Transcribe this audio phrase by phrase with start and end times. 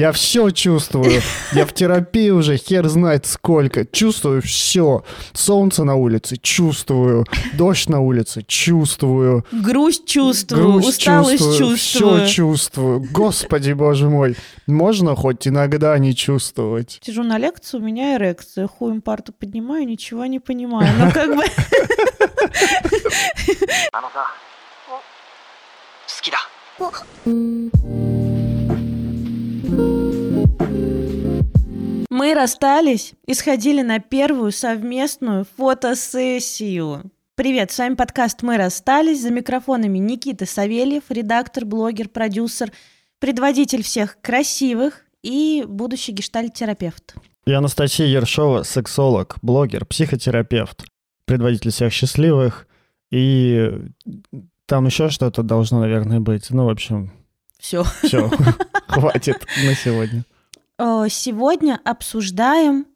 [0.00, 1.22] Я все чувствую.
[1.52, 3.84] Я в терапии уже хер знает сколько.
[3.84, 5.04] Чувствую все.
[5.32, 7.24] Солнце на улице чувствую.
[7.54, 9.44] Дождь на улице чувствую.
[9.52, 11.76] Грусть чувствую, Грусть усталость чувствую.
[11.76, 13.06] Все чувствую.
[13.10, 14.36] Господи, боже мой.
[14.66, 17.00] Можно хоть иногда не чувствовать.
[17.02, 18.66] Сижу на лекции, у меня эрекция.
[18.66, 20.92] Хуем парту поднимаю, ничего не понимаю.
[20.98, 21.44] Ну, как бы...
[23.92, 24.26] あのさ
[26.06, 26.38] 好きだ
[32.11, 37.09] Мы расстались и сходили на первую совместную фотосессию.
[37.35, 39.21] Привет, с вами подкаст «Мы расстались».
[39.21, 42.73] За микрофонами Никита Савельев, редактор, блогер, продюсер,
[43.19, 47.15] предводитель всех красивых и будущий гештальт-терапевт.
[47.45, 50.83] Я Анастасия Ершова, сексолог, блогер, психотерапевт,
[51.23, 52.67] предводитель всех счастливых.
[53.09, 53.71] И
[54.65, 56.49] там еще что-то должно, наверное, быть.
[56.49, 57.13] Ну, в общем,
[57.57, 57.85] Все.
[58.03, 58.29] все,
[58.89, 60.25] хватит на сегодня.
[60.79, 62.87] Э, Сегодня обсуждаем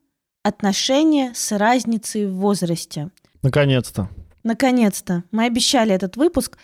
[0.43, 3.09] отношения с разницей в возрасте.
[3.41, 4.09] Наконец-то.
[4.43, 5.23] Наконец-то.
[5.31, 6.57] Мы обещали этот выпуск.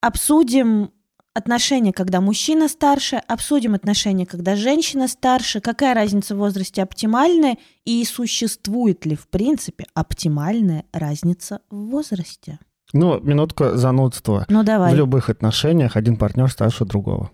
[0.00, 0.90] Обсудим
[1.34, 8.04] отношения, когда мужчина старше, обсудим отношения, когда женщина старше, какая разница в возрасте оптимальная и
[8.04, 12.58] существует ли, в принципе, оптимальная разница в возрасте.
[12.94, 14.46] Ну, минутку занудства.
[14.48, 14.94] Ну В давай.
[14.94, 17.30] любых отношениях один партнер старше другого.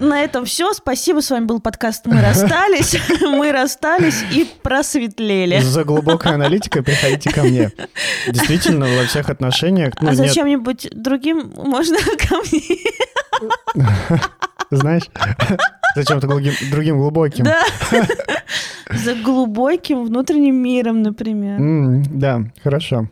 [0.00, 0.72] На этом все.
[0.72, 1.20] Спасибо.
[1.20, 2.96] С вами был подкаст «Мы расстались».
[3.20, 5.60] Мы расстались и просветлели.
[5.60, 7.70] За глубокой аналитикой приходите ко мне.
[8.28, 9.94] Действительно, во всех отношениях...
[10.00, 12.78] Ну, А зачем-нибудь другим можно ко мне?
[14.72, 15.04] знаешь,
[15.94, 17.44] зачем-то другим, другим глубоким.
[17.44, 17.62] Да.
[18.92, 21.60] За глубоким внутренним миром, например.
[21.60, 23.08] М, да, хорошо.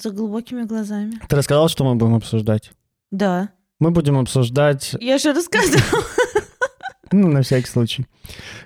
[0.00, 1.14] За глубокими глазами.
[1.28, 2.70] Ты рассказал, что мы будем обсуждать?
[3.10, 3.50] Да.
[3.80, 6.04] Мы будем обсуждать, Я же рассказывала.
[7.12, 8.06] ну, на всякий случай.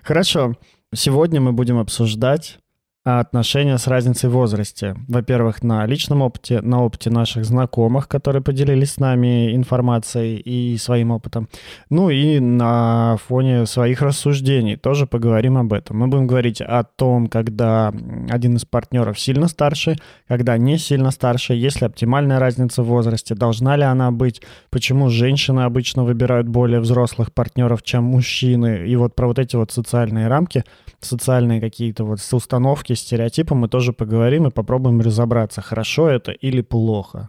[0.02, 0.54] Хорошо.
[0.94, 2.58] Сегодня мы будем обсуждать
[3.04, 4.96] отношения с разницей в возрасте.
[5.08, 11.10] Во-первых, на личном опыте, на опыте наших знакомых, которые поделились с нами информацией и своим
[11.10, 11.48] опытом.
[11.90, 15.98] Ну и на фоне своих рассуждений тоже поговорим об этом.
[15.98, 17.92] Мы будем говорить о том, когда
[18.30, 19.96] один из партнеров сильно старше,
[20.26, 24.40] когда не сильно старше, есть ли оптимальная разница в возрасте, должна ли она быть,
[24.70, 28.86] почему женщины обычно выбирают более взрослых партнеров, чем мужчины.
[28.86, 30.64] И вот про вот эти вот социальные рамки,
[31.00, 37.28] социальные какие-то вот установки, стереотипы мы тоже поговорим и попробуем разобраться, хорошо это или плохо.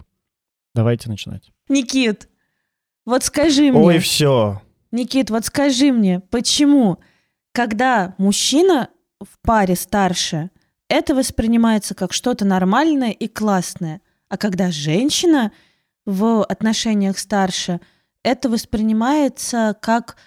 [0.74, 1.52] Давайте начинать.
[1.70, 2.30] Никит,
[3.06, 3.80] вот скажи мне.
[3.80, 4.62] Ой, все.
[4.92, 7.00] Никит, вот скажи мне, почему,
[7.52, 8.90] когда мужчина
[9.22, 10.50] в паре старше,
[10.88, 15.52] это воспринимается как что-то нормальное и классное, а когда женщина
[16.06, 17.80] в отношениях старше,
[18.24, 20.18] это воспринимается как,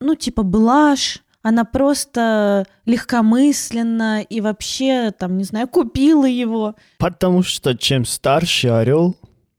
[0.00, 6.74] ну, типа, блажь, она просто легкомысленно и вообще, там, не знаю, купила его.
[6.98, 9.16] Потому что чем старше орел,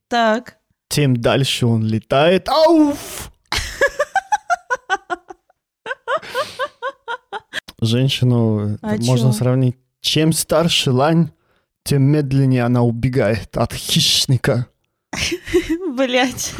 [0.07, 0.57] Так,
[0.89, 2.47] тем дальше он летает.
[2.49, 3.31] Ауф!
[7.81, 9.37] Женщину А можно чё?
[9.37, 9.77] сравнить.
[9.99, 11.31] Чем старше лань,
[11.83, 14.67] тем медленнее она убегает от хищника.
[15.97, 16.53] блядь.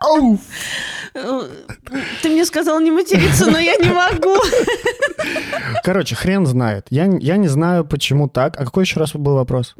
[0.00, 0.40] Ауф!
[2.22, 4.36] Ты мне сказал не материться, но я не могу.
[5.82, 6.86] Короче, хрен знает.
[6.90, 8.58] Я, я не знаю, почему так.
[8.60, 9.74] А какой еще раз был вопрос?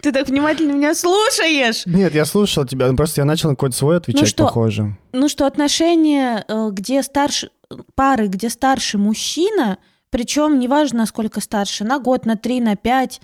[0.00, 1.84] Ты так внимательно меня слушаешь.
[1.86, 4.44] Нет, я слушал тебя, просто я начал на какой-то свой отвечать, что?
[4.44, 4.96] похоже.
[5.12, 7.50] Ну что, отношения, э, где старше,
[7.94, 9.78] пары, где старше мужчина,
[10.10, 13.20] причем неважно, насколько старше, на год, на три, на пять,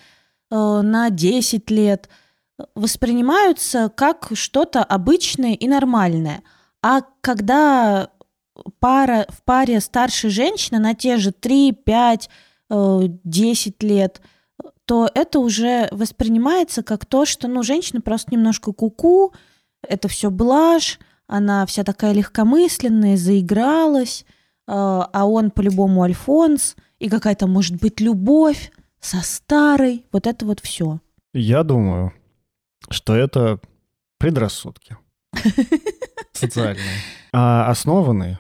[0.51, 2.09] э, на 10 лет,
[2.75, 6.43] воспринимаются как что-то обычное и нормальное.
[6.85, 8.11] А когда
[8.79, 12.29] пара, в паре старше женщина на те же 3, 5,
[12.69, 14.21] э, 10 лет,
[14.85, 19.33] то это уже воспринимается как то, что ну, женщина просто немножко куку,
[19.81, 24.35] это все блажь, она вся такая легкомысленная, заигралась, э,
[24.67, 28.71] а он по-любому Альфонс, и какая-то может быть любовь
[29.01, 31.01] со старой, вот это вот все.
[31.33, 32.13] Я думаю,
[32.91, 33.59] что это
[34.19, 34.99] предрассудки
[36.35, 36.99] социальные,
[37.33, 38.39] а основанные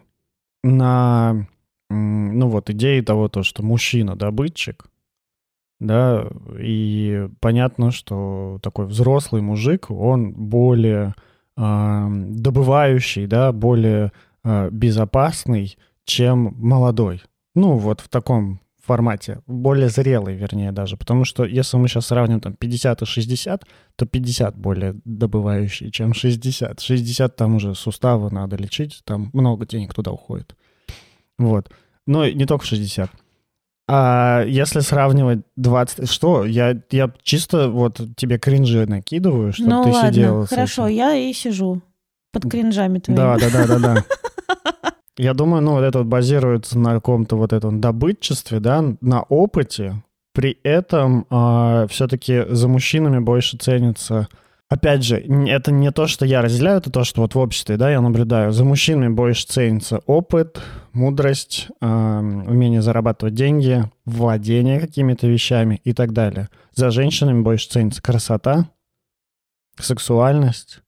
[0.63, 1.47] на,
[1.91, 4.87] ну вот, идее того, то, что мужчина добытчик,
[5.81, 6.27] да,
[6.59, 11.15] и понятно, что такой взрослый мужик, он более
[11.57, 14.13] а, добывающий, да, более
[14.43, 17.23] а, безопасный, чем молодой.
[17.55, 20.97] Ну, вот в таком формате, более зрелый, вернее, даже.
[20.97, 23.65] Потому что если мы сейчас сравним там 50 и 60,
[23.97, 26.81] то 50 более добывающий, чем 60.
[26.81, 30.55] 60 там уже суставы надо лечить, там много денег туда уходит.
[31.39, 31.71] Вот.
[32.07, 33.11] Но не только 60.
[33.87, 36.11] А если сравнивать 20...
[36.11, 36.45] Что?
[36.45, 41.33] Я, я чисто вот тебе кринжи накидываю, чтобы ну ты ладно, сидела хорошо, я и
[41.33, 41.83] сижу
[42.33, 43.17] под кринжами твоими.
[43.17, 44.05] Да, да, да, да, да.
[45.17, 50.03] Я думаю, ну, вот это вот базируется на каком-то вот этом добытчестве, да, на опыте.
[50.33, 51.25] При этом
[51.89, 54.29] все-таки за мужчинами больше ценится...
[54.69, 57.91] Опять же, это не то, что я разделяю, это то, что вот в обществе, да,
[57.91, 58.51] я наблюдаю.
[58.51, 60.61] За мужчинами больше ценится опыт,
[60.93, 66.49] мудрость, эм, умение зарабатывать деньги, владение какими-то вещами и так далее.
[66.75, 68.71] За женщинами больше ценится красота,
[69.79, 70.81] сексуальность,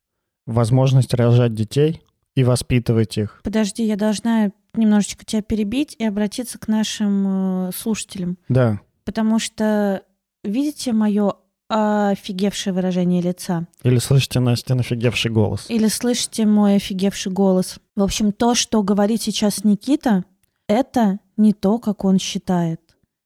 [0.47, 2.03] возможность рожать детей
[2.37, 3.41] и воспитывать их.
[3.43, 8.39] Подожди, я должна немножечко тебя перебить и обратиться к нашим э, слушателям.
[8.49, 8.81] Да.
[9.05, 10.03] Потому что,
[10.45, 11.33] видите мое
[11.69, 13.67] офигевшее выражение лица?
[13.83, 15.67] Или слышите Настя офигевший голос.
[15.69, 17.79] Или слышите мой офигевший голос?
[17.97, 20.25] В общем, то, что говорит сейчас Никита,
[20.69, 22.81] это не то, как он считает.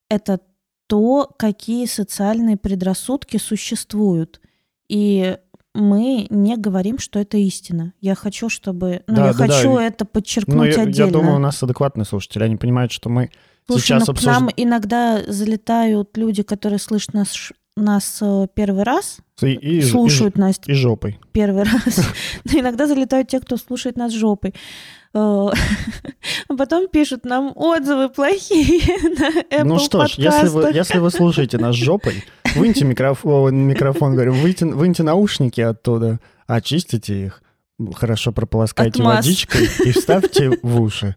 [0.09, 0.41] Это
[0.87, 4.41] то, какие социальные предрассудки существуют.
[4.89, 5.37] И
[5.75, 7.93] мы не говорим, что это истина.
[8.01, 9.03] Я хочу, чтобы...
[9.07, 9.55] Ну, Да, я да, да.
[9.55, 11.13] хочу это Ну, подчеркнуть я, я отдельно.
[11.13, 12.43] думаю, у нас адекватные слушатели.
[12.45, 13.31] Они понимают, что мы
[13.69, 14.41] Слушай, сейчас ну, к обсуждаем...
[14.47, 19.83] нам иногда залетают люди, которые слышат нас, ш- нас э, первый раз, И, и, и,
[19.83, 21.19] слушают нас и жопой.
[21.33, 22.09] первый раз.
[22.45, 24.55] Но иногда залетают те, кто слушает нас жопой.
[25.13, 25.51] А
[26.57, 28.81] потом пишут нам отзывы плохие
[29.19, 32.23] на Apple ну что ж, если вы, если вы слушаете нас жопой,
[32.55, 37.43] выньте микрофон, микрофон говорю, выньте, выньте наушники оттуда, очистите их,
[37.95, 41.17] хорошо прополоскайте водичкой и вставьте в уши.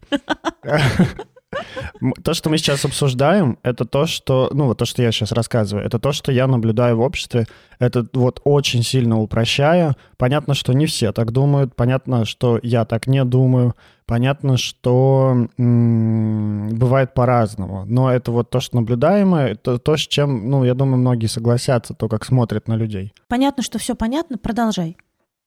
[2.22, 5.86] То, что мы сейчас обсуждаем, это то, что, ну, вот то, что я сейчас рассказываю,
[5.86, 7.46] это то, что я наблюдаю в обществе,
[7.78, 9.96] это вот очень сильно упрощая.
[10.16, 13.74] Понятно, что не все так думают, понятно, что я так не думаю,
[14.06, 20.50] понятно, что м, бывает по-разному, но это вот то, что наблюдаемое, это то, с чем,
[20.50, 23.12] ну, я думаю, многие согласятся, то, как смотрят на людей.
[23.28, 24.96] Понятно, что все понятно, продолжай.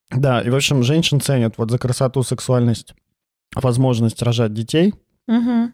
[0.10, 2.94] Да, и, в общем, женщин ценят вот за красоту, сексуальность,
[3.54, 4.94] возможность рожать детей,
[5.28, 5.74] Мгм.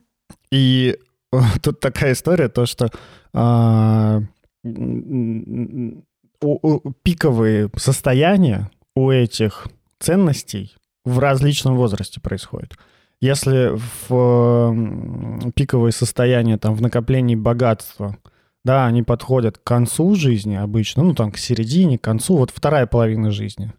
[0.51, 0.97] И
[1.61, 2.89] тут такая история, то что
[3.33, 4.21] а,
[4.63, 6.01] у-
[6.41, 9.67] у- пиковые состояния у этих
[9.99, 10.75] ценностей
[11.05, 12.77] в различном возрасте происходят.
[13.19, 13.71] Если
[14.09, 18.17] в пиковые состояния там в накоплении богатства,
[18.65, 22.85] да, они подходят к концу жизни обычно, ну там к середине, к концу, вот вторая
[22.85, 23.71] половина жизни.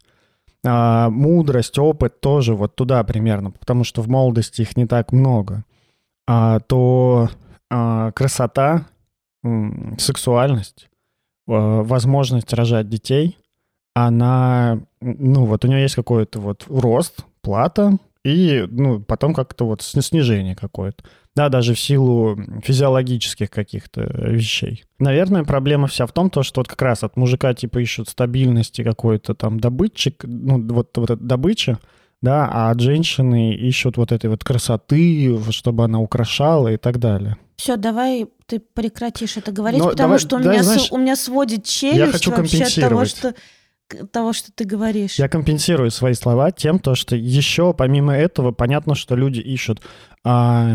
[0.67, 5.65] А, мудрость, опыт тоже вот туда примерно, потому что в молодости их не так много
[6.27, 7.29] то
[7.71, 8.87] а, красота,
[9.99, 10.89] сексуальность,
[11.49, 13.39] а, возможность рожать детей,
[13.95, 19.83] она, ну вот у нее есть какой-то вот рост, плата, и ну, потом как-то вот
[19.83, 21.05] сни- снижение какое-то.
[21.37, 24.85] Да, даже в силу физиологических каких-то вещей.
[24.99, 28.83] Наверное, проблема вся в том, то, что вот как раз от мужика типа ищут стабильности
[28.83, 31.79] какой-то там добытчик, ну вот, вот эта добыча,
[32.23, 37.37] да, а от женщины ищут вот этой вот красоты, чтобы она украшала и так далее.
[37.57, 40.89] Все, давай ты прекратишь это говорить, Но потому давай- что у, давай, меня, с- знаешь,
[40.93, 43.35] у меня сводит челюсть хочу вообще от того что,
[44.11, 45.19] того, что ты говоришь.
[45.19, 49.83] Я компенсирую свои слова тем, то, что еще помимо этого понятно, что люди ищут
[50.25, 50.71] а,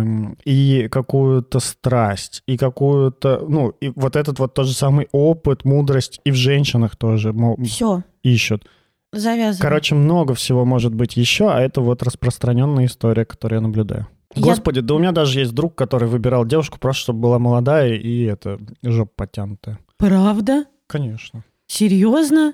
[0.46, 6.22] и какую-то страсть, и какую-то, ну, и вот этот вот тот же самый опыт, мудрость
[6.24, 8.64] и в женщинах тоже мо- Все, ищут.
[9.12, 9.62] Завязывай.
[9.62, 14.08] Короче, много всего может быть еще, а это вот распространенная история, которую я наблюдаю.
[14.36, 17.94] Я- Господи, да у меня даже есть друг, который выбирал девушку просто, чтобы была молодая
[17.96, 19.80] и это жопа подтянутая.
[19.98, 20.66] Правда?
[20.88, 21.44] Конечно.
[21.68, 22.54] Серьезно?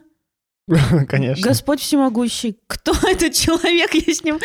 [1.08, 1.48] Конечно.
[1.48, 2.58] Господь всемогущий.
[2.68, 3.94] Кто этот человек?
[3.94, 4.40] Я с ним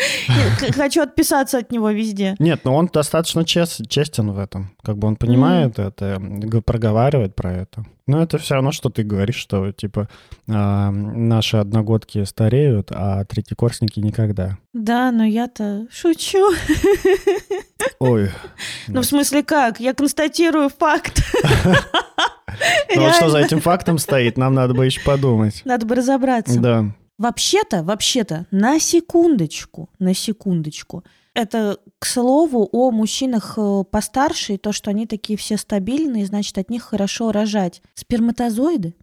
[0.75, 2.35] хочу отписаться от него везде.
[2.39, 4.75] Нет, но он достаточно чес- честен в этом.
[4.83, 6.21] Как бы он понимает это,
[6.65, 7.85] проговаривает про это.
[8.07, 10.09] Но это все равно, что ты говоришь, что типа
[10.49, 14.57] а, наши одногодки стареют, а третьекурсники никогда.
[14.73, 16.51] Да, но я-то шучу.
[17.99, 18.29] Ой.
[18.87, 19.79] Ну, в смысле как?
[19.79, 21.21] Я констатирую факт.
[22.95, 25.61] Ну вот что за этим фактом стоит, нам надо бы еще подумать.
[25.65, 26.59] Надо бы разобраться.
[26.59, 26.85] Да.
[27.17, 31.03] Вообще-то, вообще-то, на секундочку, на секундочку.
[31.33, 36.57] Это, к слову, о мужчинах э, постарше, и то, что они такие все стабильные, значит,
[36.57, 37.81] от них хорошо рожать.
[37.93, 38.95] Сперматозоиды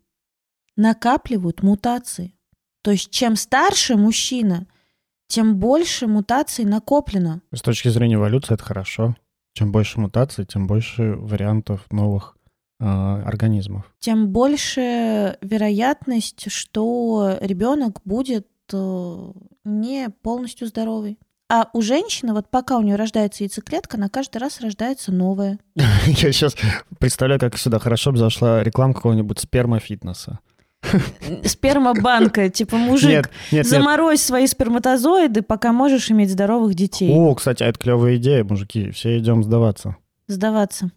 [0.76, 2.34] накапливают мутации.
[2.82, 4.66] То есть, чем старше мужчина,
[5.28, 7.42] тем больше мутаций накоплено.
[7.52, 9.14] С точки зрения эволюции это хорошо.
[9.54, 12.37] Чем больше мутаций, тем больше вариантов новых
[12.80, 13.84] организмов.
[13.98, 19.32] Тем больше вероятность, что ребенок будет э,
[19.64, 21.18] не полностью здоровый.
[21.50, 25.58] А у женщины, вот пока у нее рождается яйцеклетка, она каждый раз рождается новая.
[25.74, 26.54] Я сейчас
[26.98, 30.40] представляю, как сюда хорошо бы зашла реклама какого-нибудь спермофитнеса.
[31.44, 33.66] Спермобанка, типа мужик, Нет, нет, нет.
[33.66, 37.10] заморозь свои сперматозоиды, пока можешь иметь здоровых детей.
[37.12, 38.90] О, кстати, а это клевая идея, мужики.
[38.90, 39.96] Все идем сдаваться.
[40.28, 40.90] Сдаваться.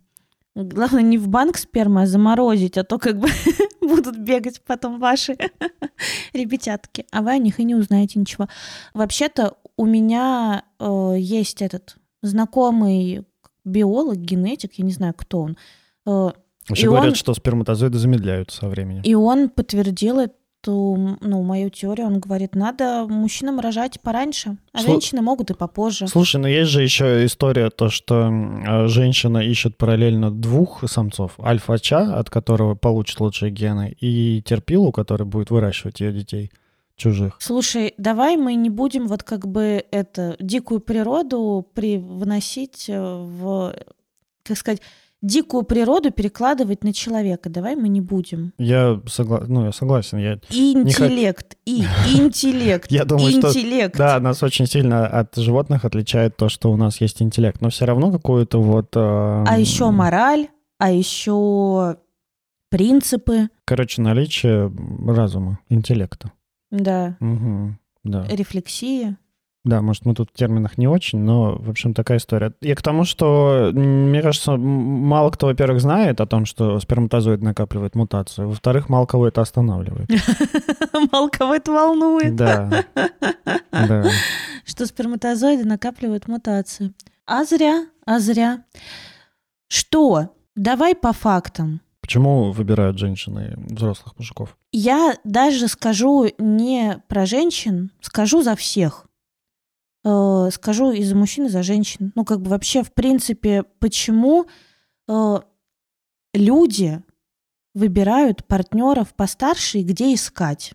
[0.56, 3.28] Главное не в банк спермы, а заморозить, а то как бы
[3.82, 5.38] будут бегать потом ваши
[6.34, 8.48] ребятятки, а вы о них и не узнаете ничего.
[8.94, 13.26] Вообще-то у меня э, есть этот знакомый
[13.64, 15.58] биолог, генетик, я не знаю, кто он.
[16.06, 16.32] Э,
[16.70, 19.02] Вообще И говорят, он- что сперматозоиды замедляются со временем.
[19.04, 20.20] И он подтвердил
[20.62, 22.08] эту, ну, мою теорию.
[22.08, 26.08] Он говорит, надо мужчинам рожать пораньше, а Слу- женщины могут и попозже.
[26.08, 31.40] Слушай, ну есть же еще история, то, что э, женщина ищет параллельно двух самцов.
[31.40, 36.52] Альфа-ча, от которого получит лучшие гены, и терпилу, который будет выращивать ее детей
[36.96, 37.38] чужих.
[37.40, 43.76] Слушай, давай мы не будем вот как бы это дикую природу привносить э, в,
[44.44, 44.82] как сказать,
[45.22, 47.50] дикую природу перекладывать на человека.
[47.50, 48.54] Давай мы не будем.
[48.58, 49.42] Я, согла...
[49.48, 50.18] ну, я согласен.
[50.18, 50.34] Я...
[50.50, 51.84] Интеллект, и
[52.16, 53.96] интеллект, Я думаю, что- интеллект.
[53.98, 57.86] Да, нас очень сильно от животных отличает то, что у нас есть интеллект, но все
[57.86, 58.96] равно какую-то вот...
[58.96, 59.00] э,
[59.48, 60.48] А еще мораль,
[60.80, 61.98] а еще
[62.70, 64.72] принципы, Короче, наличие
[65.08, 66.32] разума, интеллекта.
[66.72, 67.78] да, Мгм.
[68.04, 68.26] Да.
[68.28, 69.18] рефлексия.
[69.64, 72.52] Да, может, мы тут в терминах не очень, но, в общем, такая история.
[72.62, 77.94] И к тому, что, мне кажется, мало кто, во-первых, знает о том, что сперматозоид накапливает
[77.94, 78.48] мутацию.
[78.48, 80.10] Во-вторых, мало кого это останавливает.
[81.12, 82.84] Мало кого это волнует, Да.
[84.66, 86.94] Что сперматозоиды накапливают мутации.
[87.26, 88.64] А зря, а зря.
[89.68, 90.30] Что?
[90.56, 91.82] Давай по фактам.
[92.02, 94.58] Почему выбирают женщины взрослых мужиков?
[94.72, 99.06] Я даже скажу не про женщин, скажу за всех.
[100.04, 102.12] Э, скажу и за мужчин, и за женщин.
[102.16, 104.48] Ну, как бы вообще, в принципе, почему
[105.08, 105.40] э,
[106.34, 107.02] люди
[107.74, 110.74] выбирают партнеров постарше и где искать?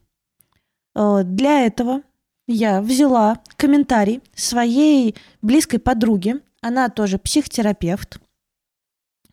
[0.95, 2.03] Э, для этого
[2.47, 6.37] я взяла комментарий своей близкой подруги.
[6.61, 8.21] Она тоже психотерапевт.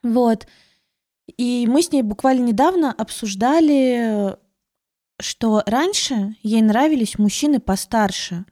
[0.02, 0.48] Вот.
[1.38, 4.36] И мы с ней буквально недавно обсуждали,
[5.20, 8.46] что раньше ей нравились мужчины постарше,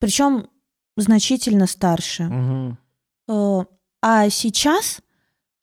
[0.00, 0.48] причем
[0.96, 2.76] значительно старше.
[3.28, 3.60] Э,
[4.02, 5.00] А сейчас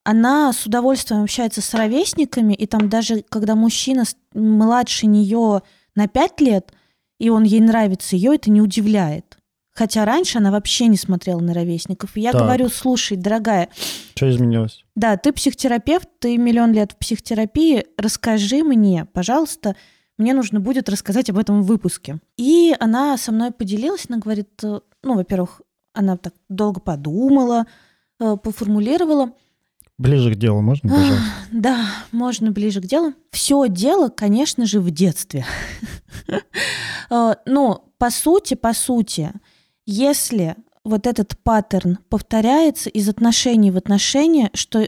[0.04, 5.62] она с удовольствием общается с ровесниками, и там даже когда мужчина младше нее
[5.96, 6.74] на 5 лет,
[7.20, 9.38] и он ей нравится, ее это не удивляет.
[9.72, 12.16] Хотя раньше она вообще не смотрела на ровесников.
[12.18, 12.42] И я Так.
[12.42, 13.70] говорю, слушай, дорогая,
[14.13, 14.84] Что изменилось?
[14.96, 17.86] да, ты психотерапевт, ты миллион лет в психотерапии.
[17.98, 19.75] Расскажи мне, пожалуйста,
[20.18, 22.20] мне нужно будет рассказать об этом в выпуске.
[22.38, 24.50] И она со мной поделилась, она говорит,
[25.03, 25.62] ну, во-первых,
[25.93, 27.65] она так долго подумала,
[28.19, 29.31] э, поформулировала.
[29.98, 31.24] Ближе к делу можно, пожалуйста?
[31.51, 33.13] Да, можно ближе к делу.
[33.31, 35.45] Все дело, конечно же, в детстве.
[37.10, 39.31] Э, Но по сути, по сути,
[39.86, 44.88] если вот этот паттерн повторяется из отношений в отношения, что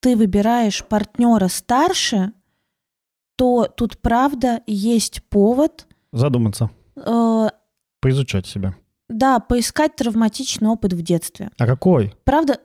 [0.00, 2.32] ты выбираешь партнера старше,
[3.36, 7.48] то тут правда есть повод, Задуматься, э,
[8.00, 8.74] поизучать себя.
[9.12, 11.50] Да, поискать травматичный опыт в детстве.
[11.58, 12.14] А какой?
[12.24, 12.58] Правда,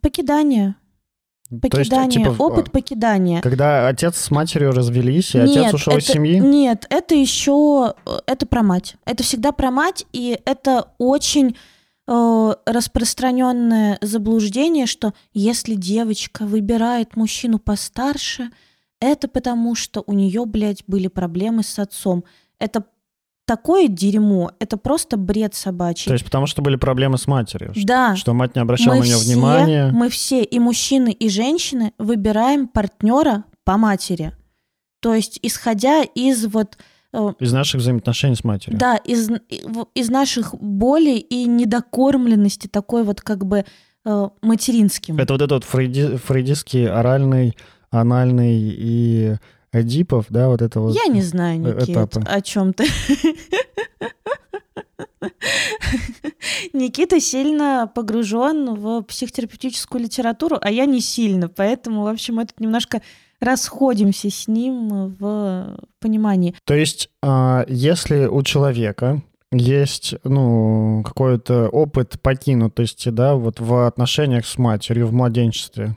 [0.00, 0.76] покидание,
[1.50, 3.40] То есть, покидание, типа, опыт покидания.
[3.40, 6.38] Когда отец с матерью развелись, и отец Нет, ушел из это- семьи?
[6.38, 7.94] Нет, это еще
[8.26, 8.96] это про мать.
[9.04, 11.56] Это всегда про мать, и это очень
[12.10, 18.50] э, распространенное заблуждение, что если девочка выбирает мужчину постарше,
[19.00, 22.24] это потому, что у нее, блядь, были проблемы с отцом.
[22.58, 22.84] Это
[23.48, 26.04] такое дерьмо, это просто бред собачий.
[26.06, 27.72] То есть потому что были проблемы с матерью?
[27.74, 29.90] да, Что мать не обращала мы на нее все, внимания?
[29.92, 34.34] мы все, и мужчины, и женщины, выбираем партнера по матери.
[35.00, 36.76] То есть, исходя из вот
[37.14, 38.78] э, Из наших взаимоотношений с матерью.
[38.78, 39.30] да, из,
[39.94, 43.64] из наших болей и недокормленности такой вот как бы
[44.04, 45.16] э, материнским.
[45.18, 47.56] Это вот этот фрейди- фрейдистский оральный,
[47.90, 49.36] анальный и
[49.72, 50.94] Эдипов, да, вот это вот.
[50.94, 52.22] Я не знаю, э, Никит, этапы.
[52.26, 52.86] о чем ты.
[56.72, 62.60] Никита сильно погружен в психотерапевтическую литературу, а я не сильно, поэтому, в общем, мы тут
[62.60, 63.02] немножко
[63.40, 66.54] расходимся с ним в понимании.
[66.64, 69.22] То есть, а, если у человека
[69.52, 75.96] есть, ну, какой-то опыт покинутости, да, вот в отношениях с матерью в младенчестве,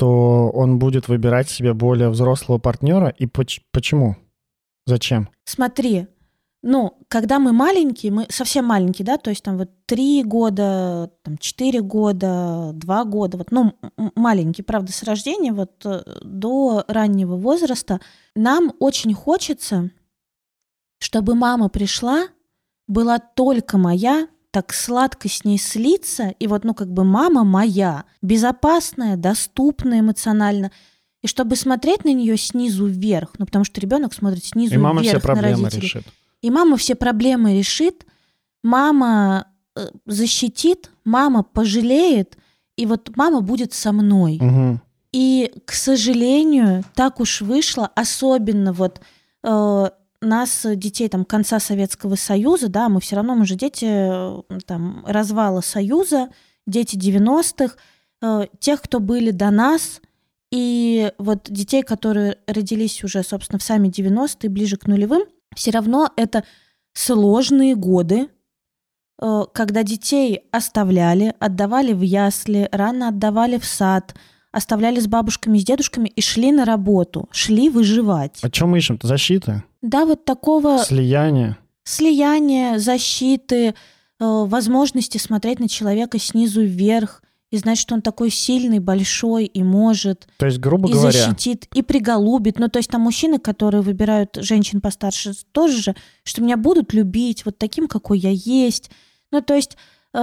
[0.00, 3.08] то он будет выбирать себе более взрослого партнера.
[3.18, 4.16] И поч- почему?
[4.86, 5.28] Зачем?
[5.44, 6.06] Смотри,
[6.62, 11.36] ну, когда мы маленькие, мы совсем маленькие, да, то есть там вот три года, там
[11.36, 13.74] четыре года, два года, вот, ну,
[14.16, 18.00] маленькие, правда, с рождения, вот э, до раннего возраста,
[18.34, 19.90] нам очень хочется,
[20.98, 22.28] чтобы мама пришла,
[22.88, 28.04] была только моя, так сладко с ней слиться, и вот, ну, как бы мама моя,
[28.20, 30.72] безопасная, доступная эмоционально,
[31.22, 35.02] и чтобы смотреть на нее снизу вверх, ну, потому что ребенок смотрит снизу И мама
[35.02, 35.82] вверх все на проблемы родителей.
[35.82, 36.04] решит.
[36.42, 38.06] И мама все проблемы решит,
[38.62, 42.38] мама э, защитит, мама пожалеет,
[42.76, 44.38] и вот мама будет со мной.
[44.40, 44.80] Мгм.
[45.12, 49.00] И, к сожалению, так уж вышло, особенно вот
[49.42, 53.86] э, нас, э, детей там конца Советского Союза, да, мы все равно, мы же дети
[53.88, 56.28] э, там развала Союза,
[56.66, 57.74] дети 90-х,
[58.22, 60.00] э, тех, кто были до нас,
[60.50, 65.22] и вот детей, которые родились уже, собственно, в сами 90-е, ближе к нулевым,
[65.54, 66.44] все равно это
[66.92, 68.28] сложные годы,
[69.20, 74.14] э, когда детей оставляли, отдавали в ясли, рано отдавали в сад,
[74.52, 78.40] оставляли с бабушками, с дедушками и шли на работу, шли выживать.
[78.42, 79.06] А что мы ищем-то?
[79.06, 79.62] Защиты?
[79.82, 81.56] Да, вот такого Слияние?
[81.84, 83.72] слияния, защиты, э,
[84.18, 90.28] возможности смотреть на человека снизу вверх и знать, что он такой сильный, большой и может,
[90.36, 92.58] То есть, грубо и говоря, защитит, и приголубит.
[92.60, 97.44] Ну, то есть там мужчины, которые выбирают женщин постарше, тоже же, что меня будут любить
[97.44, 98.90] вот таким, какой я есть.
[99.32, 99.76] Ну, то есть
[100.14, 100.18] э,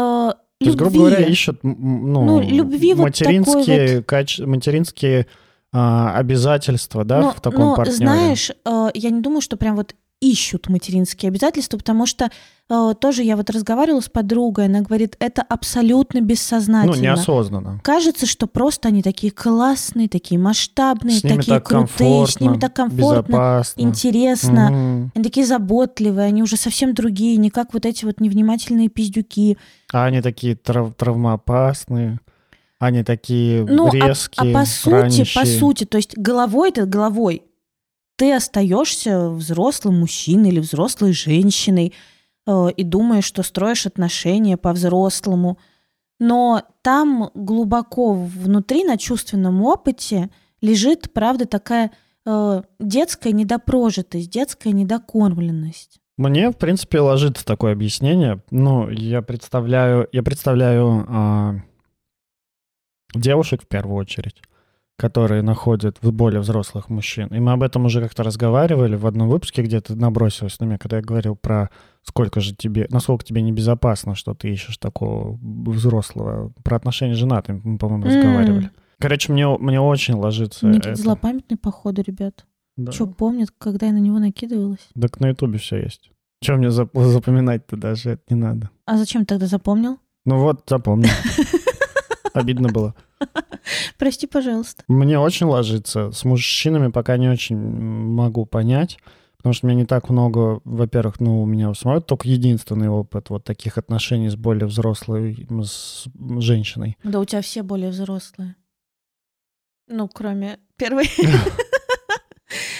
[0.60, 1.00] то есть, грубо любви.
[1.16, 5.28] говоря, ищут ну, Ну, любви вот материнские, каче- материнские
[5.74, 7.98] а, обязательства, да, но, в таком но, партнере.
[7.98, 12.32] знаешь, э, я не думаю, что прям вот ищут материнские обязательства, потому что
[12.70, 16.96] э, тоже я вот разговаривала с подругой, она говорит, это абсолютно ну, бессознательно.
[16.96, 17.80] неосознанно.
[17.84, 23.22] Кажется, что просто они такие классные, такие масштабные, такие так крутые, с ними так комфортно,
[23.22, 23.82] безопасно.
[23.82, 24.72] интересно.
[24.72, 25.12] Мгм.
[25.14, 29.58] Они такие заботливые, они уже совсем другие, не как вот эти вот невнимательные пиздюки.
[29.94, 32.20] А они такие трав- травмоопасные,
[32.80, 35.46] они такие Ну, а- резкие, а, по сути, по ранящие.
[35.46, 37.44] сути, то есть головой ты головой,
[38.18, 41.94] ты остаешься взрослым мужчиной или взрослой женщиной
[42.50, 45.58] э, и думаешь, что строишь отношения по-взрослому.
[46.20, 50.30] Но там глубоко внутри, на чувственном опыте,
[50.62, 51.92] лежит, правда, такая
[52.26, 56.00] э, детская недопрожитость, детская недокормленность.
[56.18, 58.42] Мне, в принципе, ложится такое объяснение.
[58.50, 61.56] Ну, я представляю, я представляю а,
[63.14, 64.42] девушек в первую очередь,
[64.98, 67.28] которые находят в более взрослых мужчин.
[67.28, 70.78] И мы об этом уже как-то разговаривали в одном выпуске, где ты набросилась на меня,
[70.78, 71.70] когда я говорил про
[72.02, 76.52] сколько же тебе, насколько тебе небезопасно, что ты ищешь такого взрослого.
[76.64, 78.10] Про отношения с женатыми мы, по-моему, М.
[78.10, 78.72] разговаривали.
[79.00, 81.02] Короче, мне, мне очень ложится Никита это.
[81.02, 82.46] злопамятный, походу, ребят.
[82.78, 82.92] Да.
[82.92, 84.88] Что помнит, когда я на него накидывалась?
[85.00, 86.12] Так на ютубе все есть.
[86.42, 88.70] Чем мне зап- запоминать-то даже это не надо.
[88.86, 90.00] А зачем тогда запомнил?
[90.26, 91.10] Ну вот, запомнил.
[92.40, 92.96] Обидно было.
[93.98, 94.84] Прости, пожалуйста.
[94.88, 96.12] Мне очень ложится.
[96.12, 98.98] С мужчинами пока не очень могу понять,
[99.38, 102.90] потому что у меня не так много, во-первых, ну, у меня у самого только единственный
[102.90, 106.08] опыт вот таких отношений с более взрослой с
[106.40, 106.98] женщиной.
[107.04, 108.56] Да у тебя все более взрослые.
[109.88, 111.10] Ну, кроме первой.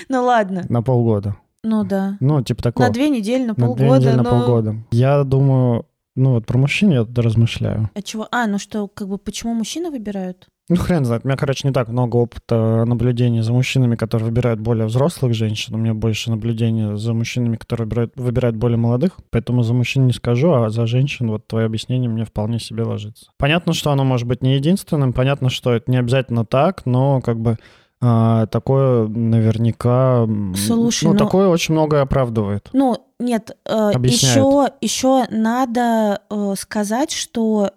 [0.10, 0.66] Ну ладно.
[0.70, 1.36] На полгода.
[1.64, 2.18] Ну да.
[2.22, 2.88] Ну, типа такого.
[2.88, 4.00] На две недели, на На две полгода.
[4.00, 4.76] недели, на полгода.
[4.92, 5.86] Я думаю,
[6.18, 7.90] ну вот про мужчин я размышляю.
[7.94, 8.28] А чего?
[8.32, 10.48] А, ну что, как бы почему мужчины выбирают?
[10.70, 11.24] Ну, хрен знает.
[11.24, 15.76] У меня, короче, не так много опыта наблюдения за мужчинами, которые выбирают более взрослых женщин.
[15.76, 19.14] У меня больше наблюдения за мужчинами, которые выбирают, выбирают более молодых.
[19.30, 23.28] Поэтому за мужчин не скажу, а за женщин вот твое объяснение мне вполне себе ложится.
[23.38, 25.14] Понятно, что оно может быть не единственным.
[25.14, 27.58] Понятно, что это не обязательно так, но как бы
[28.00, 30.28] такое наверняка...
[30.56, 32.70] Слушай, ну, ну- такое очень многое оправдывает.
[32.74, 34.74] Ну, нет, Объясняют.
[34.82, 37.72] еще, еще надо э, сказать, что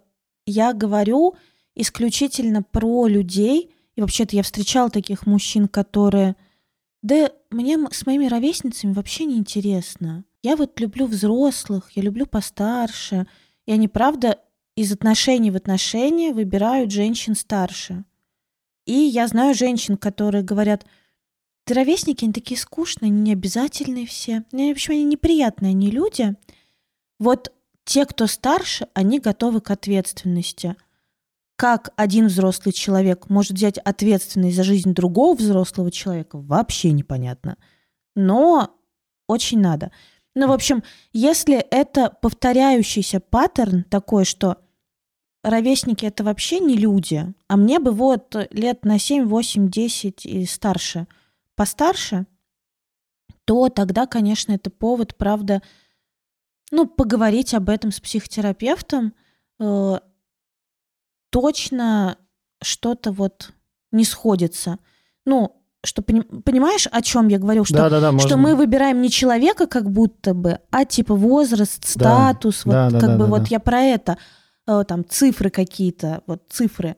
[0.46, 1.36] я говорю
[1.74, 6.36] исключительно про людей, и вообще-то я встречала таких мужчин, которые...
[7.02, 10.24] Да мне с моими ровесницами вообще не интересно.
[10.42, 13.26] Я вот люблю взрослых, я люблю постарше.
[13.66, 14.38] И они, правда,
[14.76, 18.04] из отношений в отношения выбирают женщин старше.
[18.90, 20.84] И я знаю женщин, которые говорят,
[21.64, 24.42] ты ровесники, они такие скучные, они необязательные все.
[24.50, 26.34] В общем, они неприятные, они люди.
[27.20, 27.52] Вот
[27.84, 30.74] те, кто старше, они готовы к ответственности.
[31.54, 37.58] Как один взрослый человек может взять ответственность за жизнь другого взрослого человека, вообще непонятно.
[38.16, 38.76] Но
[39.28, 39.92] очень надо.
[40.34, 44.56] Ну, в общем, если это повторяющийся паттерн такой, что
[45.42, 50.46] ровесники это вообще не люди, а мне бы вот лет на 7, 8, 10 и
[50.46, 51.06] старше,
[51.56, 52.26] постарше,
[53.44, 55.62] то тогда, конечно, это повод, правда,
[56.70, 59.12] ну, поговорить об этом с психотерапевтом.
[59.58, 59.98] Э,
[61.30, 62.16] точно
[62.62, 63.52] что-то вот
[63.90, 64.78] не сходится.
[65.24, 69.10] Ну, что понимаешь, о чем я говорю, что, да, да, да, что мы выбираем не
[69.10, 73.30] человека как будто бы, а типа возраст, статус, да, вот да, как да, бы да,
[73.30, 73.46] вот да.
[73.50, 74.18] я про это,
[74.66, 76.96] там цифры какие-то, вот цифры.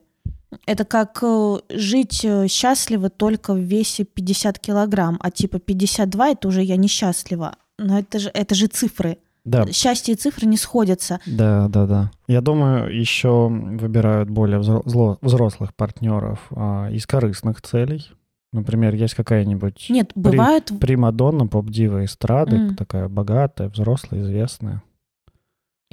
[0.67, 6.47] Это как э, жить э, счастливо только в весе 50 килограмм, а типа 52 это
[6.47, 7.55] уже я несчастлива.
[7.79, 9.17] Но это же, это же цифры.
[9.45, 11.19] Да, Счастье и цифры не сходятся.
[11.25, 12.11] да, да, да.
[12.27, 18.07] Я думаю, еще выбирают более взрослых партнеров а, из корыстных целей.
[18.53, 20.71] Например, есть какая-нибудь Нет, При- бывают...
[20.79, 22.75] примадонна, поп-дива эстрады, М.
[22.75, 24.81] такая богатая, взрослая, известная.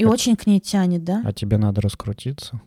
[0.00, 1.22] И очень к ней тянет, да?
[1.26, 2.60] А тебе надо раскрутиться.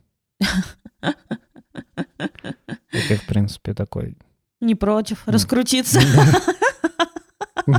[1.01, 4.15] И ты, в принципе, такой
[4.61, 5.99] Не против раскрутиться.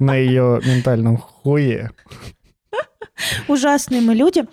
[0.00, 1.90] на ее ментальном хуе.
[3.48, 4.44] Ужасные мы люди.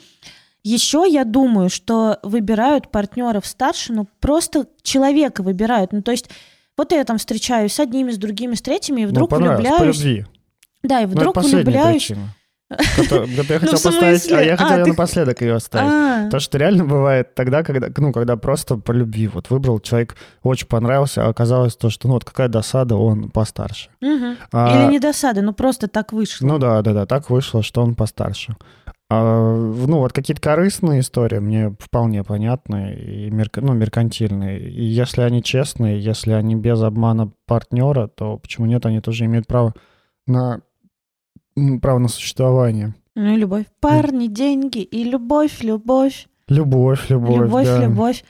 [0.63, 5.93] Еще я думаю, что выбирают партнеров старше, ну просто человека выбирают.
[5.93, 6.29] Ну то есть
[6.77, 9.97] вот я там встречаюсь с одними, с другими, с третьими, и Ну, вдруг по влюбляюсь.
[9.97, 10.25] любви.
[10.83, 12.05] Да, и Ну, вдруг последняя влюбляюсь.
[12.07, 12.35] причина.
[12.69, 15.91] Кото- да, Я Ну, хотел в поставить, а я А, хотел ты- напоследок ее оставить.
[15.91, 19.27] А, Потому что реально бывает тогда, когда, ну, когда просто по любви.
[19.27, 23.89] Вот выбрал человек, очень понравился, а оказалось то, что, ну, вот какая досада, он постарше.
[24.01, 24.35] мгм.
[24.51, 26.45] А, Или не досады, ну просто так вышло.
[26.45, 28.55] Ну да, да, да, так вышло, что он постарше.
[29.09, 34.59] А, ну, вот какие-то корыстные истории мне вполне понятны и мерк- ну, меркантильные.
[34.59, 39.47] И если они честные, если они без обмана партнера, то почему нет, они тоже имеют
[39.47, 39.73] право
[40.25, 40.59] на,
[41.81, 42.93] право на существование.
[43.15, 43.65] Ну и любовь.
[43.79, 46.27] Парни, деньги и любовь, любовь.
[46.47, 47.83] Любовь, любовь, Любовь, да.
[47.83, 48.23] любовь.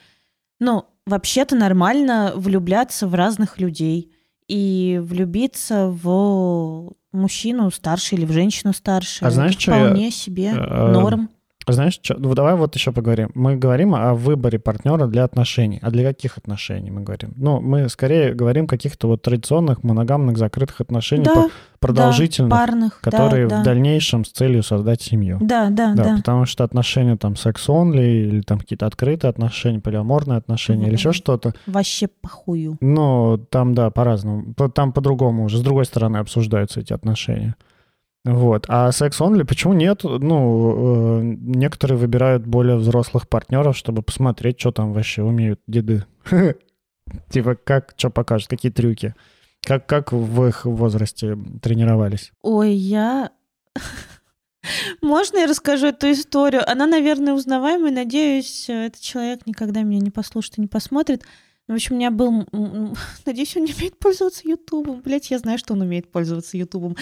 [0.60, 4.10] Ну, вообще-то нормально влюбляться в разных людей
[4.48, 9.24] и влюбиться в мужчину старше или в женщину старше.
[9.24, 11.30] А знаешь, Это что я, вполне себе э, норм.
[11.72, 12.16] Знаешь, что?
[12.18, 13.30] Ну, давай вот еще поговорим.
[13.34, 15.78] Мы говорим о выборе партнера для отношений.
[15.82, 17.32] А для каких отношений мы говорим?
[17.36, 21.48] Ну, мы скорее говорим о каких-то вот традиционных, моногамных, закрытых отношениях, Да,
[21.80, 23.60] продолжительных, да, парных, да, которые да.
[23.60, 25.38] в дальнейшем с целью создать семью.
[25.40, 26.16] Да, да, Да, да.
[26.16, 31.54] потому что отношения там секс-онли или там какие-то открытые отношения, полиаморные отношения или еще что-то,
[31.66, 32.76] Вообще похую.
[32.80, 34.54] ну, там, да, по-разному.
[34.54, 37.54] По- Там по-другому уже, с другой стороны обсуждаются эти отношения.
[38.24, 38.66] Вот.
[38.68, 40.02] А секс-онли почему нет?
[40.02, 46.04] Ну, э, некоторые выбирают более взрослых партнеров, чтобы посмотреть, что там вообще умеют деды.
[47.30, 49.14] Типа, как, что покажут, какие трюки.
[49.62, 52.32] Как, как в их возрасте тренировались.
[52.42, 53.30] Ой, я...
[55.02, 56.68] Можно я расскажу эту историю?
[56.70, 57.92] Она, наверное, узнаваемая.
[57.92, 61.24] Надеюсь, этот человек никогда меня не послушает и не посмотрит.
[61.68, 62.46] В общем, у меня был...
[63.26, 65.02] Надеюсь, он не умеет пользоваться Ютубом.
[65.02, 66.96] Блять, я знаю, что он умеет пользоваться Ютубом.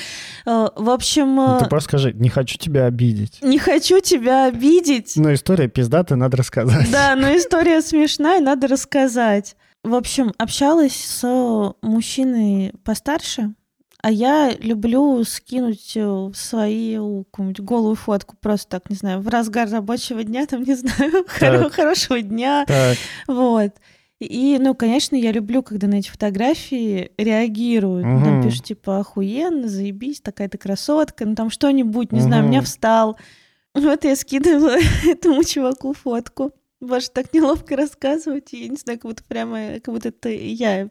[0.44, 3.38] Э, В общем, Ну, э, Ты просто скажи, не хочу тебя обидеть.
[3.42, 5.12] не хочу тебя обидеть.
[5.16, 6.90] Но история пиздатая, надо рассказать.
[6.90, 9.56] Да, но история смешная, надо рассказать.
[9.84, 13.54] В общем, общалась с мужчиной постарше,
[14.02, 19.68] а я люблю скинуть э, свою какую-нибудь голую фотку просто так, не знаю, в разгар
[19.70, 22.96] рабочего дня, там, не знаю, хоро- хорошего дня, Так,
[23.28, 23.72] вот.
[24.18, 28.06] И, ну, конечно, я люблю, когда на эти фотографии реагируют.
[28.06, 32.50] Ну, Там пишут, типа, охуенно, заебись, такая-то красотка, ну, там что-нибудь, не знаю, Мгм.
[32.50, 33.18] меня встал.
[33.74, 34.76] Вот я скидывала
[35.06, 36.52] этому чуваку фотку.
[36.80, 38.52] Боже, так неловко рассказывать.
[38.54, 40.88] Я не знаю, как будто прямо, как будто это я.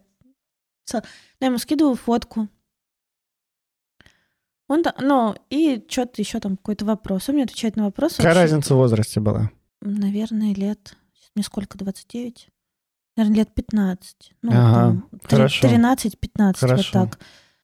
[0.84, 1.04] Со-
[1.40, 2.48] Я ему скидываю фотку.
[4.68, 7.30] Он там, ну, и что-то еще там какой-то вопрос.
[7.30, 8.18] Он мне отвечает на вопрос.
[8.18, 9.50] какая вообще, разница в возрасте была?
[9.82, 10.96] Наверное, лет...
[11.36, 12.50] Мне сколько, 29?
[13.16, 14.34] Наверное, лет 15.
[14.42, 15.68] Ну, Ага, там, три- хорошо.
[15.68, 17.20] 13-15, вот так.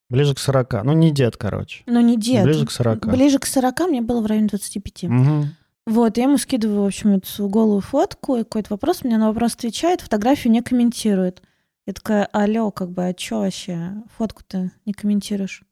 [0.09, 0.83] Ближе к 40.
[0.83, 1.83] Ну, не дед, короче.
[1.85, 2.43] Но не дед.
[2.43, 3.07] Ближе к 40.
[3.07, 5.03] Ближе к 40 мне было в районе 25.
[5.03, 5.55] Мгм.
[5.87, 9.27] Вот, я ему скидываю, в общем, эту свою голую фотку, и какой-то вопрос, мне на
[9.29, 11.41] вопрос отвечает, фотографию не комментирует.
[11.87, 15.63] Я такая, алло, как бы, а чё вообще, фотку-то не комментируешь?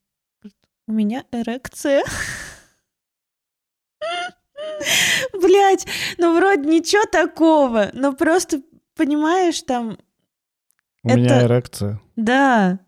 [0.87, 2.03] У меня эрекция.
[5.33, 5.85] Блять,
[6.17, 8.61] ну вроде ничего такого, но просто,
[9.03, 9.97] понимаешь, там,
[11.03, 12.01] У меня Это- эрекция.
[12.17, 12.79] да,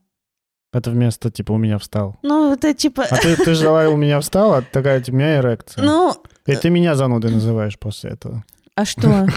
[0.73, 2.17] Это вместо, типа, у меня встал.
[2.23, 5.83] ну это типа, А ты, ты жила у меня встал, а такая, у меня эрекция.
[5.83, 6.13] ну,
[6.45, 8.43] И ты меня занудой называешь после этого.
[8.75, 9.27] а что,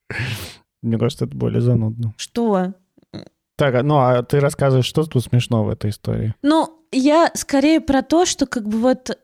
[0.82, 2.14] Мне кажется, это более занудно.
[2.16, 2.72] что?
[3.56, 6.34] Так, а- ну а ты рассказываешь, что тут смешно в этой истории?
[6.42, 9.16] Ну, я скорее про то, что как бы вот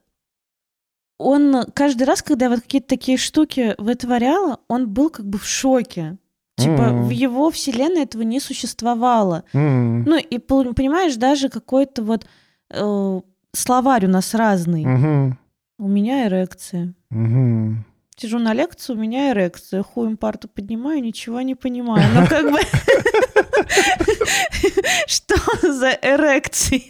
[1.18, 6.16] он каждый раз, когда вот какие-то такие штуки вытворяла, он был как бы в шоке.
[6.60, 7.04] Типа М.
[7.04, 9.44] в его вселенной этого не существовало.
[9.52, 12.26] М, Ну и понимаешь, даже какой-то вот
[12.70, 13.20] э,
[13.52, 14.84] словарь у нас разный.
[14.84, 15.38] мгм,
[15.78, 16.94] У меня эрекция.
[17.10, 17.84] мгм.
[18.20, 19.82] Сижу на лекции, у меня эрекция.
[19.82, 22.06] Хуем парту поднимаю, ничего не понимаю.
[22.14, 22.58] Ну как бы...
[25.06, 26.82] Что за эрекция?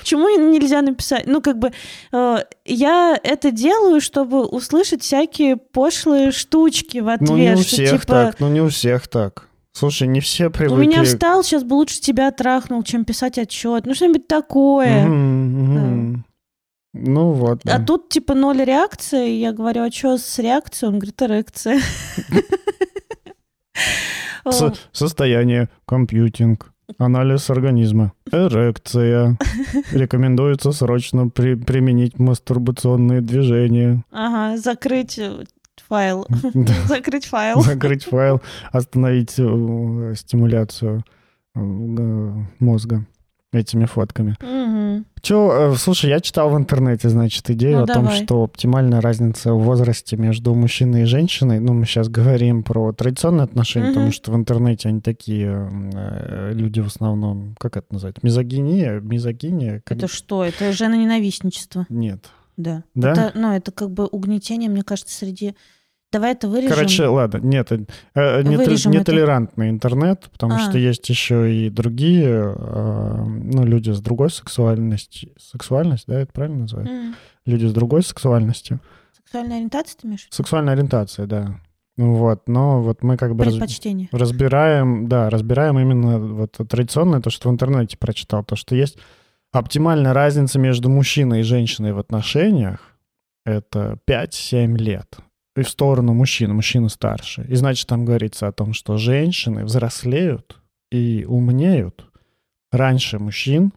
[0.00, 1.26] Почему нельзя написать?
[1.26, 1.72] Ну как бы
[2.10, 7.28] э, я это делаю, чтобы услышать всякие пошлые штучки в ответ.
[7.28, 9.46] Ну, не у всех типа, так, ну не у всех так.
[9.74, 10.82] Слушай, не все У привыкли...
[10.82, 13.86] меня встал, сейчас бы лучше тебя трахнул, чем писать отчет.
[13.86, 15.06] Ну, что-нибудь такое.
[15.06, 15.91] Мгм, мгм.
[16.94, 17.62] Ну вот.
[17.64, 17.84] А да.
[17.84, 19.30] тут типа ноль реакции.
[19.30, 20.90] Я говорю, а что с реакцией?
[20.90, 21.80] Он говорит, эрекция.
[24.50, 29.38] Со- состояние, компьютинг, анализ организма, эрекция.
[29.92, 34.04] Рекомендуется срочно при- применить мастурбационные движения.
[34.10, 35.44] Ага, закрыть э,
[35.88, 36.26] файл.
[36.86, 37.60] Закрыть файл.
[37.62, 41.04] Закрыть файл, остановить э, стимуляцию
[41.54, 41.60] э,
[42.58, 43.06] мозга
[43.52, 44.36] этими фотками.
[44.40, 45.04] Мгм.
[45.20, 48.24] Че, слушай, я читал в интернете, значит, идею Ну, о том, давай.
[48.24, 53.44] что оптимальная разница в возрасте между мужчиной и женщиной, ну, мы сейчас говорим про традиционные
[53.44, 53.94] отношения, Мгм.
[53.94, 59.82] потому что в интернете они такие, э, люди в основном, как это назвать, мизогиния, мизогиния?
[59.84, 60.44] как- Это что?
[60.44, 61.86] Это женоненавистничество.
[61.88, 62.30] Нет.
[62.56, 62.82] Да.
[62.94, 63.12] Да?
[63.12, 65.54] Это, ну, это как бы угнетение, мне кажется, среди...
[66.12, 66.74] Давай это вырежем.
[66.76, 69.00] Короче, ладно, нет, э, э, не- Вырежем это.
[69.00, 70.58] нетолерантный интернет, потому А.
[70.58, 76.60] что есть еще и другие, э, ну, люди с другой сексуальностью, сексуальность, да, это правильно
[76.60, 76.90] называют?
[76.90, 77.14] М.
[77.46, 78.80] Люди с другой сексуальностью.
[79.16, 80.26] Сексуальная ориентация, ты имеешь?
[80.30, 81.58] Сексуальная ориентация, да.
[81.96, 83.54] Ну Вот, но вот мы как бы раз-
[84.12, 88.98] разбираем, да, разбираем именно вот традиционное, то, что в интернете прочитал, то, что есть
[89.52, 92.80] оптимальная разница между мужчиной и женщиной в отношениях,
[93.44, 95.16] это 5-7 лет.
[95.56, 97.44] И в сторону мужчины, мужчина старше.
[97.48, 100.58] И значит, там говорится о том, что женщины взрослеют
[100.90, 102.06] и умнеют
[102.70, 103.72] раньше мужчин,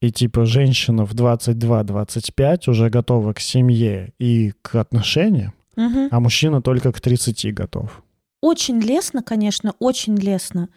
[0.00, 6.08] и типа женщина в 22-25 уже готова к семье и к отношениям, Мгм.
[6.10, 8.02] а мужчина только к 30 готов.
[8.42, 10.68] Очень лестно, конечно, очень лестно.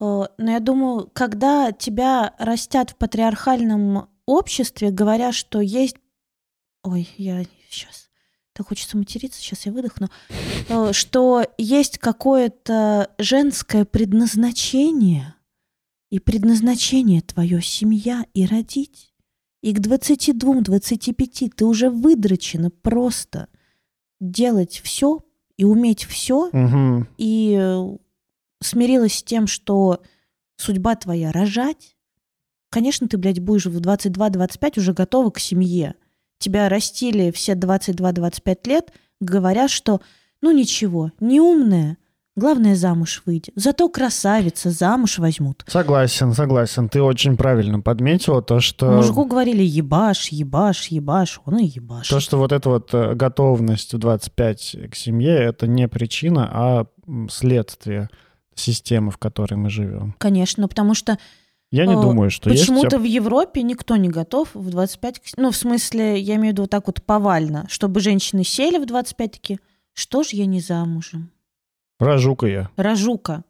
[0.00, 5.96] Э, Но я думаю, когда тебя растят в патриархальном обществе, говоря, что есть...
[6.84, 8.07] Ой, я сейчас...
[8.58, 10.08] Так хочется материться, сейчас я выдохну.
[10.68, 15.36] Э, Что есть какое-то женское предназначение,
[16.10, 19.14] и предназначение твое семья и родить.
[19.62, 23.46] И к 22-25 ты уже выдрочена просто
[24.20, 25.20] делать все
[25.56, 27.06] и уметь все, Мгм.
[27.16, 27.96] и э,
[28.60, 30.02] смирилась с тем, что
[30.56, 31.96] судьба твоя рожать,
[32.70, 35.94] конечно, ты, блядь, будешь в 22-25 уже готова к семье.
[36.38, 40.00] Тебя растили все 22-25 лет, говоря, что
[40.40, 41.98] ну ничего, не умная,
[42.36, 43.52] главное замуж выйти.
[43.56, 45.64] Зато красавица, замуж возьмут.
[45.66, 46.88] Согласен, согласен.
[46.88, 48.92] Ты очень правильно подметила то, что...
[48.92, 52.08] Мужику говорили ебаш, ебаш, ебаш, он и ебаш.
[52.08, 56.86] То, что вот эта вот э, готовность в 25 к семье, это не причина, а
[57.30, 58.08] следствие
[58.54, 60.14] системы, в которой мы живем.
[60.18, 61.18] Конечно, потому что
[61.70, 62.62] Я не Э, думаю, что есть...
[62.62, 65.18] Почему-то в Европе никто не готов в 25...
[65.20, 68.78] к- Ну, в смысле, я имею в виду вот так вот повально, чтобы женщины сели
[68.78, 69.58] в 25 такие,
[69.92, 71.30] что ж я не замужем?
[72.00, 72.70] Рожука я.
[72.76, 73.44] Рожука.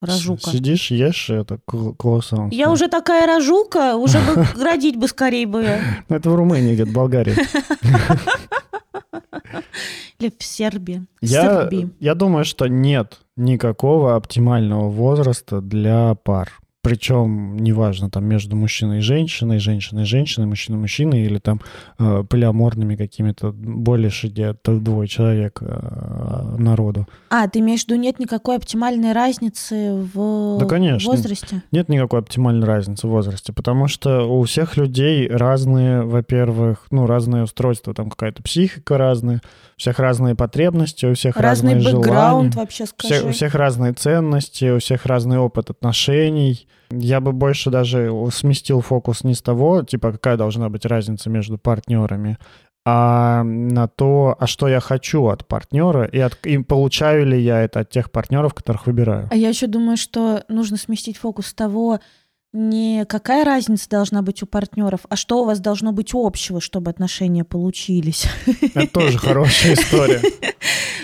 [0.00, 0.50] Рожука.
[0.50, 2.50] Сидишь, ешь это круассан.
[2.50, 5.66] Я уже такая рожука, уже бы родить бы скорее бы.
[6.08, 7.34] Это в Румынии где-то, в Болгарии.
[10.18, 11.06] Или в Сербии.
[11.20, 11.90] Я, Сербии.
[12.00, 16.50] я думаю, что нет никакого оптимального возраста для пар.
[16.80, 21.60] Причем, неважно, там между мужчиной и женщиной, женщиной и женщиной, мужчиной и мужчиной, или там
[21.98, 27.06] э, полиаморными какими-то более шидят двое человек э, народу.
[27.30, 31.10] А, ты имеешь в виду, нет никакой оптимальной разницы в Да, конечно.
[31.10, 31.62] возрасте?
[31.72, 37.42] Нет никакой оптимальной разницы в возрасте, потому что у всех людей разные, во-первых, ну, разные
[37.42, 39.42] устройства, там какая-то психика разная,
[39.76, 42.56] у всех разные потребности, у всех Разный разные бэкграунд желания.
[42.56, 43.14] вообще, скажи.
[43.14, 46.67] Все- у всех разные ценности, у всех разный опыт отношений.
[46.90, 51.58] Я бы больше даже сместил фокус не с того, типа, какая должна быть разница между
[51.58, 52.38] партнерами,
[52.84, 57.60] а на то, а что я хочу от партнера, и, от, и получаю ли я
[57.60, 59.28] это от тех партнеров, которых выбираю.
[59.30, 62.00] А я еще думаю, что нужно сместить фокус с того,
[62.52, 66.90] не какая разница должна быть у партнеров, а что у вас должно быть общего, чтобы
[66.90, 68.26] отношения получились.
[68.74, 70.22] Это тоже хорошая история.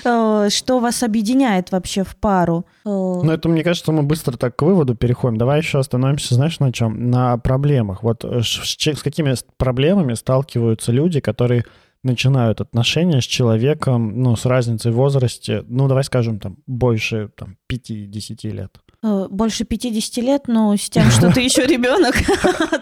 [0.04, 2.66] Э, Что вас объединяет вообще в пару.
[2.84, 5.36] Э, Но это, мне кажется, мы быстро так к выводу переходим.
[5.36, 7.10] Давай еще остановимся, знаешь, на чем?
[7.10, 8.02] На проблемах.
[8.02, 11.64] Вот э, с, какими проблемами сталкиваются люди, которые
[12.02, 17.56] начинают отношения с человеком, ну, с разницей в возрасте, ну, давай скажем, там, больше, там,
[17.70, 18.78] 5-10 лет.
[19.04, 22.14] Э, Больше 50 лет, но с тем, что ты еще ребенок,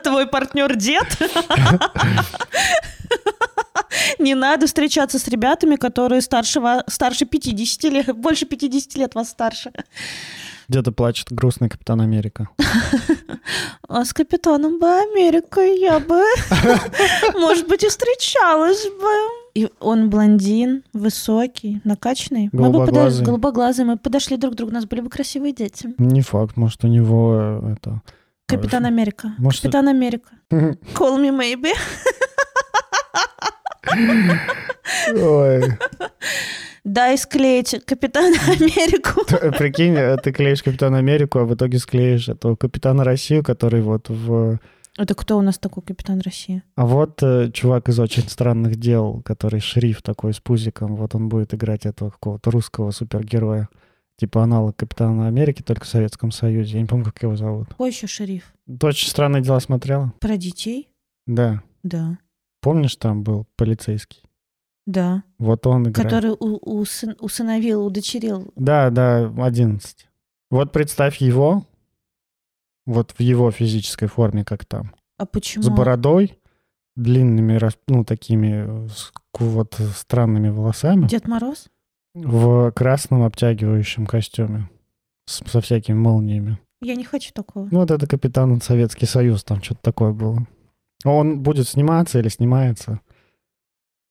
[0.05, 1.07] твой партнер дед.
[4.19, 9.73] Не надо встречаться с ребятами, которые старше, старше 50 лет, больше 50 лет вас старше.
[10.69, 12.49] Где-то плачет грустный Капитан Америка.
[13.89, 16.23] А с капитаном бы Америка я бы,
[17.35, 19.42] может быть, и встречалась бы.
[19.55, 22.49] И он блондин, высокий, накачанный.
[22.53, 23.25] Мы бы подо- Голубоглазый.
[23.27, 25.95] голубоглазый, мы подошли друг к другу, у нас были бы красивые дети.
[25.99, 28.01] Не факт, может, у него э, это...
[28.47, 29.33] Капитан Америка.
[29.39, 30.31] Может, Капитан Америка.
[30.51, 31.73] Call me maybe.
[35.15, 35.63] Ой.
[36.85, 39.25] Дай склеить Капитана Америку.
[39.25, 43.83] Т- Прикинь, э, ты клеишь Капитана Америку, а в итоге склеишь этого Капитана Россию, который
[43.83, 44.59] вот в...
[44.99, 46.63] Это кто у нас такой Капитан России?
[46.77, 51.29] А вот э, чувак из «Очень странных дел», который шриф такой с пузиком, вот он
[51.31, 53.69] будет играть этого какого-то русского супергероя.
[54.17, 56.75] Типа аналог Капитана Америки, только в Советском Союзе.
[56.75, 57.69] Я не помню, как его зовут.
[57.69, 58.53] Какой еще шериф?
[58.67, 60.13] Ты «Очень странные дела» смотрела?
[60.21, 60.91] Про детей?
[61.27, 61.63] Да.
[61.83, 62.19] Да.
[62.61, 64.23] Помнишь, там был полицейский?
[64.87, 65.23] Да.
[65.39, 65.97] Вот он играет.
[65.97, 68.53] Который у- усын- усыновил, удочерил.
[68.57, 70.09] Да, да, 11.
[70.51, 71.67] Вот представь его,
[72.87, 74.93] вот в его физической форме, как там.
[75.19, 75.63] А почему?
[75.63, 76.39] С бородой,
[76.97, 78.89] длинными, ну, такими э,
[79.39, 81.69] вот э, странными волосами, Дед Мороз?
[82.15, 84.69] в красном обтягивающем костюме
[85.27, 86.59] с- со всякими молниями.
[86.83, 87.69] Я не хочу такого.
[87.71, 90.47] Ну, вот это капитан Советский Союз, там что-то такое было.
[91.05, 93.01] Он будет сниматься или снимается.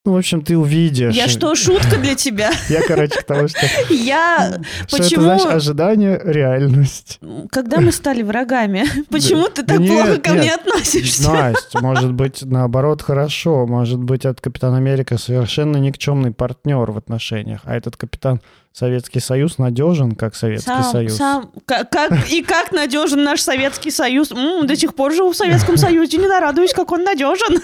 [0.03, 1.13] Ну, в общем, ты увидишь.
[1.13, 2.49] Я что, шутка для тебя?
[2.69, 3.59] Я, короче, к тому, что...
[3.91, 4.59] Я...
[4.87, 5.21] Что это, Почему?
[5.21, 7.19] знаешь, ожидание, реальность.
[7.51, 10.39] Когда мы стали врагами, почему ты так нет, плохо ко нет.
[10.41, 11.31] мне относишься?
[11.31, 13.67] Настя, может быть, наоборот, хорошо.
[13.67, 18.41] Может быть, этот Капитан Америка совершенно никчемный партнер в отношениях, а этот Капитан
[18.73, 21.15] Советский Союз надежен, как Советский Сам, Союз.
[21.15, 24.31] сам, как, как- и как надежен наш Советский Союз.
[24.31, 27.61] М, до сих пор живу в Советском Союзе, не нарадуюсь, как он надежен.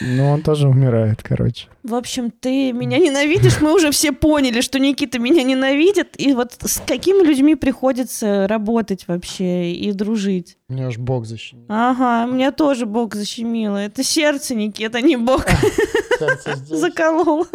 [0.00, 1.68] Ну, он тоже умирает, короче.
[1.82, 6.56] В общем, ты меня ненавидишь, мы уже все поняли, что Никита меня ненавидит, и вот
[6.60, 10.56] с какими людьми приходится работать вообще и дружить.
[10.68, 11.66] Меня аж бог защемил.
[11.68, 13.76] Ага, меня тоже Бог защемило.
[13.76, 15.44] Это сердце, Никита, не Бог
[16.68, 17.46] заколол.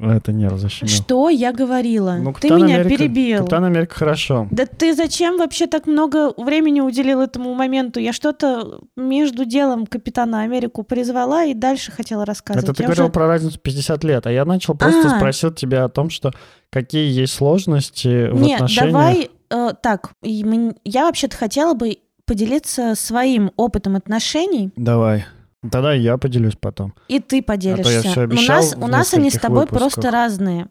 [0.00, 0.92] Это нерв защемил.
[0.94, 2.16] Что я говорила?
[2.20, 3.38] Ну, ты меня Америка- перебил.
[3.40, 4.48] Капитан Америка хорошо.
[4.50, 8.00] Да ты зачем вообще так много времени уделил этому моменту?
[8.00, 12.64] Я что-то между делом Капитана Америку призвала и дальше хотела рассказывать.
[12.64, 15.16] Это ты Я говорил уже- про разницу 50 лет, а я начал просто А.
[15.18, 16.32] спросил тебя о том, что
[16.70, 18.92] какие есть сложности в Нет, отношениях.
[18.92, 20.10] давай э, так.
[20.22, 25.24] Я вообще-то хотела бы поделиться своим опытом отношений, Давай.
[25.62, 26.94] Тогда я поделюсь потом.
[27.08, 28.02] и ты поделишься.
[28.02, 29.78] всё у нас, у нас они с тобой выпусках.
[29.80, 30.68] просто разные.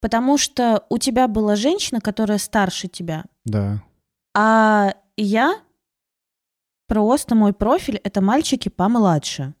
[0.00, 3.82] Потому что у тебя была женщина, которая старше тебя, Да.
[4.34, 5.56] а я
[6.86, 9.54] просто мой профиль это мальчики помладше.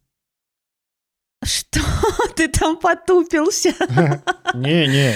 [1.44, 1.80] Что
[2.36, 3.70] ты там потупился?
[4.54, 5.14] Не-не,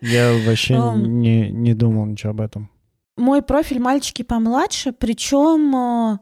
[0.00, 2.70] я вообще не, не думал ничего об этом.
[3.16, 5.74] Мой профиль мальчики помладше, причем
[6.14, 6.18] э,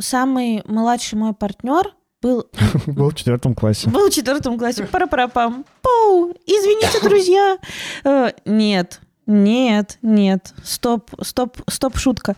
[0.00, 2.46] самый младший мой партнер был
[2.86, 3.90] Был в четвертом классе.
[3.90, 4.84] был в четвертом классе.
[4.84, 5.64] Пара-пара-пам.
[5.82, 6.30] Пау!
[6.46, 7.58] Извините, друзья.
[8.04, 10.54] Э, Нет, нет, нет.
[10.62, 12.36] Стоп, стоп, стоп, шутка.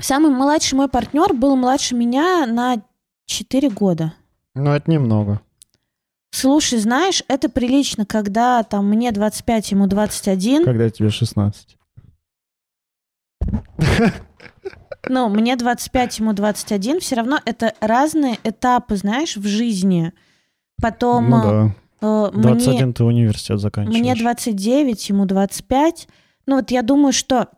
[0.00, 2.82] Самый младший мой партнер был младше меня на
[3.26, 4.14] 4 года.
[4.54, 5.40] Ну, это немного.
[6.30, 10.64] Слушай, знаешь, это прилично, когда там мне 25, ему 21.
[10.64, 11.76] Когда тебе 16.
[15.12, 17.00] Ну, мне 25, ему 21.
[17.00, 20.12] Все равно это разные этапы, знаешь, в жизни.
[20.80, 21.74] Потом Ну да.
[22.00, 23.98] э, мне, 21 ты университет заканчиваешь.
[24.00, 26.08] мне 29, ему 25.
[26.46, 27.48] Ну, вот я думаю, что...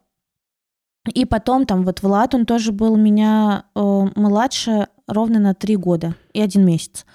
[1.14, 3.80] И потом там вот Влад, он тоже был меня э,
[4.16, 7.06] младше ровно на 3 года и один месяц.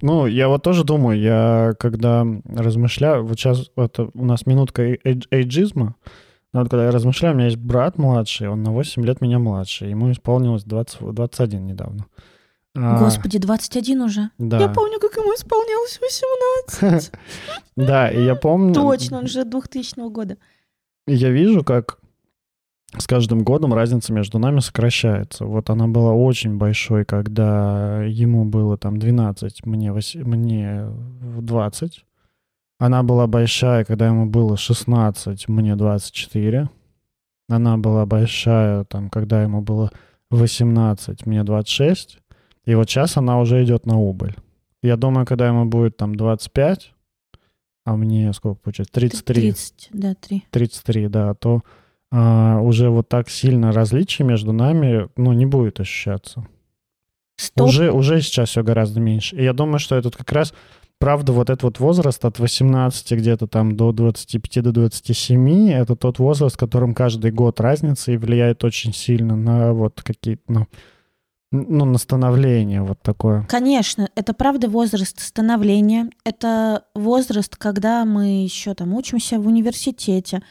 [0.00, 5.00] Ну, я вот тоже думаю, я когда размышляю, вот сейчас это у нас минутка эй-
[5.04, 5.96] эйдж- эйджизма,
[6.52, 9.38] но вот когда я размышляю, у меня есть брат младший, он на 8 лет меня
[9.38, 12.06] младше, ему исполнилось 20, 21 недавно.
[12.78, 14.30] А, Господи, 21 уже.
[14.38, 14.58] Да.
[14.60, 15.98] Я помню, как ему исполнялось
[16.80, 17.12] 18.
[17.76, 18.74] Да, и я помню...
[18.74, 20.36] Точно, он же 2000 года.
[21.06, 21.98] Я вижу, как
[22.96, 25.44] с каждым годом разница между нами сокращается.
[25.44, 30.86] Вот она была очень большой, когда ему было там 12, мне, вось- мне
[31.40, 32.04] 20.
[32.78, 36.68] Она была большая, когда ему было 16, мне 24.
[37.48, 39.90] Она была большая, там, когда ему было
[40.30, 42.18] 18, мне 26.
[42.66, 44.36] И вот сейчас она уже идет на убыль.
[44.82, 46.92] Я думаю, когда ему будет там 25,
[47.84, 48.92] а мне сколько получается?
[48.92, 49.34] 33.
[49.34, 50.44] 30, да, 3.
[50.50, 51.62] 33, да, то
[52.10, 56.46] а, уже вот так сильно различий между нами, ну, не будет ощущаться.
[57.36, 57.68] Стоп.
[57.68, 59.36] Уже, уже сейчас все гораздо меньше.
[59.36, 60.54] И я думаю, что этот как раз,
[60.98, 66.18] правда, вот этот вот возраст от 18 где-то там до 25 до 27, это тот
[66.18, 70.66] возраст, в котором каждый год разница и влияет очень сильно на вот какие-то, ну,
[71.52, 73.44] ну, на становление вот такое.
[73.48, 76.10] Конечно, это правда возраст становления.
[76.24, 80.42] Это возраст, когда мы еще там учимся в университете.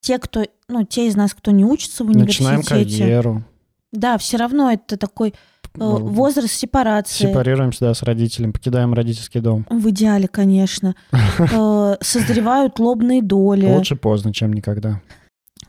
[0.00, 2.56] Те, кто, ну, те из нас, кто не учится в университете.
[2.56, 3.44] Начинаем карьеру.
[3.92, 5.34] Да, все равно это такой
[5.74, 7.26] возраст сепарации.
[7.28, 9.66] Сепарируемся, да, с родителем, покидаем родительский дом.
[9.70, 10.94] В идеале, конечно.
[11.38, 13.66] Э, Созревают лобные доли.
[13.66, 15.00] Лучше поздно, чем никогда.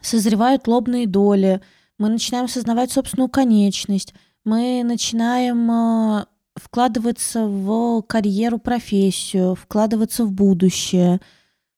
[0.01, 1.61] Созревают лобные доли.
[1.97, 4.13] Мы начинаем осознавать собственную конечность.
[4.43, 6.25] Мы начинаем э,
[6.55, 11.19] вкладываться в карьеру, профессию, вкладываться в будущее,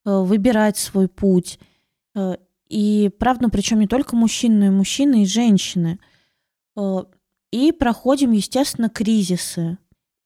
[0.05, 1.59] э, выбирать свой путь.
[2.15, 2.35] Э,
[2.69, 5.99] И правда, причем не только мужчины, но и мужчины, и женщины.
[7.53, 9.77] И проходим, естественно, кризисы.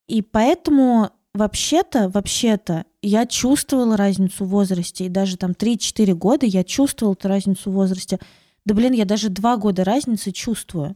[0.07, 5.05] И поэтому вообще-то, вообще-то, я чувствовала разницу в возрасте.
[5.05, 8.19] И даже там 3-4 года я чувствовала эту разницу в возрасте.
[8.63, 10.95] Да блин, я даже 2 года разницы чувствую.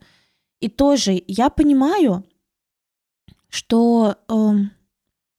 [0.61, 2.23] И тоже я понимаю,
[3.49, 4.15] что...
[4.29, 4.71] эм,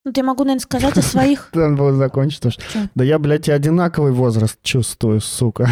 [0.05, 1.49] ну, я могу, наверное, сказать о своих...
[1.55, 2.43] Надо было закончить.
[2.43, 2.80] Чё?
[2.95, 5.70] Да я, блядь, и одинаковый возраст чувствую, сука.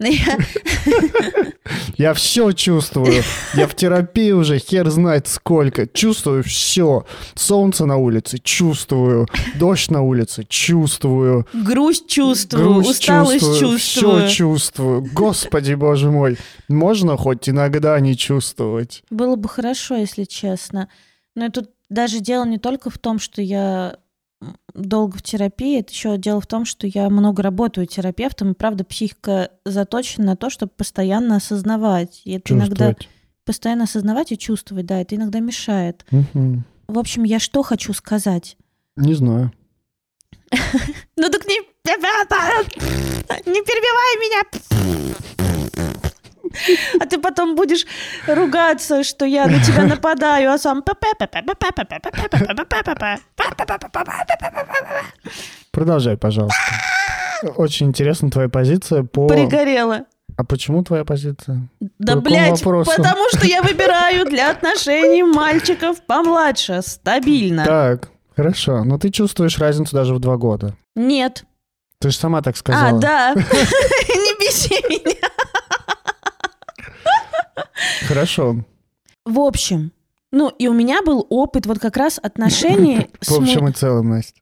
[1.96, 3.22] Я- все чувствую.
[3.54, 5.86] Я в терапии уже хер знает сколько.
[5.86, 7.04] Чувствую все.
[7.34, 9.26] Солнце на улице чувствую.
[9.56, 11.46] Дождь на улице чувствую.
[11.52, 13.78] Грусть чувствую, Грусть усталость чувствую.
[13.78, 14.26] чувствую.
[14.28, 15.08] Все чувствую.
[15.12, 16.38] Господи, боже мой.
[16.68, 19.02] Можно хоть иногда не чувствовать?
[19.10, 20.88] Было бы хорошо, если честно.
[21.34, 23.96] Но тут даже дело не только в том, что я
[24.74, 28.84] долго в терапии, это еще дело в том, что я много работаю терапевтом, и правда
[28.84, 32.22] психика заточена на то, чтобы постоянно осознавать.
[32.24, 33.08] И это иногда Чувствовать.
[33.44, 36.04] постоянно осознавать и чувствовать, да, это иногда мешает.
[36.10, 36.64] Мгм.
[36.86, 38.56] В общем, я что хочу сказать?
[38.96, 39.52] Не знаю.
[41.16, 41.60] Ну так не...
[43.46, 45.47] Не перебивай меня!
[47.00, 47.86] А ты потом будешь
[48.26, 50.82] ругаться, что я на тебя нападаю, а сам...
[55.70, 56.56] Продолжай, пожалуйста.
[57.56, 59.26] Очень интересна твоя позиция по...
[59.28, 60.04] Пригорела.
[60.36, 61.68] А почему твоя позиция?
[61.98, 62.92] Да, По блядь, вопросу?
[62.96, 67.64] потому что я выбираю для отношений мальчиков помладше, стабильно.
[67.64, 68.84] Так, хорошо.
[68.84, 70.74] Но ты чувствуешь разницу даже в два года.
[70.94, 71.44] Нет.
[72.00, 73.00] Ты же сама так А, сказала.
[73.00, 73.34] да.
[73.34, 75.28] Не беси меня.
[78.06, 78.64] Хорошо.
[79.24, 79.92] В общем,
[80.32, 84.10] ну и у меня был опыт вот как раз отношений с В общем и целом,
[84.10, 84.40] Настя.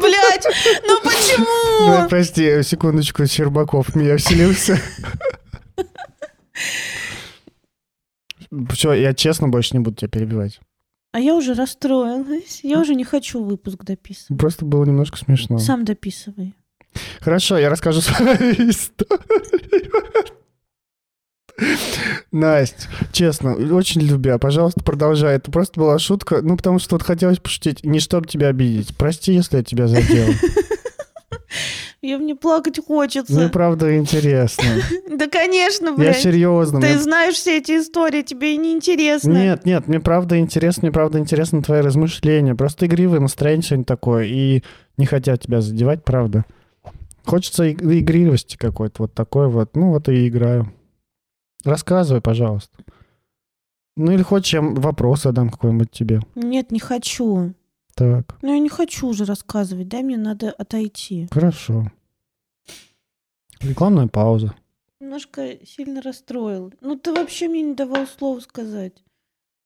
[0.00, 0.46] Блять,
[0.86, 2.08] ну Ну, почему?
[2.08, 4.80] прости, секундочку, Щербаков меня вселился.
[8.70, 10.60] Все, я честно больше не буду тебя перебивать.
[11.12, 12.60] А я уже расстроилась.
[12.62, 14.40] Я уже не хочу выпуск дописывать.
[14.40, 15.58] Просто было немножко смешно.
[15.58, 16.54] Сам дописывай.
[17.20, 18.30] Хорошо, я расскажу свою
[18.70, 19.90] историю.
[22.32, 25.36] Настя, честно, очень любя, пожалуйста, продолжай.
[25.36, 28.96] Это просто была шутка, ну, потому что вот хотелось пошутить, не чтобы тебя обидеть.
[28.96, 30.28] Прости, если я тебя задел.
[32.02, 33.50] Я мне плакать хочется.
[33.52, 34.64] правда интересно.
[35.20, 36.16] Да, конечно, Я блядь.
[36.18, 36.80] серьезно.
[36.80, 39.30] Ты знаешь все эти истории, тебе и не интересно.
[39.32, 42.54] Нет, нет, мне правда интересно, мне правда интересно твои размышления.
[42.54, 44.62] Просто игривое настроение сегодня такое, и
[44.96, 46.46] не хотят тебя задевать, правда.
[47.26, 49.76] Хочется иг- игривости какой-то, вот такой вот.
[49.76, 50.72] Ну, вот и играю.
[51.64, 52.78] Рассказывай, пожалуйста.
[53.96, 56.20] Ну, или хочешь, я вопрос задам какой-нибудь тебе.
[56.34, 57.54] Нет, не хочу.
[57.94, 59.88] Так, Ну, я не хочу уже рассказывать.
[59.88, 61.28] Дай мне надо отойти.
[61.30, 61.90] хорошо.
[63.60, 64.54] Рекламная пауза.
[65.00, 66.72] Немножко сильно расстроил.
[66.80, 68.92] Ну, ты вообще мне не давал слова сказать.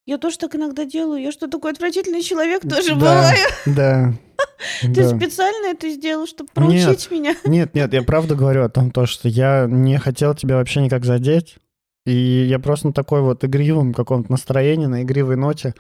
[0.07, 1.22] Я тоже так иногда делаю.
[1.22, 2.95] Я что, такой отвратительный человек тоже Да.
[2.97, 3.36] бываю?
[3.66, 4.12] Да.
[4.82, 5.16] Ты Да.
[5.16, 6.84] специально это сделал, чтобы Нет.
[6.86, 7.34] проучить меня?
[7.45, 11.05] Нет, нет, я правда говорю о том, то, что я не хотел тебя вообще никак
[11.05, 11.57] задеть.
[12.05, 15.76] И я просто на такой вот игривом каком-то настроении, на игривой ноте,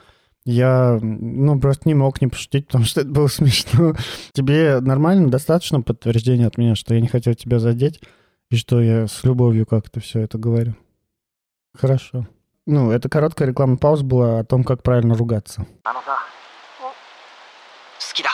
[0.45, 3.95] я, ну, просто не мог не пошутить, потому что это было смешно.
[4.33, 8.01] Тебе нормально, достаточно подтверждения от меня, что я не хотел тебя задеть,
[8.49, 10.75] и что я с любовью как-то все это говорю?
[11.73, 12.27] Хорошо.
[12.65, 15.65] Ну, это короткая рекламная пауза была о том, как правильно ругаться.
[15.83, 16.19] あのさ
[17.99, 18.29] 好きだ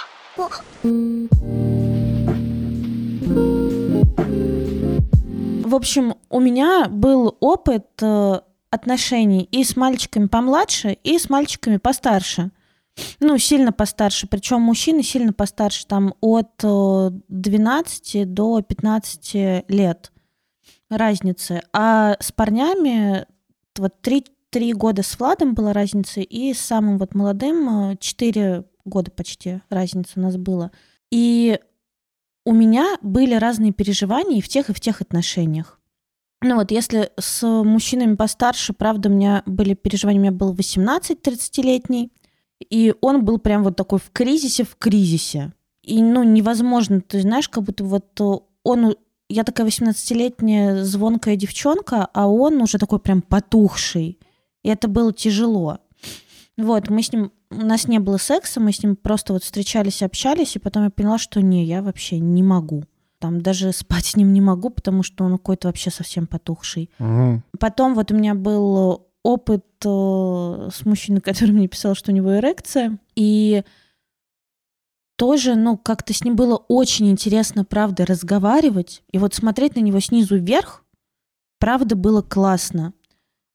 [5.70, 8.40] В общем, у меня был опыт э,
[8.70, 12.50] отношений и с мальчиками помладше, и с мальчиками постарше.
[13.20, 14.26] Ну, сильно постарше.
[14.26, 20.10] Причем мужчины сильно постарше, там от э, 12 до 15 лет
[20.88, 21.62] разницы.
[21.72, 23.26] А с парнями
[23.78, 28.64] вот 3, 3 года с Владом была разница, и с самым вот молодым э, 4
[28.84, 30.72] года почти разница у нас было.
[31.12, 31.60] И
[32.50, 35.78] у меня были разные переживания и в тех, и в тех отношениях.
[36.42, 42.10] Ну вот, если с мужчинами постарше, правда, у меня были переживания, у меня был 18-30-летний,
[42.58, 45.52] и он был прям вот такой в кризисе, в кризисе.
[45.84, 48.96] И, ну, невозможно, ты знаешь, как будто вот э, он...
[49.28, 54.18] Я такая 18-летняя звонкая девчонка, а он уже такой прям потухший.
[54.64, 55.78] И это было тяжело.
[56.60, 57.32] Вот, мы с ним...
[57.50, 60.90] У нас не было секса, мы с ним просто вот встречались, общались, и потом я
[60.90, 62.84] поняла, что не, я вообще не могу.
[63.18, 66.90] Там даже спать с ним не могу, потому что он какой-то вообще совсем потухший.
[66.98, 67.42] Мгм.
[67.58, 72.36] Потом вот у меня был опыт э, с мужчиной, который мне писал, что у него
[72.36, 72.98] эрекция.
[73.16, 73.62] И
[75.16, 79.02] тоже, ну, как-то с ним было очень интересно, правда, разговаривать.
[79.10, 80.84] И вот смотреть на него снизу вверх,
[81.58, 82.94] правда, было классно.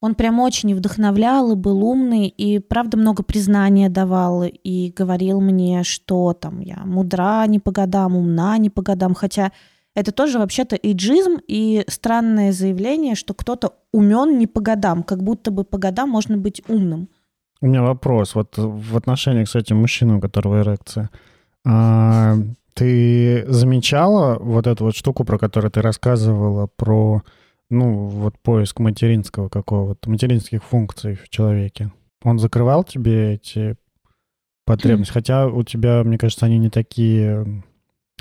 [0.06, 5.84] Он прям очень вдохновлял, и был умный, и, правда, много признания давал, и говорил мне,
[5.84, 9.51] что там я мудра не по годам, умна не по годам, хотя
[9.95, 15.49] это тоже вообще-то иджизм и странное заявление, что кто-то умен не по годам, как будто
[15.49, 17.10] бы по годам можно быть умным.
[17.62, 18.36] У меня вопрос.
[18.36, 21.10] Вот в отношениях с этим мужчиной, у которого эрекция,
[21.66, 22.36] а,
[22.76, 27.24] ты замечала вот эту вот штуку, про которую ты рассказывала, про,
[27.70, 31.91] ну, вот поиск материнского какого-то, материнских функций в человеке?
[32.24, 33.76] Он закрывал тебе эти
[34.66, 35.11] потребности?
[35.13, 37.63] Хотя у тебя, мне кажется, они не такие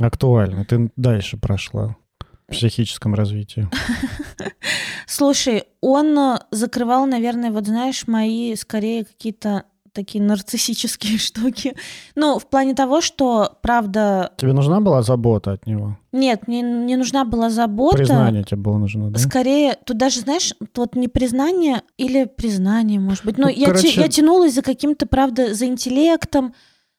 [0.00, 0.64] актуальны.
[0.64, 1.96] Ты дальше прошла
[2.48, 3.68] в психическом развитии.
[5.06, 9.64] Слушай, он э, закрывал, наверное, вот знаешь, мои скорее какие-то
[9.94, 11.74] такие нарциссические штуки.
[12.16, 15.96] Ну, в плане того, что, правда, Тебе нужна была забота от него?
[16.12, 17.96] нет, мне не нужна была забота.
[17.96, 19.18] Признание тебе было нужно, да?
[19.18, 23.38] Скорее, тут даже, знаешь, тут не признание или признание, может быть.
[23.38, 26.54] Но Ну, я, короче- те- я тянулась за каким-то, правда, за интеллектом,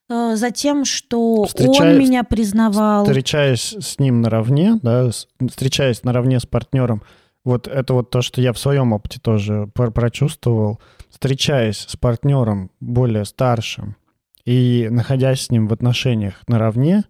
[0.09, 3.05] э, за тем, что Встречая- он меня признавал.
[3.05, 5.09] встречаясь с ним наравне, да,
[5.49, 7.01] встречаясь наравне с партнером,
[7.45, 10.79] вот это вот то, что я в своем опыте тоже пр- прочувствовал,
[11.15, 13.95] встречаясь с партнером более старшим
[14.43, 17.05] и находясь с ним в отношениях наравне,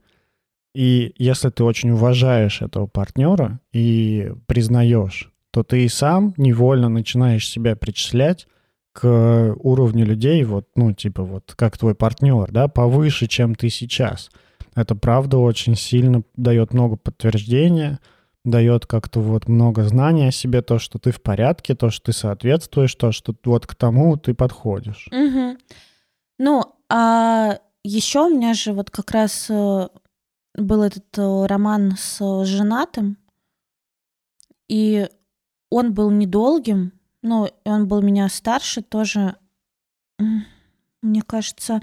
[0.75, 7.49] и если ты очень уважаешь этого партнера и признаешь, то ты и сам невольно начинаешь
[7.49, 8.47] себя причислять
[8.93, 14.29] к уровню людей, вот, ну, типа вот, как твой партнер, да, повыше, чем ты сейчас.
[14.75, 17.97] Это правда очень сильно дает много подтверждения,
[18.45, 22.13] дает как-то вот много знаний о себе, то, что ты в порядке, то, что ты
[22.13, 25.09] соответствуешь, то, что вот к тому ты подходишь.
[25.11, 25.57] Мгм.
[26.39, 29.87] Ну, а еще у меня же вот как раз э,
[30.55, 33.17] был этот э, роман с женатым,
[34.67, 35.09] и
[35.69, 39.35] он был недолгим, но он был меня старше тоже.
[41.01, 41.81] Мне кажется,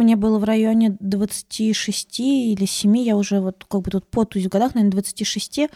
[0.00, 4.48] мне было в районе 26 или 7, я уже вот как бы тут потусь в
[4.48, 5.68] годах, наверное, 26, э,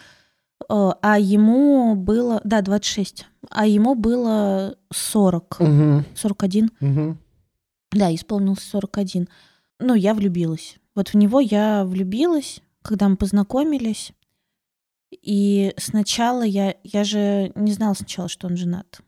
[0.67, 6.03] а ему было, да, 26, а ему было 40, Угу.
[6.15, 6.71] 41.
[6.81, 7.17] Угу.
[7.91, 9.29] Да, исполнился 41.
[9.79, 10.77] Ну, я влюбилась.
[10.95, 14.11] Вот в него я влюбилась, когда мы познакомились.
[15.11, 16.75] И сначала я...
[16.83, 19.01] Я же не знала сначала, что он женат.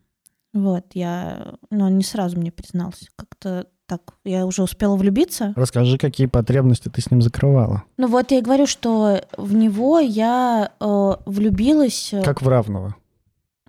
[0.52, 1.58] Вот, я...
[1.70, 3.06] Но он не сразу мне признался.
[3.16, 4.14] Как-то так.
[4.24, 5.52] Я уже успела влюбиться.
[5.56, 7.82] Расскажи, какие потребности ты с ним закрывала.
[7.96, 12.94] Ну вот я и говорю, что в него я э, влюбилась э, Как в равного.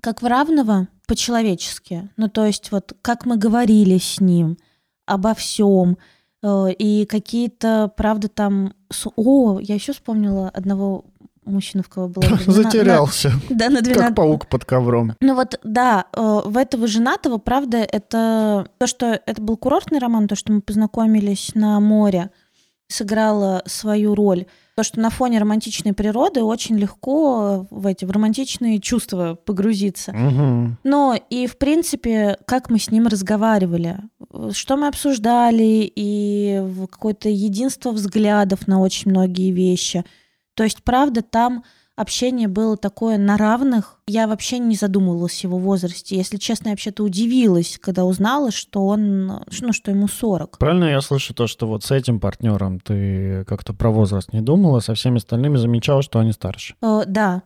[0.02, 2.10] как в равного по-человечески.
[2.18, 4.58] Ну, то есть вот как мы говорили с ним
[5.08, 5.98] обо всем,
[6.46, 8.74] и какие-то, правда, там...
[9.18, 11.04] О, я еще вспомнила одного
[11.50, 12.40] мужчину, в кого влюблена.
[12.46, 13.30] Затерялся.
[13.50, 14.16] На- Да, на Как 12...
[14.16, 15.14] паук под ковром.
[15.22, 20.28] Ну вот, да, э, в этого женатого, правда, это то, что это был курортный роман,
[20.28, 22.30] то, что мы познакомились на море,
[22.88, 24.46] сыграло свою роль.
[24.76, 30.12] То, что на фоне романтичной природы очень легко в эти в романтичные чувства погрузиться.
[30.12, 30.78] Угу.
[30.86, 33.98] Но и, в принципе, как мы с ним разговаривали,
[34.54, 40.06] что мы обсуждали, и какое-то единство взглядов на очень многие вещи.
[40.60, 41.64] То есть, правда, там
[41.96, 44.02] общение было такое на равных.
[44.08, 46.18] Я вообще не задумывалась его возрасте.
[46.18, 50.58] Если честно, я вообще-то удивилась, когда узнала, что он, ну, что ему 40.
[50.58, 54.82] Правильно я слышу то, что вот с этим партнером ты как-то про возраст не думала,
[54.82, 56.76] со всеми остальными замечала, что они старше.
[56.82, 57.44] Э, да.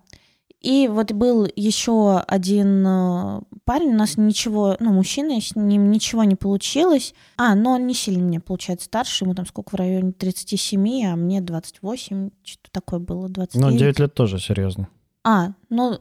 [0.64, 6.24] И вот был еще один э, парень, у нас ничего, ну, мужчина, с ним ничего
[6.24, 7.14] не получилось.
[7.38, 11.16] А, но он не сильно мне, получается, старше, ему там сколько в районе 37, а
[11.18, 13.72] мне 28, что-то такое было, 29.
[13.74, 14.88] Ну, 9 лет тоже серьезно.
[15.26, 15.99] А, ну,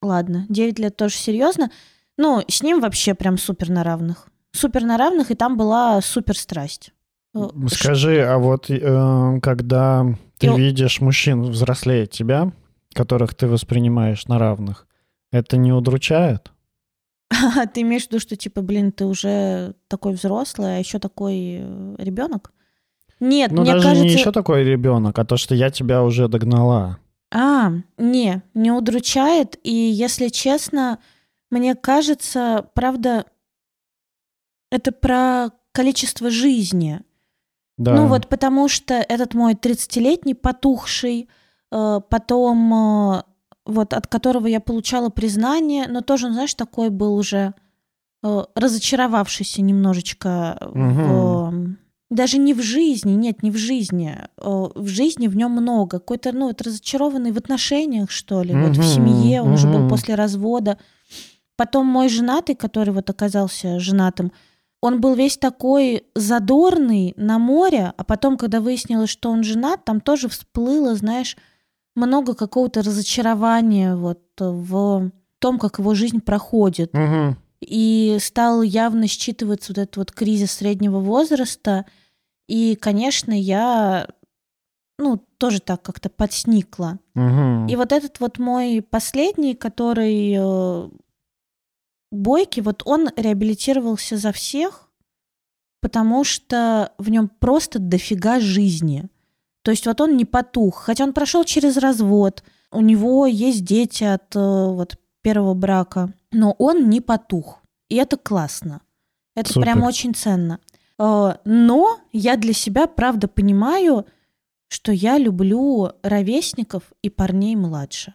[0.00, 1.70] ладно, 9 лет тоже серьезно.
[2.16, 4.28] Ну, с ним вообще прям супер на равных.
[4.52, 6.92] Супер на равных, и там была супер страсть.
[7.34, 10.06] Э, Скажи, а вот э, когда
[10.38, 12.50] ты И- видишь мужчин взрослее тебя,
[12.94, 14.86] которых ты воспринимаешь на равных,
[15.30, 16.52] это не удручает?
[17.30, 21.58] А ты имеешь в виду, что типа, блин, ты уже такой взрослый, а еще такой
[21.98, 22.52] ребенок?
[23.20, 24.04] Нет, Ну, мне даже кажется...
[24.04, 26.98] не еще такой ребенок, а то, что я тебя уже догнала.
[27.32, 29.58] А, не, не удручает.
[29.62, 30.98] И если честно,
[31.50, 33.26] мне кажется, правда,
[34.70, 37.00] это про количество жизни.
[37.76, 37.94] Да.
[37.94, 41.26] Ну вот потому что этот мой 30-летний потухший, э,
[41.70, 43.22] потом э,
[43.66, 47.54] вот от которого я получала признание, но тоже, он, знаешь, такой был уже
[48.22, 51.76] э, разочаровавшийся немножечко в...
[52.10, 54.16] Даже не в жизни, нет, не в жизни.
[54.38, 55.98] Э, В жизни в нем много.
[55.98, 60.14] Какой-то, ну, вот разочарованный в отношениях, что ли, вот в семье, он уже был после
[60.14, 60.78] развода.
[61.56, 64.32] Потом мой женатый, который вот оказался женатым,
[64.80, 70.00] он был весь такой задорный на море, а потом, когда выяснилось, что он женат, там
[70.00, 71.36] тоже всплыло, знаешь,
[71.98, 76.92] много какого-то разочарования вот в том, как его жизнь проходит.
[76.94, 77.36] Мгм.
[77.60, 81.84] И стал явно считываться вот этот вот кризис среднего возраста.
[82.48, 84.08] И, конечно, я,
[84.98, 86.98] ну, тоже так как-то подсникла.
[87.14, 87.66] Мгм.
[87.66, 90.88] И вот этот вот мой последний, который э,
[92.10, 94.88] Бойкий, вот он реабилитировался за всех,
[95.80, 99.08] потому что в нем просто дофига жизни.
[99.68, 102.42] То есть вот он не потух, хотя он прошел через развод,
[102.72, 107.60] у него есть дети от э, вот первого брака, но он не потух.
[107.90, 108.80] И это классно.
[109.36, 109.66] Это Супер.
[109.66, 110.58] прям очень ценно.
[110.98, 114.06] Э, Но я для себя, правда, понимаю,
[114.68, 118.14] что я люблю ровесников и парней младше.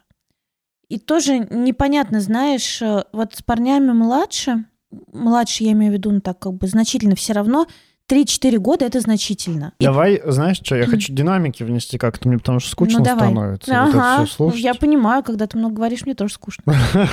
[0.88, 4.64] И тоже непонятно, знаешь, э, вот с парнями младше,
[5.12, 7.68] младше я имею в виду, ну так как бы значительно все равно,
[8.10, 9.72] 3-4 года это значительно.
[9.78, 13.28] И- Давай, знаешь что, я хочу динамики внести как-то, мне потому что скучно ну, давай.
[13.30, 14.60] становится вот Ага, слушать.
[14.60, 16.64] я понимаю, когда ты много говоришь, мне тоже скучно.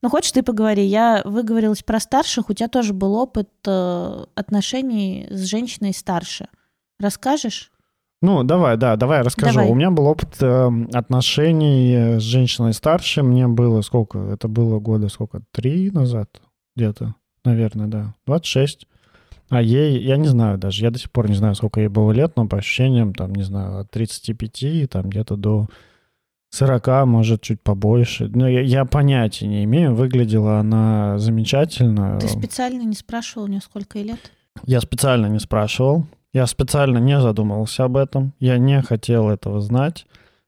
[0.00, 0.84] Ну, хочешь, ты поговори.
[0.84, 6.46] Я выговорилась про старших, у тебя тоже был опыт э, отношений с женщиной старше.
[7.00, 7.72] Расскажешь?
[8.22, 9.54] Ну, давай, да, давай расскажу.
[9.54, 9.68] Давай.
[9.70, 13.24] У меня был опыт э, отношений с женщиной старше.
[13.24, 14.18] Мне было сколько?
[14.20, 15.42] Это было года сколько?
[15.50, 16.28] Три назад
[16.76, 18.14] где-то, наверное, да.
[18.26, 18.86] 26.
[19.50, 22.12] А ей, я не знаю даже, я до сих пор не знаю, сколько ей было
[22.12, 25.68] лет, но по ощущениям, там, не знаю, от 35, там, где-то до
[26.50, 28.28] 40, может, чуть побольше.
[28.28, 29.94] Но я, я понятия не имею.
[29.94, 32.18] Выглядела она замечательно.
[32.20, 34.32] Ты специально не спрашивал у нее, сколько ей лет?
[34.64, 36.06] Я специально не спрашивал.
[36.32, 38.32] Я специально не задумывался об этом.
[38.38, 40.06] Я не хотел этого знать.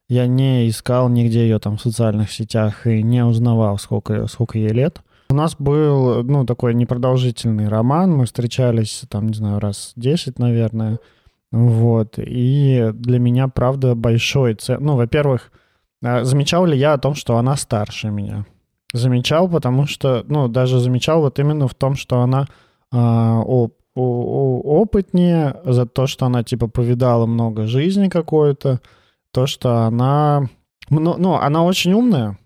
[0.08, 4.70] Я не искал нигде ее там в социальных сетях и не узнавал, сколько, сколько ей
[4.70, 5.00] лет.
[5.30, 8.16] У нас был, ну, такой непродолжительный роман.
[8.16, 10.98] Мы встречались, там, не знаю, раз 10, наверное.
[11.52, 12.14] Вот.
[12.18, 14.78] И для меня, правда, большой цен...
[14.84, 15.52] Ну, во-первых,
[16.02, 18.44] а, замечал ли я о том, что она старше меня?
[18.92, 22.46] Замечал, потому что, ну, даже замечал вот именно в том, что она
[22.92, 28.80] а, о- о- о- опытнее, за то, что она, типа, повидала много жизни какой-то,
[29.32, 30.48] то, что она...
[30.88, 32.36] мно- Ну, она очень умная,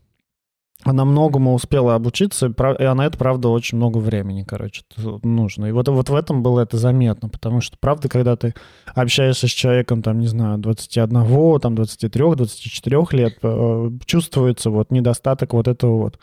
[0.85, 2.47] она многому успела обучиться,
[2.79, 4.83] и она это, правда, очень много времени, короче,
[5.23, 5.67] нужно.
[5.67, 8.55] И вот, вот в этом было это заметно, потому что, правда, когда ты
[8.95, 15.55] общаешься с человеком, там, не знаю, 21, там, 23, 24 лет, э, чувствуется вот недостаток
[15.55, 16.19] вот этого вот,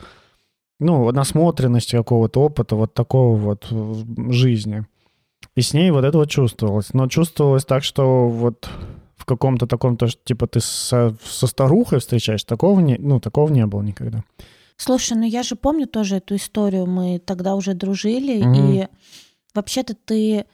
[0.78, 4.86] ну, насмотренности какого-то опыта, вот такого вот в жизни.
[5.56, 6.94] И с ней вот это вот чувствовалось.
[6.94, 8.70] Но чувствовалось так, что вот
[9.22, 13.48] в каком-то таком, то, что, типа, ты со, со старухой встречаешь, такого не, ну, такого
[13.50, 14.24] не было никогда.
[14.76, 16.86] Слушай, ну я же помню тоже эту историю.
[16.86, 18.54] Мы тогда уже дружили, Мгм.
[18.72, 18.88] и
[19.54, 20.44] вообще-то ты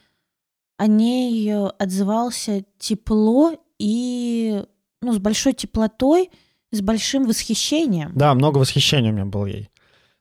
[0.77, 4.63] о ней отзывался тепло и
[5.01, 6.29] ну, с большой теплотой,
[6.71, 8.11] с большим восхищением.
[8.13, 9.69] Да, много восхищения у меня было ей.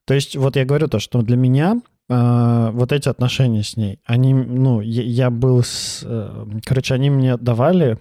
[0.06, 3.98] То есть вот я говорю то, что для меня э, вот эти отношения с ней,
[4.06, 6.00] они, ну, я, я был с...
[6.02, 7.98] э, короче, они мне давали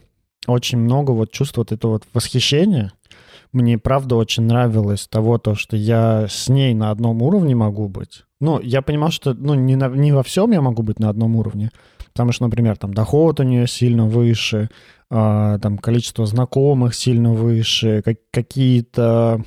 [0.47, 2.91] очень много вот чувств вот этого вот восхищения.
[3.53, 8.23] Мне, правда, очень нравилось того, то, что я с ней на одном уровне могу быть.
[8.39, 11.35] Ну, я понимал, что ну, не, на- не во всем я могу быть на одном
[11.35, 11.71] уровне,
[12.13, 14.69] потому что, например, там доход у нее сильно выше,
[15.09, 19.43] а, там количество знакомых сильно выше, как- какие-то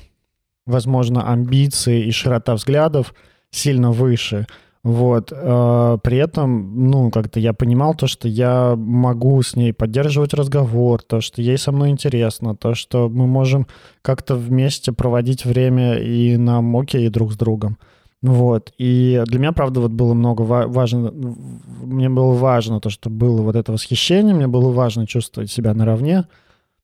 [0.65, 3.13] возможно, амбиции и широта взглядов
[3.51, 4.47] сильно выше.
[4.83, 5.31] Вот.
[5.31, 11.03] э, При этом, ну, как-то я понимал то, что я могу с ней поддерживать разговор,
[11.03, 13.67] то, что ей со мной интересно, то, что мы можем
[14.01, 17.77] как-то вместе проводить время и нам окей друг с другом.
[18.23, 18.71] Вот.
[18.77, 23.41] И для меня, правда, вот было много ва- важно, мне было важно то, что было
[23.41, 26.25] вот это восхищение, мне было важно чувствовать себя наравне.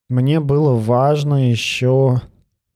[0.08, 2.20] Мне было важно еще...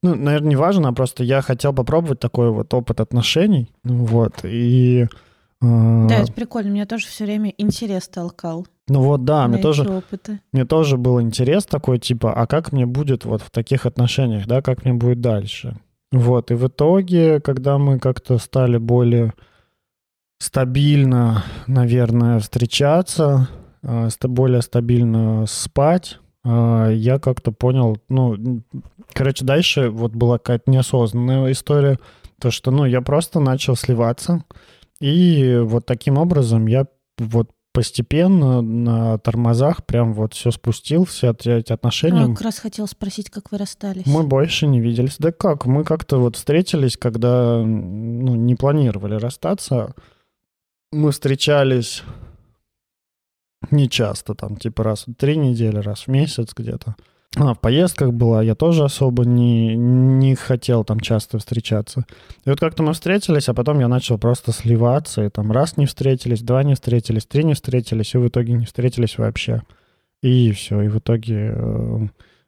[0.03, 3.71] Ну, наверное, не важно, а просто я хотел попробовать такой вот опыт отношений.
[3.85, 4.41] Вот.
[4.45, 5.03] И...
[5.61, 6.71] э, Да, это прикольно.
[6.71, 8.67] Меня тоже все время интерес толкал.
[8.89, 10.41] ну вот, да, мне тоже, опыты.
[10.53, 14.61] мне тоже был интерес такой, типа, а как мне будет вот в таких отношениях, да,
[14.61, 15.77] как мне будет дальше.
[16.11, 19.33] Вот, и в итоге, когда мы как-то стали более
[20.39, 23.49] стабильно, наверное, встречаться,
[24.09, 28.63] ста- более стабильно спать, я как-то понял, ну,
[29.13, 31.99] короче, дальше вот была какая-то неосознанная история,
[32.41, 34.45] то, что, ну, я просто начал сливаться,
[35.01, 36.87] и вот таким образом я
[37.19, 42.25] вот постепенно на тормозах прям вот все спустил, все эти эти отношения.
[42.25, 44.07] А, как раз хотел спросить, как вы расстались.
[44.07, 45.17] Мы больше не виделись.
[45.19, 45.67] Да как?
[45.67, 49.95] Мы как-то вот встретились, когда ну, не планировали расстаться.
[50.93, 52.03] Мы встречались
[53.71, 56.97] не часто, там, типа раз в три недели, раз в месяц где-то.
[57.35, 62.05] Она в поездках была, я тоже особо не, не хотел там часто встречаться.
[62.45, 65.87] И вот как-то мы встретились, а потом я начал просто сливаться, и там раз не
[65.87, 69.63] встретились, два не встретились, три не встретились, и в итоге не встретились вообще.
[70.23, 71.99] И все, и в итоге э,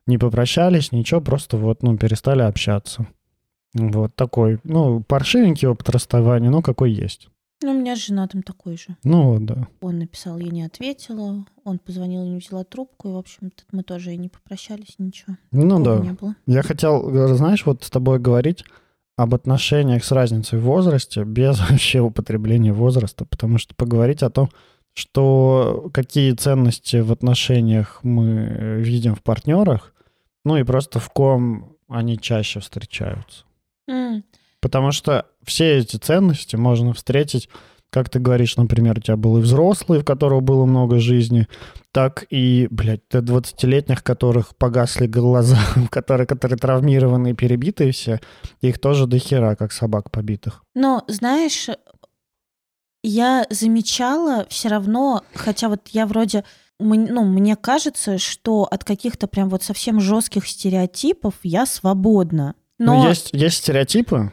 [0.06, 3.06] не попрощались, ничего, просто вот, ну, перестали общаться.
[3.72, 7.28] Вот такой, ну, паршивенький опыт расставания, ну, какой есть.
[7.62, 8.96] Ну, у меня с женатым такой же.
[9.04, 9.66] Ну, вот, да.
[9.80, 11.46] Он написал, я не ответила.
[11.64, 13.08] Он позвонил, я не взяла трубку.
[13.08, 15.36] И, в общем-то, мы тоже и не попрощались, ничего.
[15.50, 16.04] Ну, Такого да.
[16.04, 16.36] не было.
[16.46, 18.64] Я хотел, э, знаешь, вот с тобой говорить
[19.16, 24.50] об отношениях с разницей в возрасте без вообще употребления возраста, потому что поговорить о том,
[24.92, 29.92] что какие ценности в отношениях мы э, видим в партнерах,
[30.44, 33.44] ну и просто в ком они чаще встречаются.
[33.88, 34.24] М,
[34.64, 37.50] Потому что все эти ценности можно встретить,
[37.90, 41.48] как ты говоришь, например, у тебя был и взрослый, в которого было много жизни,
[41.92, 45.58] так и, блядь, ты 20-летних, которых погасли глаза,
[45.90, 48.20] которые, которые травмированные, перебитые все,
[48.62, 50.62] их тоже до хера, как собак побитых.
[50.74, 51.68] Но, знаешь,
[53.02, 56.44] я замечала все равно, хотя вот я вроде,
[56.78, 62.54] ну, мне кажется, что от каких-то прям вот совсем жестких стереотипов я свободна.
[62.78, 64.32] Но, Но, есть, есть стереотипы,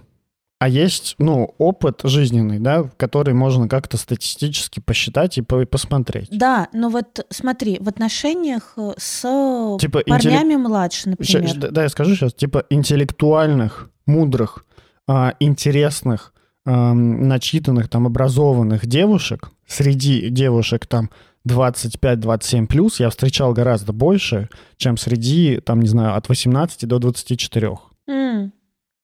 [0.62, 6.28] а есть, ну, опыт жизненный, да, который можно как-то статистически посчитать и, по- и посмотреть.
[6.32, 11.10] да, но вот смотри, в отношениях э, с Типа парнями младше, Ща-
[11.40, 11.50] например.
[11.50, 14.64] щ- да, я скажу сейчас, типа интеллектуальных, мудрых,
[15.08, 16.32] а, интересных,
[16.66, 21.10] ам, начитанных, там, образованных девушек, среди девушек там
[21.48, 24.48] 25-27 плюс я встречал гораздо больше,
[24.78, 27.78] чем среди, там, не знаю, от 18 до 24.
[28.08, 28.52] М,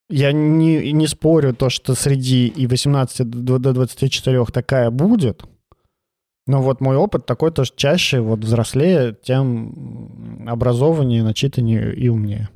[0.10, 5.44] Я не, не спорю то, что среди и 18 до до 24 такая будет,
[6.46, 12.48] но вот мой опыт такой, то, что чаще вот взрослее, тем образованнее, начитаннее и умнее.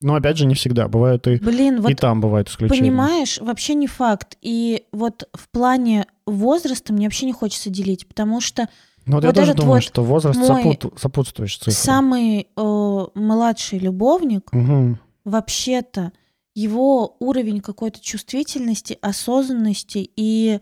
[0.00, 0.88] Но опять же, не всегда.
[0.88, 2.80] Бывают и, Блин, вот и там бывают исключения.
[2.80, 4.36] Понимаешь, вообще не факт.
[4.42, 8.68] И вот в плане возраста мне вообще не хочется делить, потому что
[9.06, 11.72] Но вот, я вот тоже этот думаю, вот что возраст мой сопут- сопутствующий цифре.
[11.72, 14.98] самый э, младший любовник, Мгм.
[15.24, 16.12] Вообще-то
[16.54, 20.60] его уровень какой-то чувствительности, осознанности и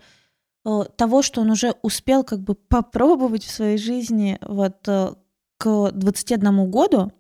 [0.65, 5.15] э, того, что он уже успел как бы попробовать в своей жизни вот э,
[5.59, 7.13] к 21 году,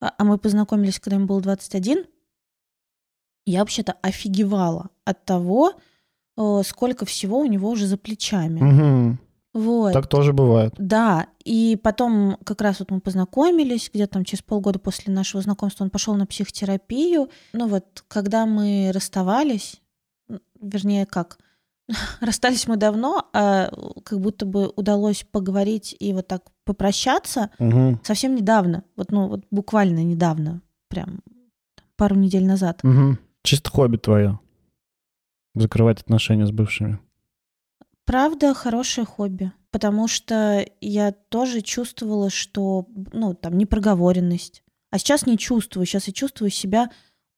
[0.00, 2.06] а а мы познакомились, когда ему было 21,
[3.46, 5.72] я вообще-то офигевала от того,
[6.36, 8.60] э, сколько всего у него уже за плечами.
[8.60, 9.18] Мгм.
[9.54, 9.92] Вот.
[9.92, 10.74] Так тоже бывает.
[10.78, 15.84] Да, и потом как раз вот мы познакомились, где-то там через полгода после нашего знакомства
[15.84, 17.30] он пошел на психотерапию.
[17.52, 19.80] Ну вот, когда мы расставались,
[20.60, 21.38] вернее, как,
[22.20, 23.70] расстались мы давно, а
[24.04, 28.00] как будто бы удалось поговорить и вот так попрощаться Мгм.
[28.04, 31.20] совсем недавно, вот, ну вот буквально недавно, прям
[31.96, 32.80] пару недель назад.
[32.84, 33.18] Мгм.
[33.42, 34.38] Чисто хобби твое.
[35.54, 37.00] Закрывать отношения с бывшими.
[38.08, 44.62] Правда, хорошее хобби, потому что я тоже чувствовала, что, ну, там, непроговоренность.
[44.90, 45.84] А сейчас не чувствую.
[45.84, 46.90] Сейчас я чувствую себя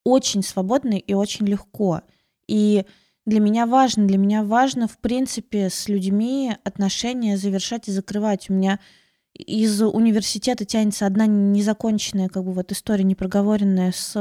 [0.04, 2.02] очень свободно и очень легко.
[2.46, 2.84] И
[3.26, 8.48] для меня важно, для меня важно, в принципе, с людьми отношения завершать и закрывать.
[8.48, 8.78] У меня
[9.34, 14.14] из университета тянется одна незаконченная как бы вот история непроговоренная с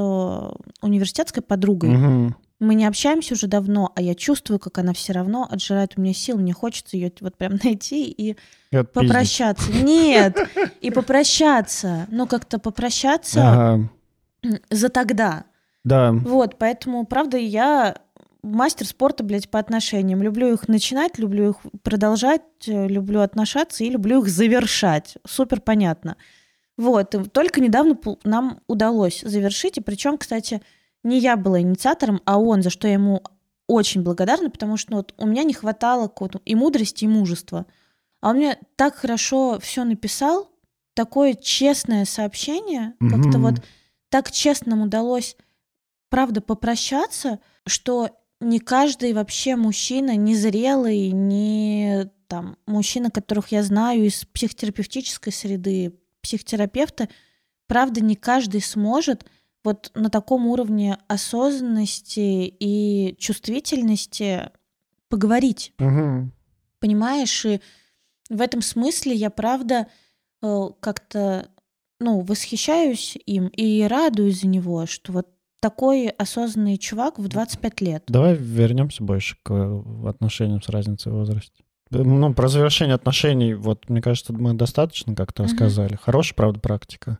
[0.81, 1.91] университетской подругой.
[1.91, 2.35] Мгм.
[2.59, 6.13] Мы не общаемся уже давно, а я чувствую, как она все равно отжирает у меня
[6.13, 6.37] сил.
[6.37, 8.35] Мне хочется ее вот прям найти и
[8.71, 8.91] отпиздить.
[8.93, 9.71] попрощаться.
[9.71, 10.37] Нет,
[10.81, 12.05] и попрощаться.
[12.09, 13.89] Ну, как-то попрощаться Ага.
[14.69, 15.45] за тогда.
[15.85, 16.11] Да.
[16.11, 17.95] Вот, поэтому, правда, я
[18.41, 20.21] мастер спорта, блядь, по отношениям.
[20.21, 25.17] Люблю их начинать, люблю их продолжать, э, люблю отношаться и люблю их завершать.
[25.25, 26.17] Супер понятно.
[26.77, 30.61] Вот, и только недавно нам удалось завершить, и причем, кстати,
[31.03, 33.23] не я была инициатором, а он, за что я ему
[33.67, 37.65] очень благодарна, потому что ну, вот у меня не хватало какого-то и мудрости, и мужества.
[38.21, 40.49] А он мне так хорошо все написал,
[40.93, 43.41] такое честное сообщение, как-то Мгм.
[43.41, 43.61] вот
[44.09, 45.37] так честно удалось,
[46.09, 48.09] правда, попрощаться, что
[48.41, 57.09] не каждый вообще мужчина, незрелый, не там мужчина, которых я знаю из психотерапевтической среды, психотерапевта,
[57.67, 59.25] правда, не каждый сможет
[59.63, 64.49] вот на таком уровне осознанности и чувствительности
[65.09, 65.73] поговорить.
[65.79, 66.31] Мгм.
[66.79, 67.59] Понимаешь, и
[68.29, 69.87] в этом смысле я правда
[70.41, 71.49] э, как-то
[71.99, 75.27] ну, восхищаюсь им и радуюсь за него, что вот
[75.59, 78.03] такой осознанный чувак в 25 лет.
[78.07, 81.63] Давай вернемся больше к э, отношениям с разницей в возрасте.
[81.91, 85.95] Э, Ну, про завершение отношений, вот, мне кажется, мы достаточно как-то рассказали.
[85.95, 87.19] Хорошая, правда, практика.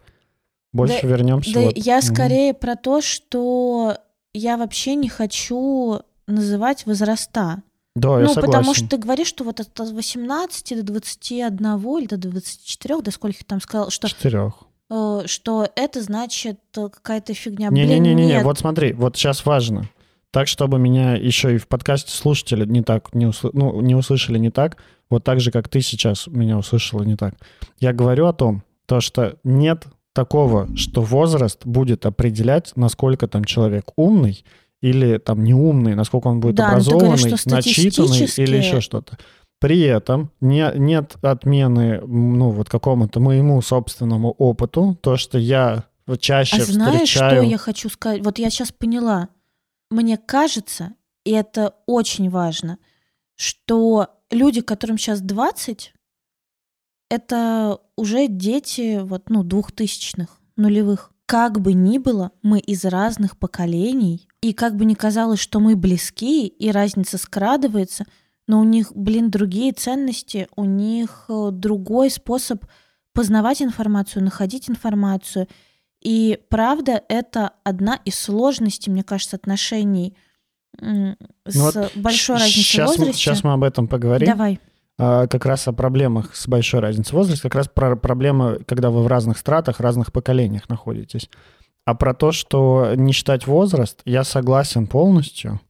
[0.71, 1.53] Больше Да- вернемся.
[1.53, 1.77] Да вот.
[1.77, 3.97] я скорее про то, что
[4.33, 7.63] я вообще не хочу называть возраста.
[7.95, 8.41] Да, я ну, согласен.
[8.51, 11.57] потому что ты говоришь, что вот от 18 до 21
[11.97, 14.53] или до 24, до скольких там сказал, что, Четырех.
[14.91, 17.69] э, что это значит э, какая-то фигня.
[17.69, 19.89] Не-не-не, вот смотри, вот сейчас важно.
[20.31, 24.37] Так, чтобы меня еще и в подкасте слушатели не так не, усл- ну, не услышали
[24.37, 24.77] не так,
[25.09, 27.33] вот так же, как ты сейчас меня услышала не так.
[27.79, 33.85] Я говорю о том, то, что нет такого, что возраст будет определять, насколько там человек
[33.95, 34.43] умный
[34.81, 39.17] или там неумный, насколько он будет Да, говоришь, образованный, что начитанный или еще что-то.
[39.59, 45.83] При этом не, нет отмены, ну, вот какому-то моему собственному опыту, то, что я
[46.19, 47.41] чаще А знаешь, встречаю...
[47.41, 48.23] что я хочу сказать?
[48.23, 49.27] Вот я сейчас поняла.
[49.91, 50.93] Мне кажется,
[51.25, 52.77] и это очень важно,
[53.35, 55.93] что люди, которым сейчас 20,
[57.09, 61.11] это уже дети вот, ну, двухтысячных, нулевых.
[61.25, 65.75] Как бы ни было, мы из разных поколений, и как бы ни казалось, что мы
[65.75, 68.05] близки, и разница скрадывается,
[68.47, 72.65] но у них, блин, другие ценности, у них э, другой способ
[73.13, 75.47] познавать информацию, находить информацию.
[76.01, 80.15] И правда, это одна из сложностей, мне кажется, отношений
[80.79, 83.13] м, с Ну вот большой разницей в сейчас, возрасте.
[83.21, 84.27] Сейчас мы об этом поговорим.
[84.27, 84.59] Давай.
[85.01, 88.89] А, как раз о проблемах с большой разницей в возрасте, как раз про проблемы, когда
[88.89, 91.29] вы в разных стратах, разных поколениях находитесь.
[91.85, 95.61] А про то, что не считать возраст, я согласен полностью.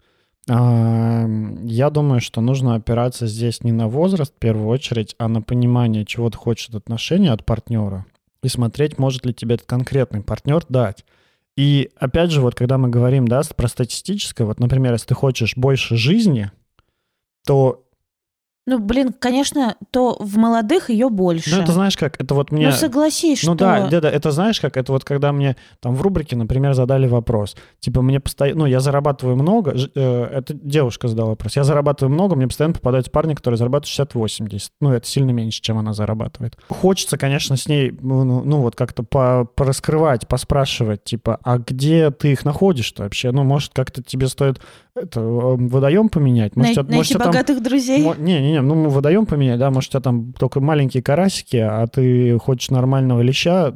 [0.50, 1.28] А,
[1.64, 6.06] Я думаю, что нужно опираться здесь не на возраст в первую очередь, а на понимание,
[6.06, 8.08] чего ты хочешь от отношения, от партнера,
[8.42, 11.06] и смотреть, может ли тебе этот конкретный партнер дать.
[11.56, 15.56] И опять же, вот когда мы говорим да, про статистическое, вот, например, если ты хочешь
[15.56, 16.50] больше жизни,
[17.46, 17.86] то
[18.70, 21.56] Ну, блин, конечно, то в молодых ее больше.
[21.56, 22.68] Ну, это знаешь как, это вот мне...
[22.68, 23.66] Ну, согласись, Ну что...
[23.66, 27.08] да, да, да, это знаешь как, это вот когда мне там в рубрике, например, задали
[27.08, 32.14] вопрос, типа мне постоянно, ну я зарабатываю много, э, это девушка задала вопрос, я зарабатываю
[32.14, 36.56] много, мне постоянно попадаются парни, которые зарабатывают 60-80, ну это сильно меньше, чем она зарабатывает.
[36.70, 42.12] Хочется, конечно, с ней, ну, ну, ну, вот как-то по пораскрывать, поспрашивать, типа, а где
[42.12, 43.32] ты их находишь-то вообще?
[43.32, 44.62] Ну, может, как-то тебе стоит
[44.96, 46.56] это, э, водоем поменять?
[46.56, 48.00] Най- Может, у тебя- найти может, у тебя там- богатых друзей.
[48.18, 52.38] Не-не-не, ну мы водоем поменять, да, может, у тебя там только маленькие карасики, а ты
[52.40, 53.74] хочешь нормального леща.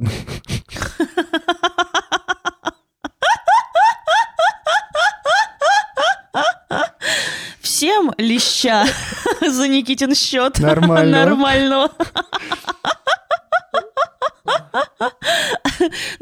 [7.62, 8.86] Всем леща
[9.42, 10.60] за Никитин счет.
[10.60, 11.26] Нормального.
[11.26, 11.90] Нормального.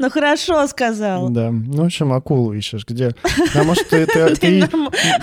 [0.02, 1.28] Ну хорошо сказал.
[1.28, 3.14] Да, ну, в общем, акулу ищешь, где?
[3.54, 4.04] Да, может, ты...
[4.06, 4.68] ты-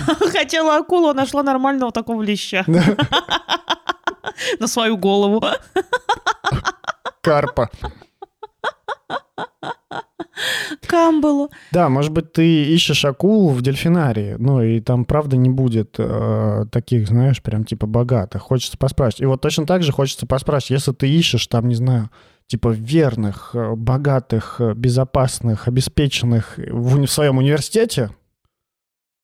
[0.32, 2.64] Хотела акулу, нашла нормального такого леща.
[4.58, 5.44] На свою голову.
[7.20, 7.68] Карпа.
[10.86, 11.50] Камбалу.
[11.72, 16.64] Да, может быть, ты ищешь акулу в дельфинарии, ну, и там, правда, не будет э,
[16.72, 18.40] таких, знаешь, прям, типа, богатых.
[18.40, 19.20] Хочется поспрашивать.
[19.20, 22.08] И вот точно так же хочется поспрашивать, если ты ищешь там, не знаю,
[22.50, 28.10] типа, верных, э, богатых, э, безопасных, обеспеченных в, в своем университете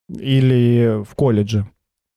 [0.09, 1.69] или в колледже,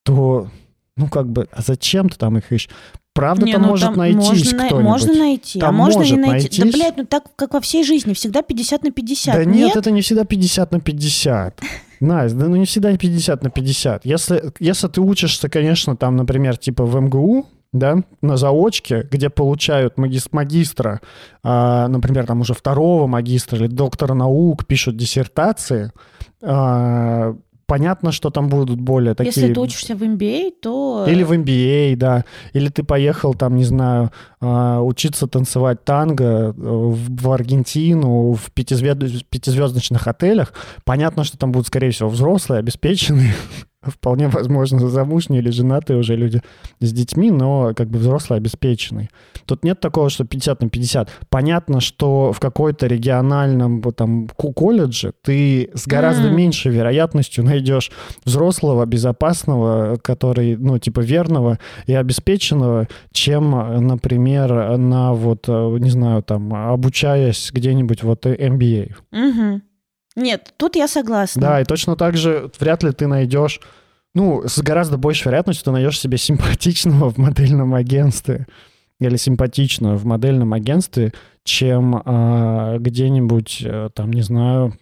[0.06, 0.48] то
[0.96, 2.70] ну как бы, а зачем ты там их ищешь?
[3.16, 4.84] Правда, Не, там ну, может там найтись можно, кто-нибудь.
[4.84, 6.58] Можно найти, а Там можно может не найти.
[6.60, 6.80] Да, найтись.
[6.80, 9.36] блядь, ну так, как во всей жизни, всегда 50 на 50.
[9.36, 11.60] Да нет, это не всегда 50 на 50.
[12.00, 14.06] Настя, да ну не всегда 50 на 50.
[14.06, 19.98] Если, если ты учишься, конечно, там, например, типа в МГУ, да, на заочке, где получают
[19.98, 21.02] магис- магистра,
[21.44, 25.92] а, например, там уже второго магистра или доктора наук, пишут диссертации,
[26.42, 27.36] а,
[27.68, 29.32] понятно, что там будут более такие...
[29.36, 31.06] Если ты учишься в MBA, то...
[31.08, 32.26] Или в MBA, да.
[32.54, 34.12] Или ты поехал там, не знаю,
[34.42, 40.54] а, учиться танцевать танго э, в в Аргентину, в пятизвезд- пятизвездочных отелях.
[40.84, 43.34] Понятно, что там будут, скорее всего, взрослые, обеспеченные,
[43.82, 46.42] вполне возможно, замужние или женатые уже люди
[46.80, 49.10] с детьми, но как бы взрослые, обеспеченные.
[49.46, 51.10] Тут нет такого, что 50 на 50.
[51.30, 56.36] Понятно, что в какой-то региональном там колледже ты с гораздо М.
[56.36, 57.92] меньшей вероятностью найдешь
[58.26, 65.90] взрослого, безопасного, который, ну, типа, верного и обеспеченного, чем, э, например, на вот, э, не
[65.90, 68.94] знаю, там, обучаясь где-нибудь вот э, MBA.
[69.12, 69.64] Мгм.
[70.20, 71.42] Нет, тут я согласна.
[71.42, 73.60] Да, и точно так же вряд ли ты найдешь,
[74.14, 78.48] ну, с гораздо большей вероятностью ты найдешь себе симпатичного в модельном агентстве
[79.00, 81.14] или симпатичную в модельном агентстве,
[81.44, 84.74] чем а, где-нибудь, э, там, не знаю,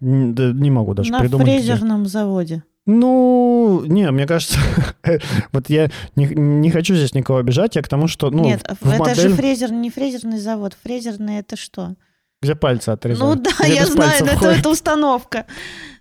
[0.00, 1.46] н- да не могу даже На придумать.
[1.46, 1.58] где.
[1.58, 2.62] фрезерном заводе.
[2.86, 4.58] Ну, не, мне кажется,
[5.52, 8.90] вот я не, не хочу здесь никого обижать, я к тому, что, ну, Нет, это
[8.90, 10.76] же модель- фрезер, не фрезерный завод.
[10.82, 11.94] Фрезерный это что?
[12.42, 13.42] Где пальцы Ну отрезают.
[13.42, 15.46] да, Где я знаю, но это, это установка.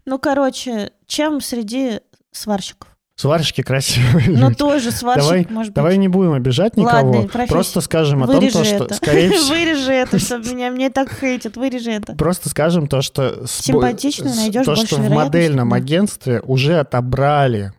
[0.06, 2.00] Ну, короче, чем среди
[2.32, 2.88] сварщиков?
[3.16, 4.56] Сварщики красивые Ну, люди.
[4.56, 5.76] тоже сварщик, Давай- может быть.
[5.76, 7.52] Давай не будем обижать никого, Ладно, профессия.
[7.54, 8.94] просто скажем о том, Вырежи то, что, это.
[8.94, 11.58] скорее всего, Вырежи это, чтобы меня, мне так хейтят.
[11.58, 12.14] Вырежи это.
[12.16, 13.46] Просто скажем то, что...
[13.46, 17.74] Симпатично найдешь То, что в модельном агентстве уже отобрали,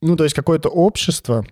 [0.00, 1.44] ну, то есть какое-то общество,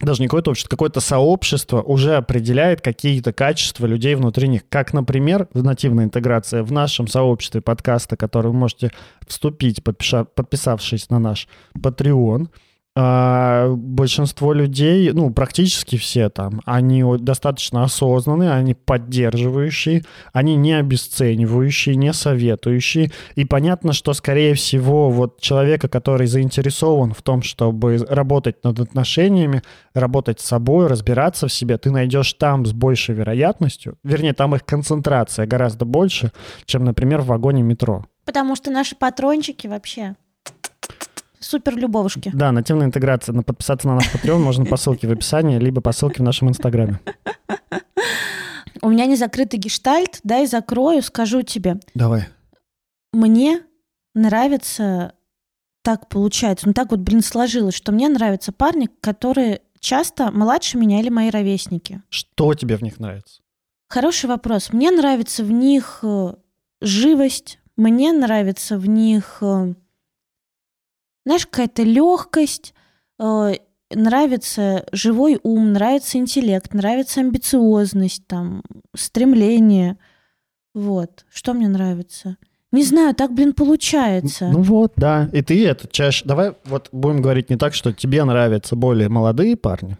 [0.00, 4.62] даже не какое-то общество, какое-то сообщество уже определяет какие-то качества людей внутри них.
[4.68, 8.90] Как, например, в нативной интеграции в нашем сообществе подкаста, который вы можете
[9.26, 12.48] вступить, подписавшись на наш Patreon,
[12.96, 21.96] а, большинство людей, ну, практически все там, они достаточно осознанные, они поддерживающие, они не обесценивающие,
[21.96, 23.10] не советующие.
[23.34, 29.62] И понятно, что, скорее всего, вот человека, который заинтересован в том, чтобы работать над отношениями,
[29.92, 34.64] работать с собой, разбираться в себе, ты найдешь там с большей вероятностью, вернее, там их
[34.64, 36.30] концентрация гораздо больше,
[36.64, 38.04] чем, например, в вагоне метро.
[38.24, 40.14] Потому что наши патрончики вообще
[41.44, 42.30] супер любовушки.
[42.34, 43.34] Да, нативная интеграция.
[43.34, 46.48] На подписаться на наш Patreon можно по ссылке в описании, либо по ссылке в нашем
[46.48, 47.00] Инстаграме.
[48.82, 51.80] У меня не закрытый гештальт, дай закрою, скажу тебе.
[51.94, 52.28] Давай.
[53.12, 53.62] Мне
[54.14, 55.14] нравится,
[55.82, 61.00] так получается, ну так вот, блин, сложилось, что мне нравятся парни, которые часто младше меня
[61.00, 62.02] или мои ровесники.
[62.08, 63.42] Что тебе в них нравится?
[63.88, 64.72] Хороший вопрос.
[64.72, 66.34] Мне нравится в них э,
[66.80, 69.74] живость, мне нравится в них, э,
[71.24, 72.74] знаешь, какая-то легкость,
[73.18, 73.54] э,
[73.90, 78.62] нравится живой ум, нравится интеллект, нравится амбициозность, там,
[78.94, 79.98] стремление.
[80.74, 81.24] Вот.
[81.32, 82.36] Что мне нравится?
[82.72, 84.48] Не знаю, так, блин, получается.
[84.48, 85.30] Ну вот, да.
[85.32, 86.24] И ты это чаще...
[86.24, 89.96] Давай вот будем говорить не так, что тебе нравятся более молодые парни.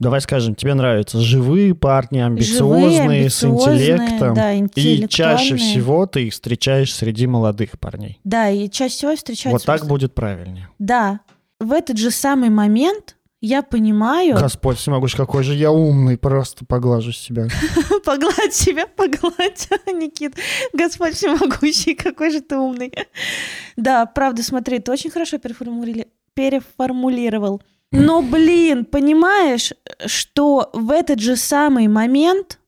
[0.00, 4.34] Давай скажем, тебе нравятся живые парни, амбициозные, с амбициозные, интеллектом.
[4.34, 8.18] да, и чаще всего ты их встречаешь среди молодых парней.
[8.24, 9.50] Да, и чаще всего встречаются...
[9.50, 10.68] Вот так просто- будет правильнее.
[10.78, 11.20] Да.
[11.60, 14.34] В этот же самый момент я понимаю...
[14.36, 17.46] Господь всемогущий, какой же я умный, просто поглажу себя.
[18.04, 20.34] Погладь себя, погладь, Никит.
[20.72, 22.92] Господь всемогущий, какой же ты умный.
[23.76, 27.62] Да, правда, смотри, ты очень хорошо переформули- переформулировал.
[27.96, 29.72] Но, блин, понимаешь,
[30.06, 32.58] что в этот же самый момент,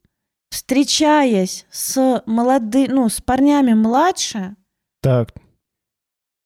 [0.51, 4.55] встречаясь с молодыми, ну, с парнями младше,
[5.03, 5.35] Так,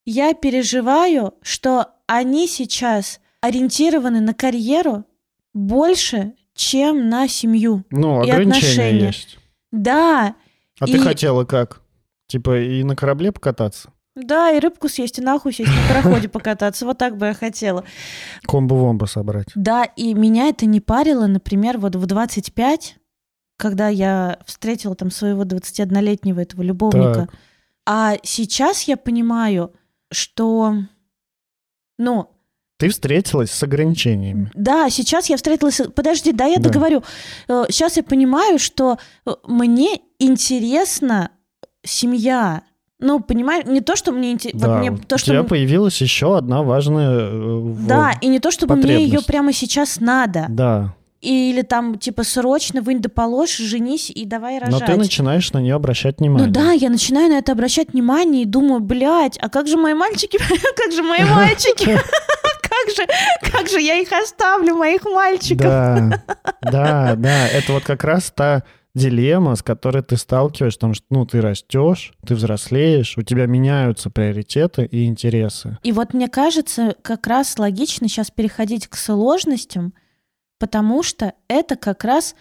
[0.06, 5.04] я переживаю, что они сейчас ориентированы на карьеру
[5.52, 7.84] больше, чем на семью.
[7.90, 9.06] ну, И ограничения отношения.
[9.08, 9.38] есть.
[9.72, 10.34] Да,
[10.80, 11.82] А И- ты хотела как?
[12.26, 13.92] Типа и на корабле покататься?
[14.26, 16.84] Да, и рыбку съесть, и нахуй сесть, на пароходе покататься.
[16.86, 17.84] Вот так бы я хотела.
[18.46, 19.48] Комбо-вомбо собрать.
[19.54, 22.96] Да, и меня это не парило, например, вот в 25,
[23.56, 27.26] когда я встретила там своего 21-летнего этого любовника.
[27.28, 27.34] Так.
[27.86, 29.72] А сейчас я понимаю,
[30.12, 30.74] что,
[31.98, 32.30] ну,
[32.78, 34.50] Ты встретилась с ограничениями.
[34.54, 35.80] Да, сейчас я встретилась...
[35.94, 36.68] Подожди, да, я Да.
[36.70, 37.02] договорю.
[37.48, 41.30] Э, Сейчас я понимаю, что э, мне интересна
[41.84, 42.62] семья.
[43.00, 44.60] Ну, понимаешь, не то, что мне интересно...
[44.60, 47.28] Да, Вот мне то, у что тебя м- появилась еще одна важная...
[47.30, 50.46] э, Да, и не то, чтобы мне ее прямо сейчас надо.
[50.48, 54.86] Да, Или там, типа, срочно вынь да положь, женись и давай но рожать.
[54.86, 56.46] ты начинаешь на нее обращать внимание.
[56.46, 59.94] Ну да, я начинаю на это обращать внимание и думаю, блядь, а как же мои
[59.94, 60.38] мальчики,
[60.76, 61.84] как же мои мальчики,
[62.62, 63.06] как же,
[63.52, 65.64] как же я их оставлю, моих мальчиков.
[65.66, 66.22] Да,
[66.62, 67.48] да, да.
[67.48, 68.62] Это вот как раз та
[68.94, 74.10] дилемма, с которой ты сталкиваешься, потому что, ну, ты растешь, ты взрослеешь, у тебя меняются
[74.10, 75.78] приоритеты и интересы.
[75.82, 79.94] И вот мне кажется, как раз логично сейчас переходить к сложностям,
[80.58, 82.34] потому что это как раз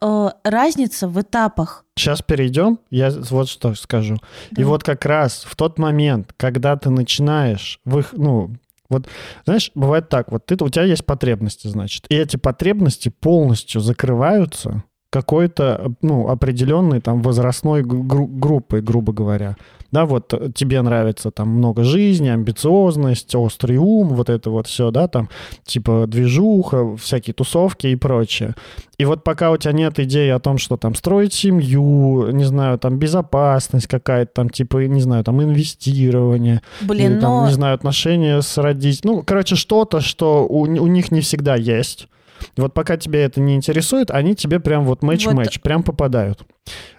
[0.00, 1.84] э, разница в этапах.
[1.96, 4.16] Сейчас перейдем, я вот что скажу.
[4.52, 4.66] И Да.
[4.66, 8.52] вот как раз в тот момент, когда ты начинаешь, в их, ну,
[8.90, 9.06] вот,
[9.44, 14.84] знаешь, бывает так, вот ты, у тебя есть потребности, значит, и эти потребности полностью закрываются
[15.10, 19.56] какой-то, ну, определенной там возрастной гру- группой, грубо говоря.
[19.90, 24.90] Да, вот э, тебе нравится там много жизни, амбициозность, острый ум, вот это вот все,
[24.90, 25.30] да, там
[25.64, 28.54] типа движуха, всякие тусовки и прочее.
[28.98, 32.78] И вот пока у тебя нет идеи о том, что там строить семью, не знаю,
[32.78, 37.74] там безопасность какая-то, там типа, не знаю, там инвестирование, Блин, или, там, но не знаю,
[37.74, 39.16] отношения с родителями.
[39.16, 42.08] Ну, короче, что-то, что у, у них не всегда есть.
[42.56, 46.46] Вот пока тебя это не интересует, они тебе прям вот матч-матч, прям попадают.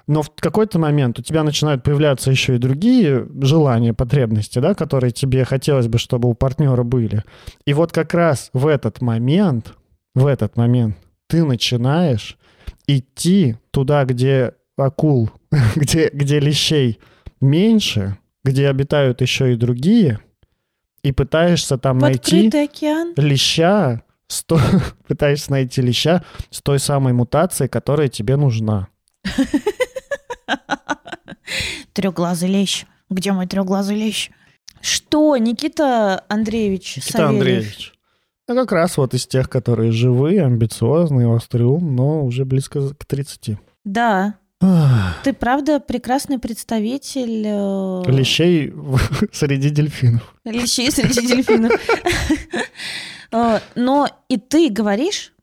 [0.08, 5.12] Но в какой-то момент у тебя начинают появляться еще и другие желания, потребности, да, которые
[5.12, 7.24] тебе хотелось бы, чтобы у партнера были.
[7.66, 9.74] И вот как раз в этот момент,
[10.16, 12.38] в этот момент ты начинаешь
[12.88, 15.30] идти туда, где акул,
[15.76, 17.00] где, где лещей
[17.40, 20.20] меньше, где обитают еще и другие,
[21.04, 23.14] и пытаешься там в найти океан.
[23.16, 24.62] леща, с то-
[25.08, 28.88] пытаешься найти леща с той самой мутацией, которая тебе нужна.
[31.94, 32.86] Трехглазый лещ.
[33.10, 34.30] Где мой трехглазый лещ?
[34.82, 37.36] Что, Никита Андреевич Никита Савельев?
[37.40, 37.94] Андреевич.
[38.48, 43.06] Ну, как раз вот из тех, которые живые, амбициозные, острый ум, но уже близко к
[43.06, 43.58] 30.
[43.84, 44.36] Да,
[45.24, 48.74] ты правда прекрасный представитель э, Лещей
[49.32, 50.36] среди дельфинов.
[50.46, 51.72] лещей среди дельфинов.
[53.32, 55.34] Э, Но и ты говоришь,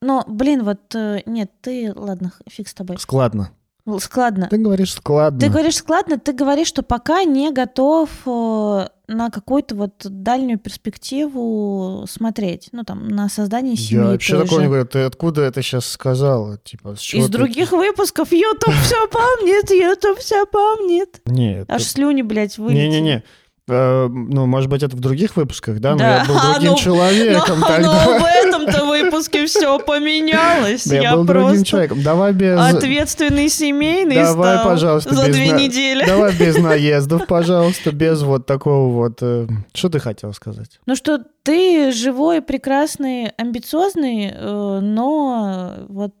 [0.00, 2.98] но, блин, вот э, нет, ты, ладно, фиг с тобой.
[2.98, 3.50] Складно.
[3.98, 4.46] Складно.
[4.48, 5.40] Ты говоришь складно.
[5.40, 12.04] Ты говоришь складно, ты говоришь, что пока не готов э, на какую-то вот дальнюю перспективу
[12.08, 14.04] смотреть, ну там на создание семьи.
[14.04, 14.62] Я вообще такого же.
[14.62, 14.86] не говорю.
[14.86, 16.58] Ты откуда это сейчас сказала?
[16.58, 21.20] Типа, с чего Из ты- других выпусков YouTube все помнит, YouTube все помнит.
[21.26, 21.68] Нет.
[21.68, 22.86] Аж слюни, блядь, вылетели.
[22.86, 23.24] Не-не-не.
[23.72, 25.92] Э, Ну, может быть, это в других выпусках, да?
[25.92, 26.18] Но Да.
[26.18, 28.04] я был А, другим ну, человеком Но, тогда.
[28.04, 30.86] но в этом-то выпуске все поменялось.
[30.86, 32.02] Да, Я, я был другим просто человеком.
[32.02, 32.58] Давай без...
[32.58, 36.04] ответственный семейный Давай, стал пожалуйста, за без две на- недели.
[36.06, 39.18] Давай без наездов, пожалуйста, без вот такого вот...
[39.22, 40.80] э, Что ты хотел сказать?
[40.86, 46.14] Ну что ты живой, прекрасный, амбициозный, э, но вот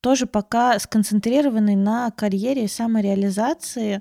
[0.00, 4.00] тоже пока сконцентрированный на карьере и самореализации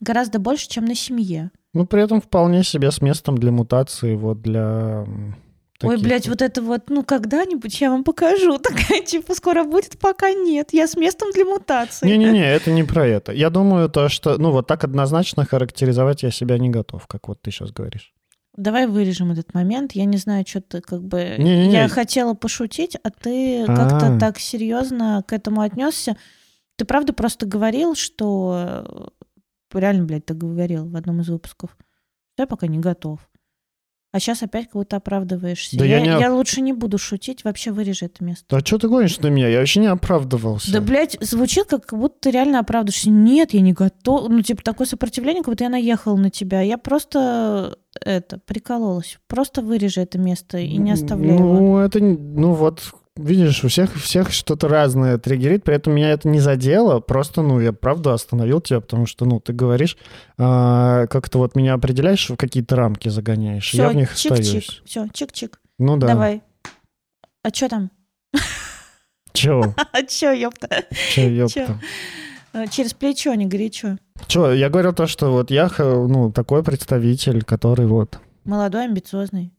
[0.00, 1.50] гораздо больше, чем на семье.
[1.74, 5.04] Ну, при этом вполне себе с местом для мутации, вот для...
[5.06, 5.36] м,
[5.82, 8.58] Ой, таких блядь, вот это вот, ну когда-нибудь я вам покажу.
[8.58, 10.72] Такая, типа, скоро будет, пока нет.
[10.72, 12.06] Я с местом для мутации.
[12.06, 13.32] Не-не-не, это не про это.
[13.32, 17.40] Я думаю, то, что, ну, вот так однозначно характеризовать я себя не готов, как вот
[17.42, 18.12] ты сейчас говоришь.
[18.56, 19.92] Давай вырежем этот момент.
[19.92, 21.36] Я не знаю, что ты как бы...
[21.38, 21.74] Не-не-не.
[21.74, 24.18] Я хотела пошутить, а ты как-то А.
[24.18, 26.16] так серьезно к этому отнесся.
[26.74, 29.12] Ты правда просто говорил, что...
[29.74, 31.76] э, Реально, блядь, ты говорил в одном из выпусков.
[32.38, 33.20] Я пока не готов.
[34.10, 35.76] А сейчас опять будто оправдываешься.
[35.76, 38.46] Да я, я не- я лучше не буду шутить, вообще вырежи это место.
[38.48, 39.48] Да что ты гонишь на меня?
[39.48, 40.72] Я вообще не оправдывался.
[40.72, 43.10] Да, блядь, звучит, как будто ты реально оправдываешься.
[43.10, 44.30] Нет, я не готов.
[44.30, 46.62] Ну, типа, такое сопротивление, как будто я наехала на тебя.
[46.62, 49.18] Я просто, это, прикололась.
[49.26, 51.52] Просто вырежи это место и не оставляй его.
[51.60, 56.28] Ну, это, ну вот, видишь, у всех, всех что-то разное триггерит, при этом меня это
[56.28, 59.96] не задело, просто, ну, я правда остановил тебя, потому что, ну, ты говоришь,
[60.38, 64.32] а, как-то вот меня определяешь, в какие-то рамки загоняешь, и я в них чик-чик.
[64.40, 64.82] остаюсь.
[64.84, 65.54] Все, чик-чик.
[65.78, 66.08] Ну да.
[66.08, 66.42] Давай.
[67.42, 67.90] А что там?
[69.32, 69.74] Чё?
[69.92, 70.84] А чё, ёпта?
[71.12, 71.78] Чё, ёпта?
[72.52, 73.98] Э, Через плечо, не горячо.
[74.26, 79.52] Чё, я говорил то, что вот я, ну, такой представитель, который вот, Молодой, амбициозный,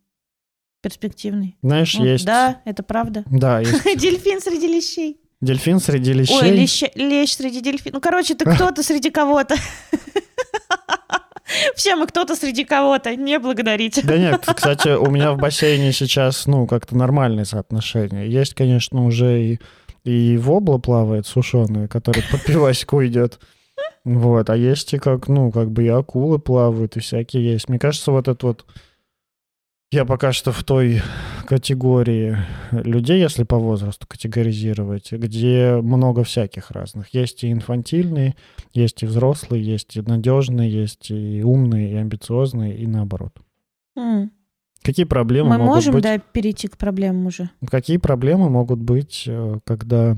[0.82, 1.58] перспективный.
[1.62, 2.26] знаешь, Вот, есть...
[2.26, 3.24] Да, это правда.
[3.28, 5.20] Да, есть Дельфин среди лещей.
[5.42, 6.38] дельфин среди лещей.
[6.40, 7.94] Ой, лещ, лещ среди дельфинов.
[7.94, 9.56] Ну, короче, ты кто-то среди кого-то.
[11.76, 13.16] Все мы кто-то среди кого-то.
[13.16, 14.02] Не благодарите.
[14.04, 18.30] Да нет, кстати, у меня в бассейне сейчас, ну, как-то нормальное соотношение.
[18.30, 19.60] Есть, конечно, уже и,
[20.04, 23.40] и вобла плавает сушеная, который по пивасику идет.
[24.06, 27.68] Вот, а есть и как, ну, как бы и акулы плавают, и всякие есть.
[27.70, 28.66] Мне кажется, вот это вот...
[29.92, 31.02] Я пока что в той
[31.48, 32.38] категории
[32.72, 37.12] людей, если по возрасту категоризировать, где много всяких разных.
[37.16, 38.36] Есть и инфантильные,
[38.72, 43.36] есть и взрослые, есть и надежные, есть и умные, и амбициозные, и наоборот.
[43.98, 44.32] М.
[44.84, 46.04] Какие проблемы Мы могут можем, быть?
[46.04, 47.50] да, перейти к проблемам уже?
[47.68, 50.16] Какие проблемы могут быть, э, когда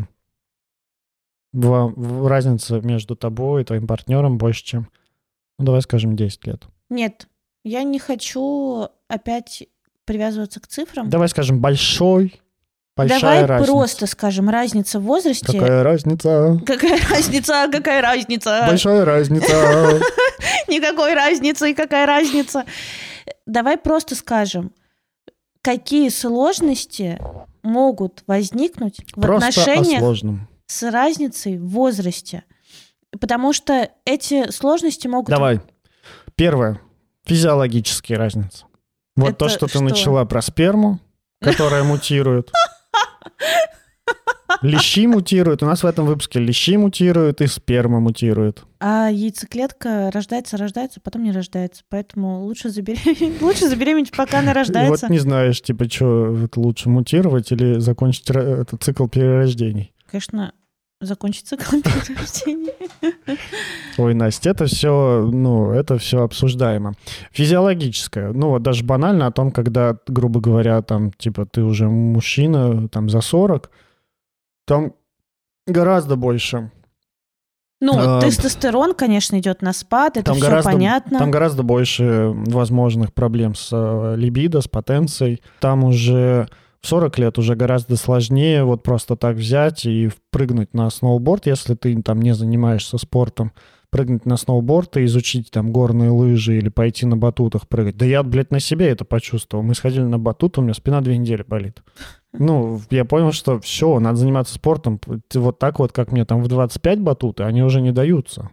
[1.54, 4.90] разница между тобой и твоим партнером больше, чем,
[5.58, 6.68] ну, давай скажем, 10 лет?
[6.90, 7.28] Нет,
[7.64, 9.64] я не хочу опять
[10.06, 11.10] привязываться к цифрам.
[11.10, 12.42] Давай скажем, большой,
[12.96, 13.72] большая Давай разница.
[13.72, 15.46] просто скажем, разница в возрасте.
[15.46, 16.60] Какая разница?
[16.66, 18.66] Какая разница, какая разница?
[18.68, 20.02] Большая разница.
[20.68, 22.66] Никакой разницы, и какая разница?
[23.46, 24.74] Давай просто скажем,
[25.62, 27.20] какие сложности
[27.64, 32.44] могут возникнуть в Просто отношениях с разницей в возрасте.
[33.20, 35.30] Потому что эти сложности могут...
[35.30, 35.60] Давай.
[36.36, 36.80] Первое.
[37.32, 38.66] Физиологические разницы.
[39.16, 39.84] Вот Это то, что ты что?
[39.84, 41.00] начала про сперму,
[41.40, 42.52] которая мутирует.
[44.62, 45.64] Лещи мутируют.
[45.64, 48.64] У нас в этом выпуске лещи мутируют и сперма мутирует.
[48.82, 51.84] А яйцеклетка рождается, рождается, потом не рождается.
[51.88, 55.08] Поэтому лучше забеременеть, лучше забеременеть, пока она рождается.
[55.08, 59.94] Вот не знаешь, типа, что лучше мутировать или закончить этот цикл перерождений.
[60.12, 60.54] Конечно,
[61.02, 62.74] закончить цикл перерождения.
[63.98, 66.94] Ой, Настя, это все, ну, это все обсуждаемо.
[67.32, 72.88] Физиологическое, ну, вот даже банально о том, когда, грубо говоря, там, типа, ты уже мужчина,
[72.88, 73.70] там, за 40,
[74.66, 74.94] там
[75.68, 76.72] гораздо больше.
[77.84, 81.18] Ну, А, тестостерон, конечно, идет на спад, это все гораздо, понятно.
[81.18, 85.42] там гораздо больше возможных проблем с э, либидо, с потенцией.
[85.60, 86.48] Там уже
[86.82, 91.76] в 40 лет уже гораздо сложнее вот просто так взять и прыгнуть на сноуборд, если
[91.76, 93.52] ты там не занимаешься спортом,
[93.92, 97.98] прыгнуть на сноуборд и изучить там горные лыжи или пойти на батутах прыгать.
[97.98, 99.64] Да я, блядь, на себе это почувствовал.
[99.64, 101.84] Мы сходили на батут, у меня спина две недели болит.
[102.34, 105.00] Ну, я понял, что все, надо заниматься спортом.
[105.34, 108.50] Вот так вот, как мне там в 25 батуты, они уже не даются.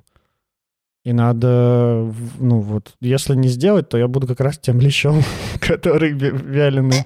[1.04, 5.22] И надо, ну вот, если не сделать, то я буду как раз тем лещом,
[5.60, 7.04] который вя- вяленый.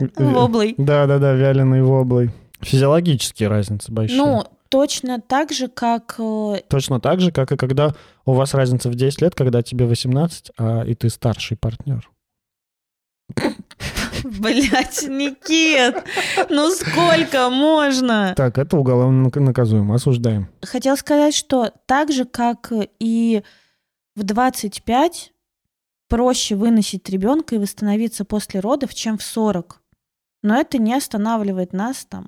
[0.16, 0.74] Воблой.
[0.78, 2.30] Да-да-да, вяленый воблой.
[2.60, 4.18] Физиологические разницы большие.
[4.18, 6.16] Ну, точно так же, как...
[6.18, 7.94] э, Точно так же, как и когда
[8.24, 12.08] у вас разница в 10 лет, когда тебе 18, а и ты старший партнер.
[14.40, 15.94] Блять, Никит,
[16.50, 18.34] ну сколько можно?
[18.36, 20.48] Так, это уголовно нак- наказуемо, осуждаем.
[20.62, 23.42] Хотел сказать, что так же, как и
[24.16, 25.32] в 25
[26.08, 29.80] проще выносить ребенка и восстановиться после родов, чем в 40.
[30.42, 32.26] Но это не останавливает нас там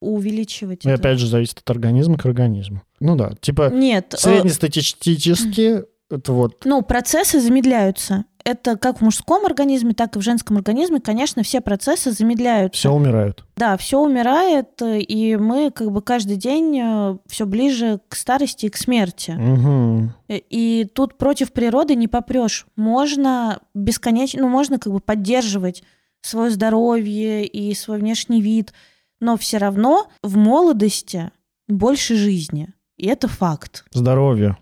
[0.00, 1.00] увеличивать И это.
[1.00, 2.82] опять же, зависит от организма к организму.
[3.00, 8.24] Ну да, типа Нет, э, среднестатистически это вот ну, процессы замедляются.
[8.44, 12.78] Это как в мужском организме, так и в женском организме, конечно, все процессы замедляются.
[12.78, 13.44] все умирают.
[13.56, 18.68] Да, все умирает, э, и мы как бы каждый день все ближе к старости и
[18.68, 19.30] к смерти.
[19.30, 20.12] Мгм.
[20.28, 22.66] Э, И тут против природы не попрешь.
[22.76, 25.82] Можно бесконечно, ну, можно как бы поддерживать
[26.20, 28.74] свое здоровье и свой внешний вид,
[29.20, 31.30] но все равно в молодости
[31.66, 32.68] больше жизни.
[32.98, 33.84] И это факт.
[33.92, 34.56] Здоровье.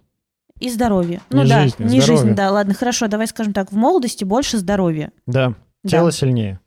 [0.63, 1.21] И здоровье.
[1.31, 2.23] Ну Не да, жизни, не здоровье.
[2.25, 5.11] жизнь, да, ладно, хорошо, давай скажем так, в молодости больше здоровья.
[5.27, 5.55] Да.
[5.83, 5.89] Да.
[5.89, 6.61] Тело сильнее,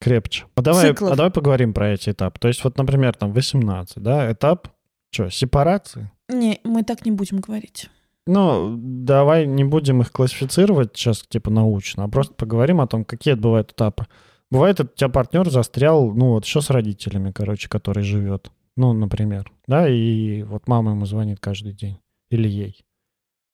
[0.00, 0.46] крепче.
[0.54, 1.12] А давай, Циклов.
[1.12, 2.38] а давай поговорим про эти этапы.
[2.40, 4.68] То есть вот, например, там 18, да, этап,
[5.10, 6.10] что, сепарации?
[6.30, 7.90] Не, мы так не будем говорить.
[8.26, 13.34] Ну, давай не будем их классифицировать сейчас типа научно, а просто поговорим о том, какие
[13.34, 14.06] это бывают этапы.
[14.50, 18.50] Бывает, у тебя партнер застрял, ну вот еще с родителями, короче, который живет.
[18.76, 21.98] Ну, например, да, и вот мама ему звонит каждый день.
[22.30, 22.84] Или ей.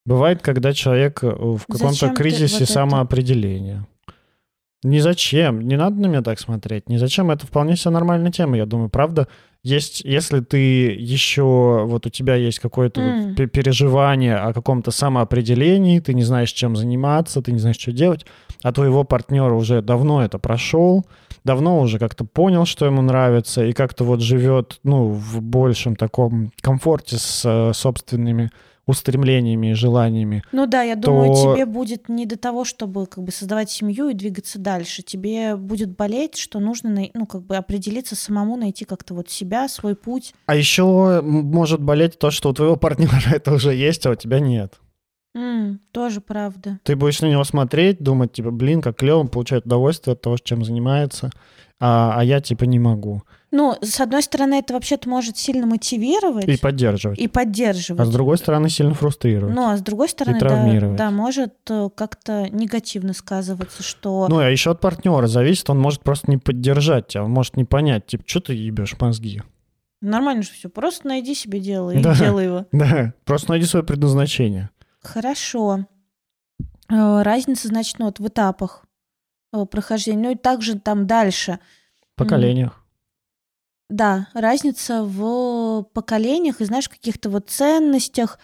[0.07, 2.73] Бывает, когда человек э, в каком-то кризисе вот это?
[2.73, 3.87] самоопределения.
[4.83, 6.89] Ни зачем, не надо на меня так смотреть.
[6.89, 8.89] Ни зачем, это вполне себе нормальная тема, я думаю.
[8.89, 9.29] Правда,
[9.63, 10.59] есть, если ты
[10.93, 13.35] еще, вот у тебя есть какое-то вот М.
[13.35, 18.25] пе- переживание о каком-то самоопределении, ты не знаешь, чем заниматься, ты не знаешь, что делать,
[18.63, 21.05] а твоего партнера уже давно это прошел,
[21.45, 26.53] давно уже как-то понял, что ему нравится, и как-то вот живет, ну, в большем таком
[26.63, 28.51] комфорте с э, собственными
[28.91, 30.43] устремлениями и желаниями.
[30.53, 34.09] Ну да, я думаю, то- тебе будет не до того, чтобы как бы создавать семью
[34.11, 35.03] и двигаться дальше.
[35.03, 39.95] Тебе будет болеть, что нужно, ну как бы определиться самому, найти как-то вот себя, свой
[39.97, 40.35] путь.
[40.47, 44.41] А еще может болеть то, что у твоего партнера это уже есть, а у тебя
[44.41, 44.75] нет.
[45.35, 46.81] М, тоже правда.
[46.83, 50.37] Ты будешь на него смотреть, думать, типа, блин, как клево, он получает удовольствие от того,
[50.39, 51.31] чем занимается,
[51.79, 53.23] а, а я, типа, не могу.
[53.53, 57.19] Ну, с одной стороны, это вообще-то может сильно мотивировать И поддерживать.
[57.19, 58.01] и поддерживать.
[58.01, 59.55] А с другой стороны, сильно фрустрировать.
[59.55, 60.97] Ну, а с другой стороны, да, травмировать.
[60.97, 64.29] да, может э, как-то негативно сказываться, что...
[64.29, 67.65] Ну, а еще от партнера зависит, он может просто не поддержать тебя, он может не
[67.65, 69.43] понять, типа, что ты ебешь мозги.
[70.01, 72.15] Нормально же все, просто найди себе дело и Да.
[72.15, 72.67] делай его.
[72.73, 74.71] Да, просто найди свое предназначение.
[75.03, 75.87] Хорошо.
[76.89, 78.85] Э, Разница, значит, ну, вот в этапах
[79.53, 80.23] э, прохождения.
[80.23, 81.59] Ну и также там дальше.
[82.15, 82.80] В поколениях.
[83.91, 88.39] Да, разница в поколениях и, знаешь, каких-то вот ценностях,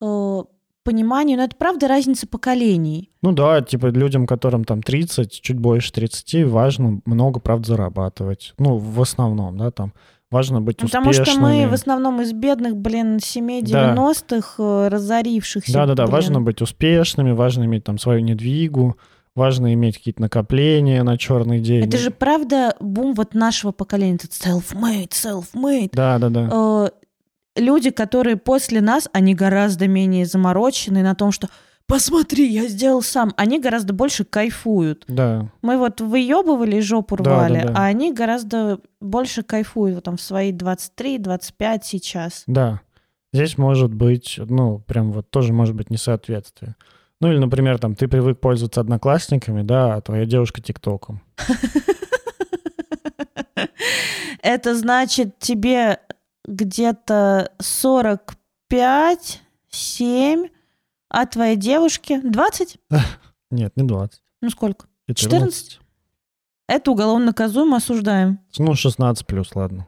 [0.00, 0.42] э,
[0.82, 1.36] понимании.
[1.36, 3.10] Но это правда разница поколений.
[3.20, 8.54] Ну да, типа людям, которым там 30, чуть больше 30, важно много, правда, зарабатывать.
[8.58, 9.92] Ну, в основном, да, там
[10.30, 11.34] важно быть Потому успешными.
[11.34, 13.92] что мы в основном из бедных, блин, семей Да.
[13.92, 15.72] 90-х, э, разорившихся.
[15.74, 18.96] Да-да-да, важно быть успешными, важно иметь там свою недвигу,
[19.34, 21.84] важно иметь какие-то накопления на черный день.
[21.84, 25.90] Это же правда бум вот нашего поколения, этот self-made, self-made.
[25.92, 26.48] Да-да-да.
[26.50, 26.88] Э,
[27.56, 31.48] люди, которые после нас, они гораздо менее заморочены на том, что
[31.86, 33.32] посмотри, я сделал сам.
[33.36, 35.04] Они гораздо больше кайфуют.
[35.08, 35.50] Да.
[35.62, 37.74] Мы вот выебывали, жопу Да, рвали, да, да.
[37.76, 42.44] а они гораздо больше кайфуют вот там в свои 23-25 сейчас.
[42.46, 42.80] Да.
[43.32, 46.76] Здесь может быть, ну, прям вот тоже может быть несоответствие.
[47.20, 51.20] Ну, или, например, там, ты привык пользоваться одноклассниками, да, а твоя девушка ТикТоком.
[54.42, 56.00] Это значит, тебе
[56.46, 60.48] где-то 45, 7,
[61.10, 62.78] а твоей девушке 20?
[63.50, 64.22] Нет, не 20.
[64.42, 64.86] Ну сколько?
[65.12, 65.80] 14?
[66.68, 68.40] Это уголовно наказуемо, осуждаем.
[68.58, 69.86] Ну, 16 плюс, ладно.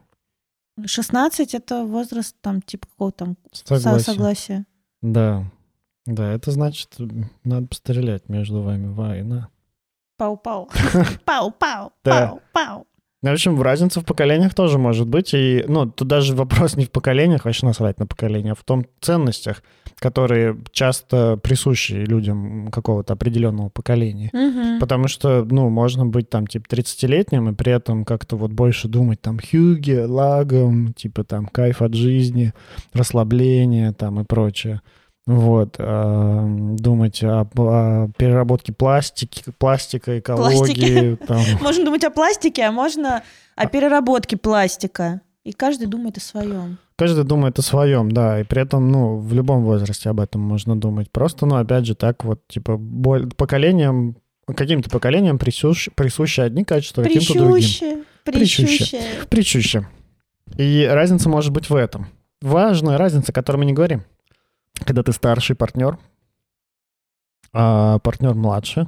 [0.83, 4.03] 16 это возраст там типа какого там со- Согласен.
[4.05, 4.65] согласия.
[5.01, 5.45] Да.
[6.05, 6.95] Да, это значит,
[7.43, 9.49] надо пострелять между вами война.
[10.17, 10.69] Пау-пау.
[11.25, 11.91] Пау-пау.
[12.03, 12.85] Пау-пау.
[13.21, 15.35] В общем, разница в поколениях тоже может быть.
[15.35, 18.85] И, ну, тут даже вопрос не в поколениях, вообще насрать на поколение, а в том
[18.99, 19.61] ценностях,
[19.99, 24.31] которые часто присущи людям какого-то определенного поколения.
[24.33, 24.79] Мгм.
[24.79, 29.21] Потому что, ну, можно быть там, типа, 30-летним и при этом как-то вот больше думать
[29.21, 32.53] там хюге, лагом, типа там кайф от жизни,
[32.91, 34.81] расслабление там и прочее.
[35.27, 35.75] Вот.
[35.77, 41.15] а, думать о, о переработке пластики, пластика, экологии.
[41.27, 41.41] Там.
[41.61, 43.23] Можно думать о пластике, а можно
[43.55, 45.21] о переработке пластика.
[45.43, 46.77] И каждый думает о своем.
[46.95, 50.79] Каждый думает о своем, да, и при этом, ну, в любом возрасте об этом можно
[50.79, 51.09] думать.
[51.11, 54.17] Просто, ну, опять же, так вот, типа, боль- поколениям,
[54.55, 57.55] каким-то поколениям присущ, присущи одни качества, а каким-то другим.
[57.55, 58.03] Прищуще.
[58.23, 59.01] прищуще.
[59.29, 59.87] Причуще.
[60.57, 62.07] И разница может быть в этом.
[62.41, 64.03] Важная разница, о которой мы не говорим.
[64.79, 65.97] Когда ты старший партнер,
[67.53, 68.87] а партнер младше,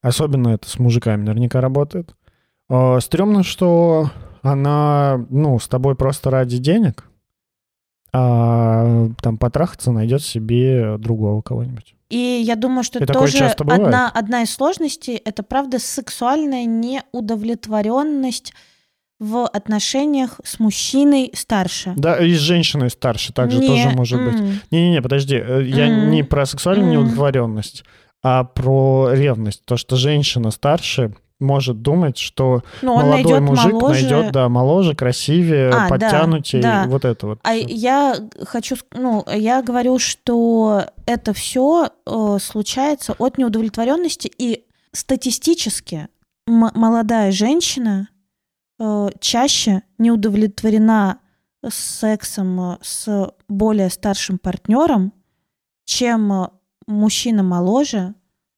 [0.00, 2.14] особенно это с мужиками наверняка работает,
[2.68, 4.10] а, стрёмно, что
[4.42, 7.08] она, ну, с тобой просто ради денег,
[8.12, 11.94] а там потрахаться найдет себе другого кого-нибудь.
[12.10, 15.16] И я думаю, что И тоже одна, одна из сложностей.
[15.16, 18.52] Это, правда, сексуальная неудовлетворенность
[19.22, 21.92] в отношениях с мужчиной старше.
[21.96, 24.34] Да, и с женщиной старше также Не, тоже может быть.
[24.40, 26.92] м, Не-не-не, подожди, э, я не про сексуальную Мгм.
[26.94, 27.84] неудовлетворенность,
[28.22, 29.64] а про ревность.
[29.64, 34.00] То, что женщина старше может думать, что Ну, он молодой мужик моложе.
[34.02, 36.84] найдет, да, моложе, красивее, А, да, подтянутее, да.
[36.88, 37.38] вот это вот.
[37.44, 41.90] А я хочу, ну, я говорю, что это все
[42.40, 46.08] случается от неудовлетворенности и статистически
[46.46, 48.11] молодая женщина э,
[49.20, 51.18] чаще не удовлетворена
[51.70, 55.12] сексом э, с более старшим партнером,
[55.84, 56.48] чем э,
[56.86, 58.14] мужчина моложе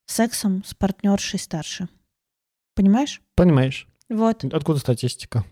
[0.07, 1.89] сексом с партнершей старше.
[2.75, 3.21] Понимаешь?
[3.35, 3.87] Понимаешь?
[4.09, 4.45] Вот.
[4.45, 5.45] Откуда статистика?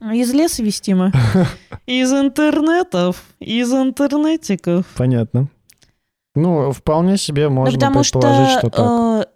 [0.00, 1.12] Из леса вестимо.
[1.86, 4.84] Из интернетов, из интернетиков.
[4.96, 5.48] Понятно.
[6.34, 9.28] Ну, вполне себе можно потому предположить, что, что так.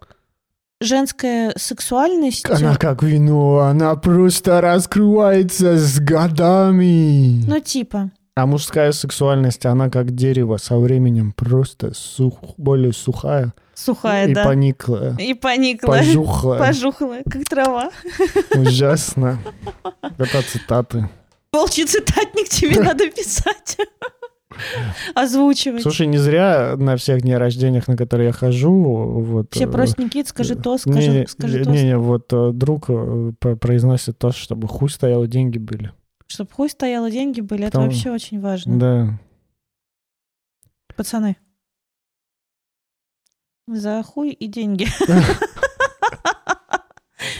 [0.81, 2.49] женская сексуальность...
[2.49, 7.43] Она как вино, она просто раскрывается с годами.
[7.47, 8.11] Ну, типа.
[8.35, 14.43] А мужская сексуальность, она как дерево со временем просто сух, более сухая Сухая, и да.
[14.45, 15.87] пониклая, И поникла.
[15.97, 16.59] пожухлая.
[16.59, 17.89] Пожухла, как трава.
[18.55, 19.39] Ужасно.
[20.17, 21.09] Это цитаты.
[21.51, 23.77] Волчий цитатник тебе надо писать.
[25.15, 25.83] Озвучивать.
[25.83, 29.53] Слушай, не зря на всех дней рождениях, на которые я хожу, вот...
[29.53, 31.71] Все э, просят, Никит, скажи то, не, скажи, скажи не, то.
[31.71, 35.91] не, вот э, друг э, про- произносит то, чтобы хуй стоял, деньги были.
[36.27, 38.79] Чтобы хуй стояло, деньги были, это Потому- вообще очень важно.
[38.79, 39.19] Да.
[40.95, 41.37] Пацаны.
[43.67, 44.87] За хуй и деньги.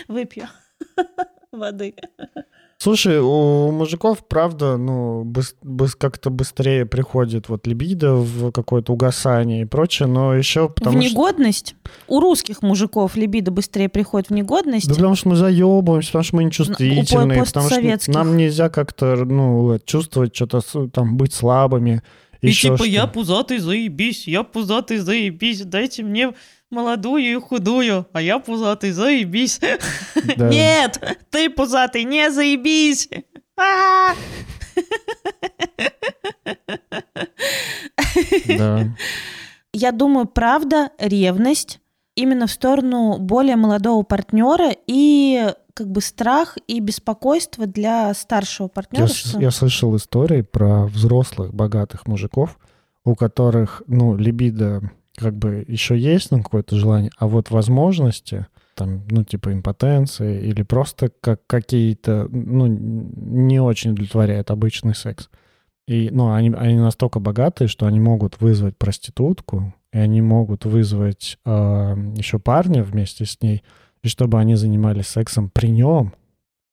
[0.07, 0.47] Выпью
[1.51, 1.95] воды.
[2.81, 9.61] Слушай, у мужиков, правда, ну, быс- быс- как-то быстрее приходит вот либидо в какое-то угасание
[9.61, 11.11] и прочее, но еще потому в что...
[11.11, 11.75] негодность.
[12.07, 14.87] У русских мужиков либидо быстрее приходит в негодность.
[14.87, 19.15] Да потому что мы заебываемся, потому что мы нечувствительные, у потому что нам нельзя как-то,
[19.25, 22.01] ну, чувствовать что-то, там, быть слабыми.
[22.41, 23.11] И еще типа я что.
[23.11, 26.31] пузатый, заебись, я пузатый, заебись, дайте мне
[26.71, 29.59] молодую и худую, а я пузатый, заебись.
[30.37, 30.49] Да.
[30.49, 33.09] Нет, ты пузатый, не заебись.
[33.57, 34.13] А!
[38.47, 38.87] Да.
[39.73, 41.79] Я думаю, правда, ревность
[42.15, 49.07] именно в сторону более молодого партнера и как бы страх и беспокойство для старшего партнера.
[49.07, 52.59] Я, что- я слышал истории про взрослых, богатых мужиков,
[53.05, 54.81] у которых, ну, либидо
[55.15, 60.63] как бы еще есть, ну, какое-то желание, а вот возможности, там, ну, типа импотенции или
[60.63, 65.29] просто как какие-то, ну, не очень удовлетворяет обычный секс.
[65.87, 71.37] И, ну, они, они настолько богатые, что они могут вызвать проститутку, и они могут вызвать
[71.45, 73.63] еще парня вместе с ней,
[74.03, 76.13] и чтобы они занимались сексом при нем,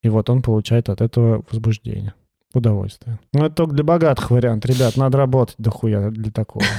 [0.03, 2.15] и вот он получает от этого возбуждение,
[2.55, 3.19] удовольствие.
[3.33, 4.65] Ну, это только для богатых вариант.
[4.67, 6.65] Ребят, надо работать дохуя для такого.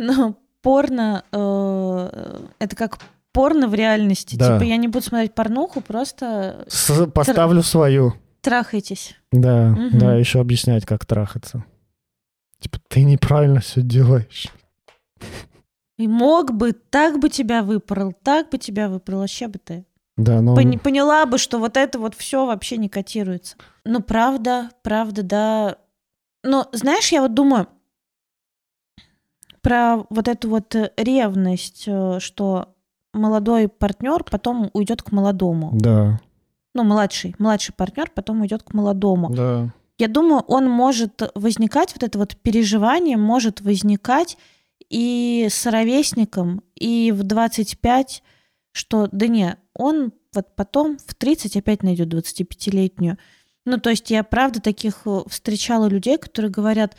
[0.00, 2.98] Ну, порно, э, это как
[3.32, 4.36] порно в реальности.
[4.36, 4.54] Да.
[4.54, 8.14] Типа я не буду смотреть порнуху, просто С- поставлю свою.
[8.40, 9.14] трахайтесь.
[9.32, 9.98] Да, Мгм.
[9.98, 11.64] да, еще объяснять, как трахаться.
[12.60, 14.48] Типа, ты неправильно все делаешь.
[15.98, 19.84] И мог бы, так бы тебя выпорол, так бы тебя выпорол, вообще бы ты.
[20.16, 20.54] Да, но...
[20.56, 23.56] Пони- поняла бы, что вот это вот все вообще не котируется.
[23.84, 25.76] Ну, правда, правда, да.
[26.44, 27.68] Но, знаешь, я вот думаю
[29.60, 32.74] про вот эту вот э, ревность, э, что
[33.12, 35.70] молодой партнер потом уйдет к молодому.
[35.72, 36.20] Да,
[36.74, 39.30] Ну, младший, младший партнер потом уйдет к молодому.
[39.30, 39.72] да.
[40.00, 44.38] Я думаю, он может возникать, вот это вот переживание может возникать
[44.88, 48.22] и с ровесником, и в 25,
[48.70, 53.18] что да не, он вот потом в 30 опять найдет 25-летнюю.
[53.64, 56.96] Ну, то есть я правда таких э, встречала людей, которые говорят,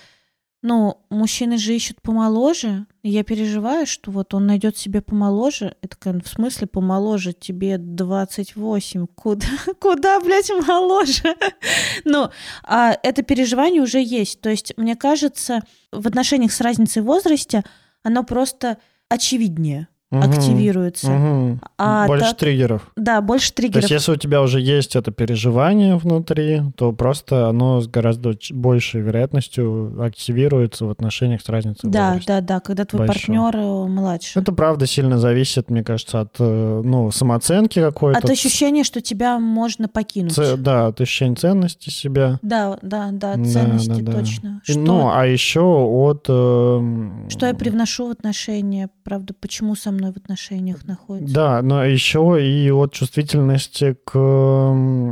[0.61, 5.76] ну, мужчины же ищут помоложе, и я переживаю, что вот он найдет себе помоложе.
[5.81, 7.31] Это в смысле помоложе?
[7.31, 9.07] Тебе 28.
[9.07, 9.48] Куда,
[9.80, 11.36] куда блядь, моложе?
[12.03, 12.30] Ну,
[12.64, 14.41] а это переживание уже есть.
[14.41, 15.61] То есть, мне кажется,
[15.91, 17.64] в отношениях с разницей в возрасте
[18.03, 18.77] оно просто
[19.07, 21.07] очевиднее Мгм, активируется.
[21.11, 21.61] мгм.
[21.77, 22.90] А Больше так- триггеров.
[22.95, 23.91] Да, больше То есть, триггеров.
[23.91, 30.02] если у тебя уже есть это переживание внутри, то просто оно с гораздо большей вероятностью
[30.03, 32.27] активируется в отношениях с разницей Да, возрасте.
[32.27, 33.36] да, да, когда твой Большой.
[33.36, 34.40] партнер э, младше.
[34.40, 38.18] Это правда сильно зависит, мне кажется, от э, ну, самооценки какой-то.
[38.18, 40.34] От ощущения, что тебя можно покинуть.
[40.34, 42.40] ц- Да, от ощущения ценности себя.
[42.41, 44.19] Да, да, да, Да, ценности да, да.
[44.19, 44.61] точно.
[44.68, 46.26] И, Что, Ну, а еще от...
[46.30, 51.34] эм, что я привношу в отношения, правда, почему со мной в отношениях находится.
[51.34, 54.18] Да, но еще и от чувствительности к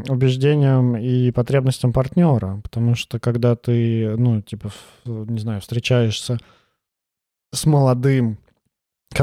[0.10, 2.60] убеждениям и потребностям партнера.
[2.64, 4.72] Потому что когда ты, ну, типа,
[5.06, 6.38] не знаю, встречаешься
[7.54, 8.38] с молодым,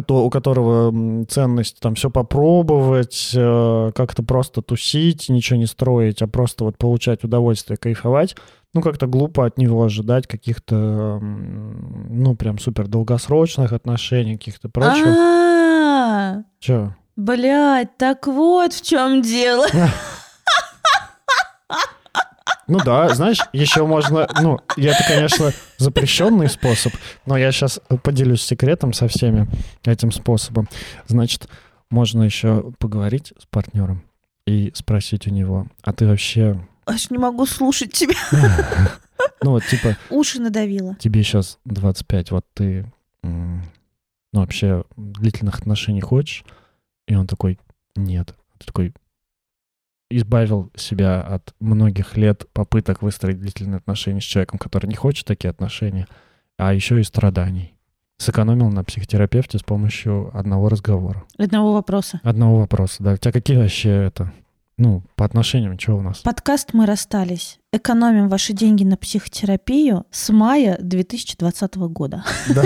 [0.09, 6.65] у которого ценность там все попробовать, э, как-то просто тусить, ничего не строить, а просто
[6.65, 8.35] вот получать удовольствие, кайфовать,
[8.73, 15.07] ну, как-то глупо от него ожидать каких-то, ну, прям супер долгосрочных отношений, каких-то прочих.
[16.60, 16.94] Че?
[17.16, 19.66] блядь, так вот в чем дело.
[22.66, 26.94] Ну да, знаешь, еще можно, ну, это, конечно, запрещенный способ,
[27.26, 29.46] но я сейчас поделюсь секретом со всеми
[29.84, 30.68] этим способом.
[31.06, 31.46] Значит,
[31.90, 34.02] можно еще поговорить с партнером
[34.46, 38.16] и спросить у него, а ты вообще, Аж не могу слушать тебя.
[39.42, 40.96] ну вот типа, Уши надавила.
[40.96, 42.90] тебе сейчас 25, вот ты,
[44.35, 46.44] ну вообще длительных отношений хочешь?
[47.06, 47.61] И он такой,
[47.94, 48.35] нет.
[48.59, 48.93] Ты такой,
[50.11, 55.51] избавил себя от многих лет попыток выстроить длительные отношения с человеком, который не хочет такие
[55.51, 56.09] отношения,
[56.59, 57.74] а еще и страданий.
[58.19, 61.23] Сэкономил на психотерапевте с помощью одного разговора.
[61.39, 62.20] Одного вопроса.
[62.24, 63.12] Одного вопроса, да.
[63.12, 64.32] У тебя какие вообще это,
[64.76, 66.18] ну, по отношениям, что у нас?
[66.18, 67.60] Подкаст «Мы расстались».
[67.72, 72.24] Экономим ваши деньги на психотерапию с мая 2020 года.
[72.55, 72.64] Да.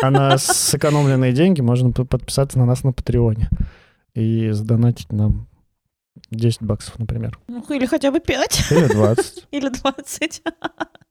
[0.00, 3.48] А на сэкономленные деньги можно подписаться на нас на Патреоне
[4.14, 5.48] и задонатить нам
[6.30, 7.38] 10 баксов, например.
[7.48, 8.66] Ну, или хотя бы 5.
[8.70, 9.46] Или 20.
[9.50, 10.42] Или 20.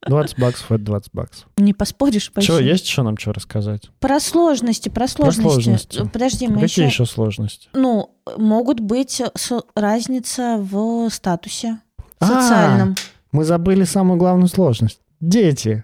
[0.08, 1.48] 20 баксов— это 20 баксов.
[1.58, 2.52] Не поспоришь почти.
[2.52, 3.90] Что, есть еще нам что рассказать?
[4.00, 5.42] Про сложности, про сложности.
[5.42, 6.10] сложности.
[6.12, 6.86] Подожди, мы Какие еще...
[6.86, 7.70] еще сложности?
[7.74, 11.80] Ну, могут быть с- разница в статусе.
[12.20, 12.26] А.
[12.26, 12.96] социальном.
[13.32, 15.00] Мы забыли самую главную сложность.
[15.20, 15.84] Дети.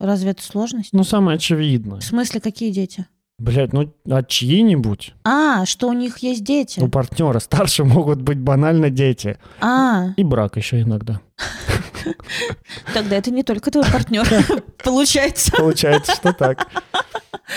[0.00, 0.92] Разве это сложность?
[0.92, 2.00] Ну, самое очевидное.
[2.00, 3.06] В смысле, какие дети?
[3.42, 5.14] Блять, ну, а чьи-нибудь?
[5.24, 6.78] А, что у них есть дети.
[6.78, 9.36] У партнера старше могут быть банально дети.
[9.60, 11.20] А, И брак еще иногда.
[12.94, 14.24] тогда это не только твой партнер,
[14.84, 15.50] получается.
[15.56, 16.68] Получается, что так.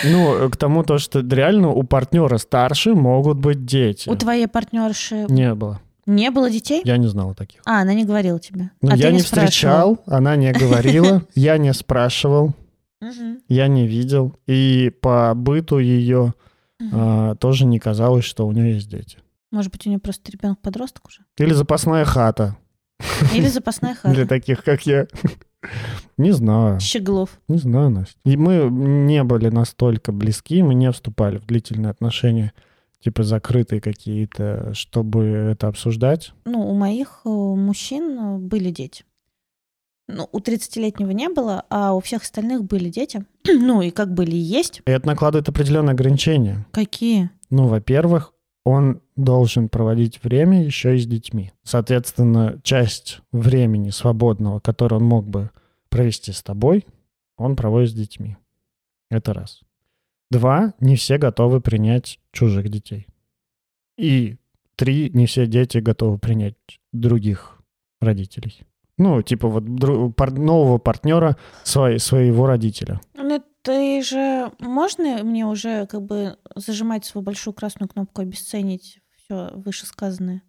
[0.03, 4.09] Ну, к тому то, что реально у партнера старше могут быть дети.
[4.09, 5.79] У твоей партнерши Не было.
[6.07, 6.81] не было детей?
[6.83, 7.61] Я не знал о таких.
[7.65, 8.71] А, она не говорила тебе.
[8.81, 9.45] Ну, а я не спрашивал.
[9.51, 12.55] встречал, она не говорила, я не спрашивал,
[13.47, 14.35] Я не видел.
[14.47, 16.33] И по быту ее
[16.93, 19.17] а, тоже не казалось, что у нее есть дети.
[19.51, 21.21] Может быть, у нее просто ребенок-подросток уже?
[21.37, 22.57] Или запасная хата
[23.33, 24.27] Или запасная для хата?
[24.27, 25.07] таких, как я.
[26.17, 26.79] Не знаю.
[26.79, 27.39] Щеглов.
[27.47, 28.17] Не знаю, Настя.
[28.25, 32.53] И мы не были настолько близки, мы не вступали в длительные отношения,
[32.99, 36.33] типа закрытые какие-то, чтобы это обсуждать.
[36.45, 39.05] Ну, у моих э, мужчин э, были дети.
[40.07, 43.25] Ну, у 30-летнего не было, а у всех остальных были дети.
[43.47, 44.81] ну, и как были и есть.
[44.85, 46.65] И это накладывает определенные ограничения.
[46.71, 47.31] Какие?
[47.49, 48.33] Ну, во-первых,
[48.65, 51.51] он должен проводить время еще и с детьми.
[51.63, 55.51] Соответственно, часть времени свободного, которое он мог бы
[55.89, 56.85] провести с тобой,
[57.37, 58.37] он проводит с детьми.
[59.09, 59.61] Это раз.
[60.31, 63.07] Два, не все готовы принять чужих детей.
[63.97, 64.37] И
[64.75, 66.55] три, не все дети готовы принять
[66.91, 67.59] других
[68.01, 68.63] родителей.
[68.97, 73.01] Ну, типа вот нового партнера свои- своего родителя.
[73.15, 74.51] Ну, ты же...
[74.59, 80.43] Можно мне уже как бы зажимать свою большую красную кнопку, обесценить все вышесказанное?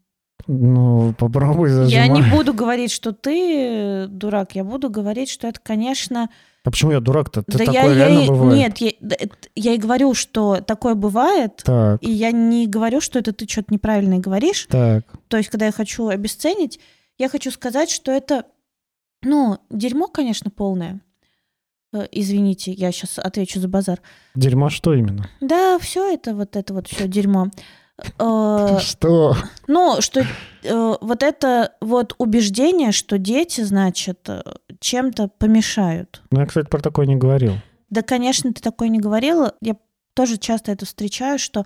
[0.46, 2.08] Ну, попробуй Я зажимай.
[2.10, 4.54] не буду говорить, что ты дурак.
[4.54, 6.28] Я буду говорить, что это, конечно...
[6.62, 7.42] А почему я дурак-то?
[7.46, 8.56] Да такое я, я реально и- бывает?
[8.80, 9.16] Нет, я,
[9.56, 11.62] я и говорю, что такое бывает.
[11.64, 14.66] Так, И я не говорю, что это ты что-то неправильно говоришь.
[14.70, 15.04] так.
[15.28, 16.78] То есть, когда я хочу обесценить,
[17.18, 18.46] я хочу сказать, что это,
[19.22, 21.00] ну, дерьмо, конечно, полное.
[21.92, 24.00] Э, Извините, я сейчас отвечу за базар.
[24.34, 25.28] Дерьмо что именно?
[25.40, 27.48] Да, все это, вот это вот все дерьмо.
[28.18, 29.34] Э, Что?
[29.66, 30.20] Ну, что
[30.62, 34.28] э, вот это вот убеждение, что дети, значит,
[34.80, 36.22] чем-то помешают.
[36.30, 37.54] Ну, я, кстати, про такое не говорил.
[37.88, 39.54] Да, конечно, ты такое не говорила.
[39.60, 39.76] Я
[40.14, 41.64] тоже часто это встречаю, что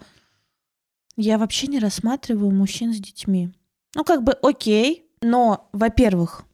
[1.17, 3.51] я вообще не рассматриваю мужчин с детьми.
[3.95, 6.45] Ну, как бы окей, но, во-первых,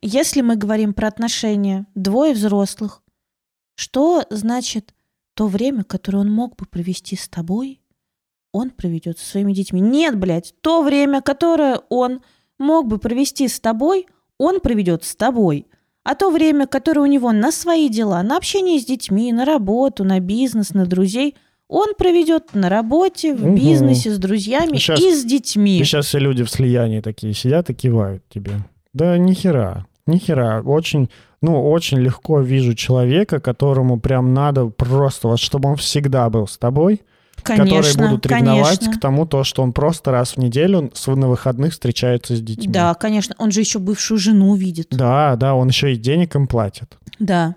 [0.00, 3.02] если мы говорим про отношения двое взрослых,
[3.74, 4.94] что значит
[5.34, 7.80] то время, которое он мог бы провести с тобой,
[8.52, 9.80] он проведет со своими детьми?
[9.80, 12.22] Нет, блядь, то время, которое он
[12.58, 14.06] мог бы провести с тобой,
[14.38, 15.68] он проведет с тобой.
[16.04, 20.04] А то время, которое у него на свои дела, на общение с детьми, на работу,
[20.04, 21.36] на бизнес, на друзей,
[21.72, 23.54] он проведет на работе, в Мгм.
[23.54, 25.78] бизнесе, с друзьями Сейчас- и с детьми.
[25.78, 28.52] И сейчас все люди в слиянии такие сидят и кивают тебе.
[28.92, 30.62] Да нихера, нихера.
[30.62, 31.08] Очень,
[31.40, 36.58] ну, очень легко вижу человека, которому прям надо просто, вот чтобы он всегда был с
[36.58, 37.00] тобой,
[37.42, 38.92] которые Конечно, будут ревновать конечно.
[38.98, 42.68] к тому, то, что он просто раз в неделю на выходных встречается с детьми.
[42.72, 43.34] Да, конечно.
[43.38, 44.88] Он же еще бывшую жену увидит.
[44.90, 46.98] Да, да, он еще и денег им платит.
[47.18, 47.56] Да.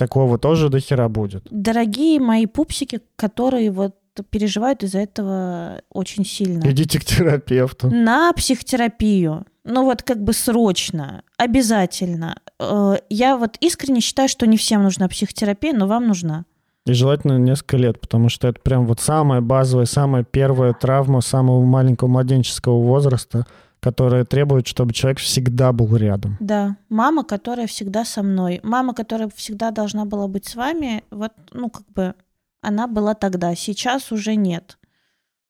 [0.00, 1.46] Такого тоже до хера будет.
[1.50, 3.96] Дорогие мои пупсики, которые вот
[4.30, 6.62] переживают из-за этого очень сильно.
[6.70, 7.90] Идите к терапевту.
[7.90, 9.44] На психотерапию.
[9.64, 12.36] Ну вот как бы срочно, обязательно.
[12.58, 16.46] Э, Я вот искренне считаю, что не всем нужна психотерапия, но вам нужна.
[16.86, 21.62] И желательно несколько лет, потому что это прям вот самая базовая, самая первая травма самого
[21.62, 23.46] маленького младенческого возраста,
[23.80, 26.36] которая требует, чтобы человек всегда был рядом.
[26.40, 28.60] Да, мама, которая всегда со мной.
[28.62, 32.14] Мама, которая всегда должна была быть с вами, вот, ну, как бы,
[32.62, 34.78] она была тогда, сейчас уже нет.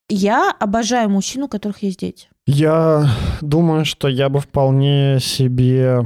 [0.08, 2.28] Я обожаю мужчин, у которых есть дети.
[2.46, 3.08] Я
[3.40, 6.04] думаю, что я бы вполне себе...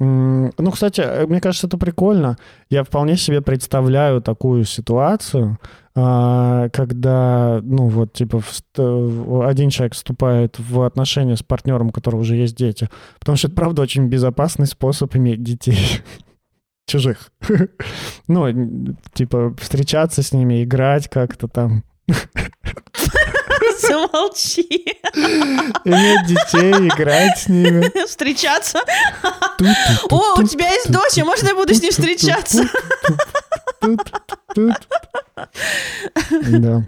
[0.00, 2.36] Ну, кстати, э, мне кажется, это прикольно.
[2.68, 5.58] Я вполне себе представляю такую ситуацию,
[5.94, 8.42] когда, ну, вот, типа,
[9.46, 12.88] один человек вступает в отношения с партнером, у которого уже есть дети.
[13.18, 16.00] Потому что это, правда, очень безопасный способ иметь детей.
[16.86, 17.30] Чужих.
[18.28, 21.84] Ну, типа, встречаться с ними, играть как-то там.
[23.80, 24.86] Замолчи.
[25.84, 28.06] Иметь детей, играть с ними.
[28.06, 28.80] Встречаться.
[30.08, 32.64] О, у тебя есть дочь, а можно я буду с ней встречаться?
[36.50, 36.84] Да.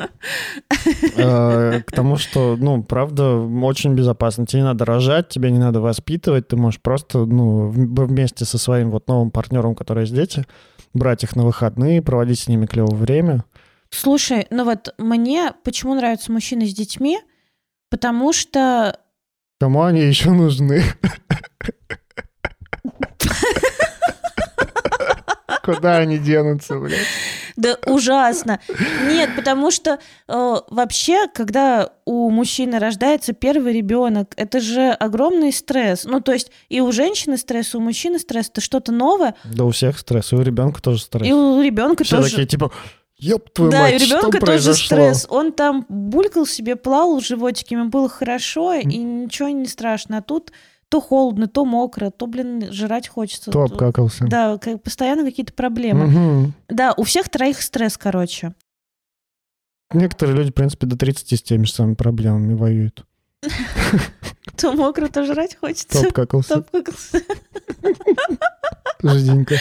[1.16, 4.46] Э, К тому, что, ну, правда, очень безопасно.
[4.46, 8.90] Тебе не надо рожать, тебе не надо воспитывать, ты можешь просто, ну, вместе со своим
[8.90, 10.44] вот новым партнером, который есть дети,
[10.92, 13.44] брать их на выходные, проводить с ними клевое время.
[13.90, 17.20] Слушай, ну вот мне почему нравятся мужчины с детьми?
[17.90, 18.98] Потому что
[19.60, 20.82] Кому они еще нужны?
[25.65, 27.07] Куда они денутся, блядь?
[27.57, 28.61] Да ужасно.
[29.09, 36.05] Нет, потому что э, вообще, когда у мужчины рождается первый ребенок, это же огромный стресс.
[36.05, 39.35] Ну, то есть и у женщины стресс, и у мужчины стресс, это что-то новое.
[39.45, 41.27] Да у всех стресс, и у ребенка тоже стресс.
[41.27, 42.31] И у ребенка Все тоже.
[42.31, 42.73] такие, типа,
[43.19, 44.97] ёб твою да, мать, и у что ребенка тоже произошло?
[44.97, 45.27] стресс.
[45.31, 50.19] Он там булькал себе, плавал в животике, ему было хорошо, и ничего не страшно.
[50.19, 50.53] А тут
[50.94, 53.50] то холодно, то мокро, то, блин, жрать хочется.
[53.50, 54.28] То обкакался.
[54.28, 56.06] Да, как, постоянно какие-то проблемы.
[56.06, 56.54] Мгм.
[56.68, 58.54] Да, у всех троих стресс, короче.
[59.92, 63.04] Некоторые люди, в принципе, до 30 с теми же самыми проблемами воюют.
[64.56, 66.00] То мокро, то жрать хочется.
[66.00, 66.54] То обкакался.
[66.54, 67.22] обкакался.
[69.02, 69.56] Жиденько.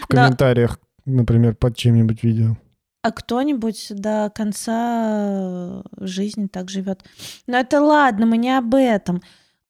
[0.00, 2.56] В комментариях, например, под чем-нибудь видео.
[3.02, 7.04] А кто-нибудь до конца жизни так живет.
[7.46, 9.20] Но это ладно, мы не об этом,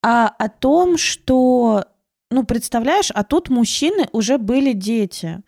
[0.02, 1.84] а о том, что,
[2.30, 5.40] ну, представляешь, а тут мужчины уже были дети.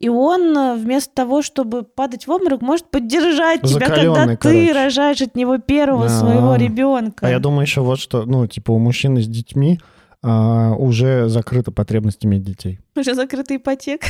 [0.00, 4.72] И он э, вместо того, чтобы падать в обморок, может поддержать тебя, когда ты короче.
[4.72, 6.08] рожаешь от него первого А.
[6.08, 7.24] своего ребенка.
[7.26, 9.78] А я думаю еще вот что, ну, типа у мужчины с детьми
[10.20, 12.80] а, уже закрыта потребность иметь детей.
[12.96, 14.08] Уже закрыта ипотека.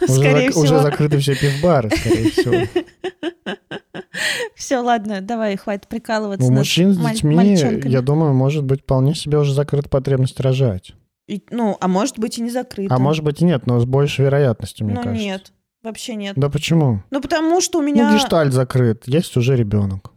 [0.00, 0.62] Уже, Скорее зак- всего.
[0.62, 2.54] уже закрыты все пивбары, скорее всего.
[4.56, 6.46] Все, ладно, давай, хватит прикалываться.
[6.46, 7.54] У мужчин с детьми,
[7.88, 10.92] я думаю, может быть вполне себе уже закрыта потребность рожать.
[11.28, 12.94] И- ну, а может быть и не закрыто.
[12.94, 15.24] А может быть и нет, но с большей вероятностью, мне ну кажется.
[15.24, 16.34] нет, вообще нет.
[16.36, 17.02] Да почему?
[17.10, 20.10] Ну потому что у Ну, меня, гештальт закрыт, есть уже ребенок.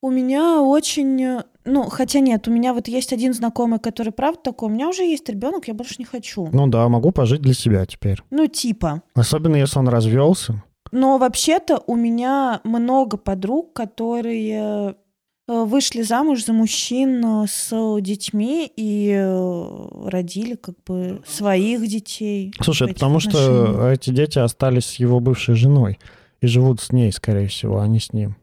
[0.00, 4.40] у меня очень, э, ну хотя нет, у меня вот есть один знакомый, который правда
[4.44, 6.48] такой, у меня уже есть ребенок, я больше не хочу.
[6.50, 8.22] Ну да, могу пожить для себя теперь.
[8.30, 9.02] Ну типа.
[9.14, 10.62] Особенно если он развелся.
[10.94, 14.94] Но вообще-то у меня много подруг, которые
[15.48, 22.54] э, вышли замуж за мужчин э, с детьми и э, родили как бы своих детей.
[22.60, 25.98] Слушай, потому что эти дети остались с его бывшей женой
[26.40, 28.36] и живут с ней, скорее всего, а не с ним.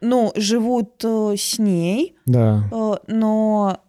[0.00, 2.70] Ну, живут с ней, Да.
[3.06, 3.80] Но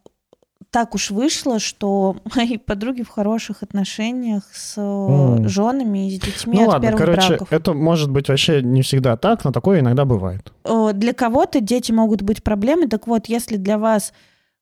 [0.72, 5.48] так уж вышло, что мои подруги в хороших отношениях с М.
[5.50, 7.48] женами и с детьми Ну от ладно, первых короче, браков.
[7.54, 10.54] это может быть вообще не всегда так, но такое иногда бывает.
[10.64, 12.88] Э, Для кого-то дети могут быть проблемой.
[12.88, 14.14] Так вот, если для вас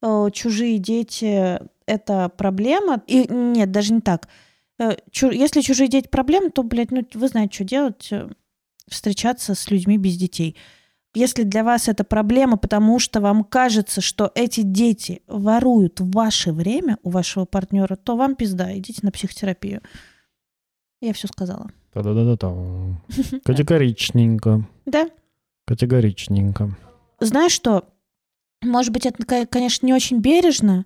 [0.01, 4.27] э, чужие дети это проблема, и нет, даже не так.
[4.79, 4.95] Э,
[5.31, 8.27] Если чужие дети проблема, то, блядь, ну вы знаете, что делать, э,
[8.89, 10.55] встречаться с людьми без детей.
[11.17, 16.99] Если для вас это проблема, потому что вам кажется, что эти дети воруют ваше время
[17.01, 19.81] у вашего партнера, то вам пизда, идите на психотерапию.
[21.01, 21.71] Я все сказала.
[21.95, 23.39] Да-да-да-да.
[23.45, 24.69] Категоричненько.
[24.85, 25.09] Да?
[25.65, 26.77] Категоричненько.
[27.19, 27.89] Знаешь что?
[28.61, 30.85] Может быть, это, конечно, не очень бережно,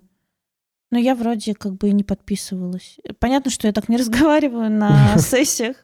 [0.90, 2.96] но я вроде как бы и не подписывалась.
[3.18, 5.76] Понятно, что я так не разговариваю на сессиях.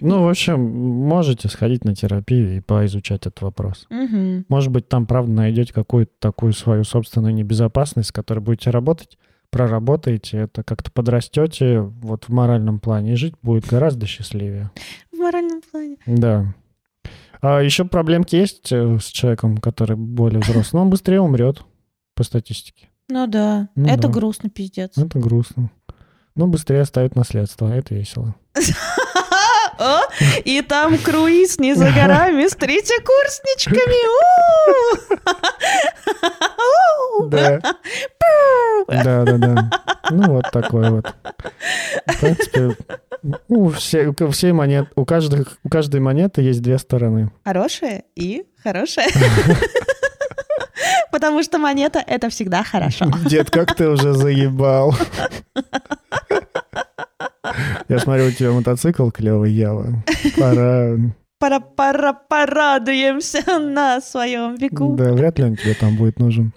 [0.00, 3.86] Ну, в общем, можете сходить на терапию и поизучать этот вопрос.
[3.90, 4.46] Мгм.
[4.48, 9.18] Может быть, там, правда, найдете какую-то такую свою собственную небезопасность, с которой будете работать,
[9.50, 14.70] проработаете это, как-то подрастете вот в моральном плане, и жить будет гораздо счастливее.
[15.12, 15.96] В моральном плане.
[16.06, 16.54] Да.
[17.42, 21.64] А еще проблемки есть э, с человеком, который более взрослый, но он быстрее умрет,
[22.14, 22.88] по статистике.
[23.08, 24.08] Ну да, Ну это да.
[24.08, 24.96] грустно, пиздец.
[24.98, 25.70] Это грустно.
[26.36, 28.34] Но быстрее оставит наследство, это весело.
[30.44, 33.80] И там круиз не за горами с третьекурсничками.
[37.28, 37.60] Да.
[38.88, 39.70] Да, да, да.
[40.10, 41.14] Ну, вот такой вот.
[42.06, 42.76] В принципе,
[43.48, 47.30] у, все, у, всей монет, у, каждых, у каждой монеты есть две стороны.
[47.44, 49.08] Хорошая и хорошая.
[51.12, 53.06] Потому что монета— это всегда хорошо.
[53.26, 54.94] Дед, как ты уже заебал.
[57.88, 60.04] Я смотрю, у тебя мотоцикл клевый, Ява.
[60.36, 60.96] Пора...
[61.38, 64.94] Пора, пора, порадуемся на своем веку.
[64.96, 66.52] Да, вряд ли он тебе там будет нужен.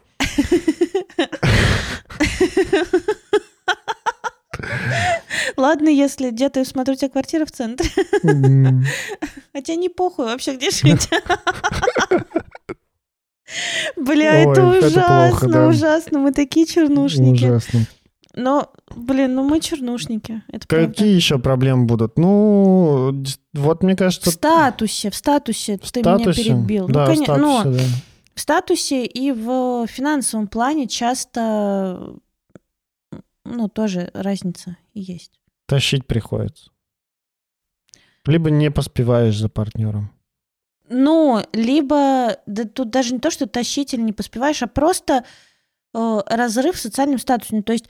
[5.55, 7.89] Ладно, если где-то я смотрю, у тебя квартира в центре.
[9.53, 11.09] Хотя не похуй вообще, где жить.
[13.95, 16.19] Бля, это ужасно, ужасно.
[16.19, 17.45] Мы такие чернушники.
[17.45, 17.85] Ужасно.
[18.35, 20.41] Но, блин, ну мы чернушники.
[20.47, 20.87] Это правда.
[20.87, 22.17] Какие еще проблемы будут?
[22.17, 23.23] Ну,
[23.53, 24.31] вот мне В кажется...
[24.31, 26.43] статусе, в статусе в ты меня статусе.
[26.43, 26.87] перебил.
[26.87, 27.95] Да, ну, в конечно, но статусе, да.
[28.33, 32.15] в статусе и в финансовом плане часто,
[33.45, 35.39] ну, тоже разница есть.
[35.67, 36.71] Тащить приходится.
[38.25, 40.11] Либо не поспеваешь за партнером.
[40.89, 45.23] Ну, либо да, тут даже не то, что тащить или не поспеваешь, а просто
[45.93, 47.55] э, разрыв в социальном статусе.
[47.57, 47.85] Ну, то есть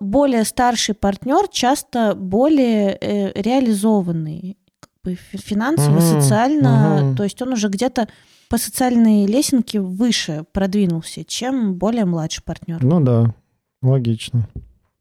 [0.00, 7.00] более старший партнер часто более э, реализованный как бы, фи- финансово, Мгм, социально.
[7.02, 7.16] мгм.
[7.16, 8.08] То есть он уже где-то
[8.48, 12.82] по социальной лесенке выше продвинулся, чем более младший партнер.
[12.84, 13.34] Ну да,
[13.82, 14.48] логично.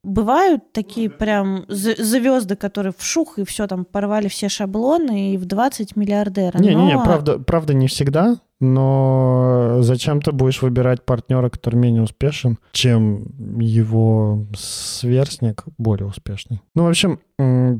[0.04, 5.46] Бывают такие прям звезды, которые в шух и все там порвали все шаблоны и в
[5.46, 6.58] 20 миллиардера.
[6.60, 12.58] Не-не-не, Но- правда, правда не всегда, но зачем ты будешь выбирать партнера, который менее успешен,
[12.74, 13.26] чем
[13.60, 16.62] его сверстник более успешный?
[16.76, 17.20] Ну, в общем,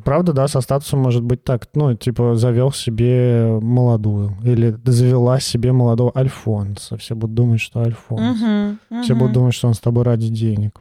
[0.04, 1.68] правда, да, со статусом может быть так.
[1.74, 6.98] Ну, типа, завел себе молодую или завела себе молодого Альфонса.
[6.98, 8.40] Все будут думать, что Альфонс.
[8.42, 9.20] Мгм, Все мгм.
[9.20, 10.80] будут думать, что он с тобой ради денег.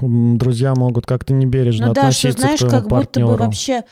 [0.00, 3.28] Друзья могут как-то небережно Ну да, что относиться знаешь, к твоему как будто партнеру.
[3.28, 3.84] бы вообще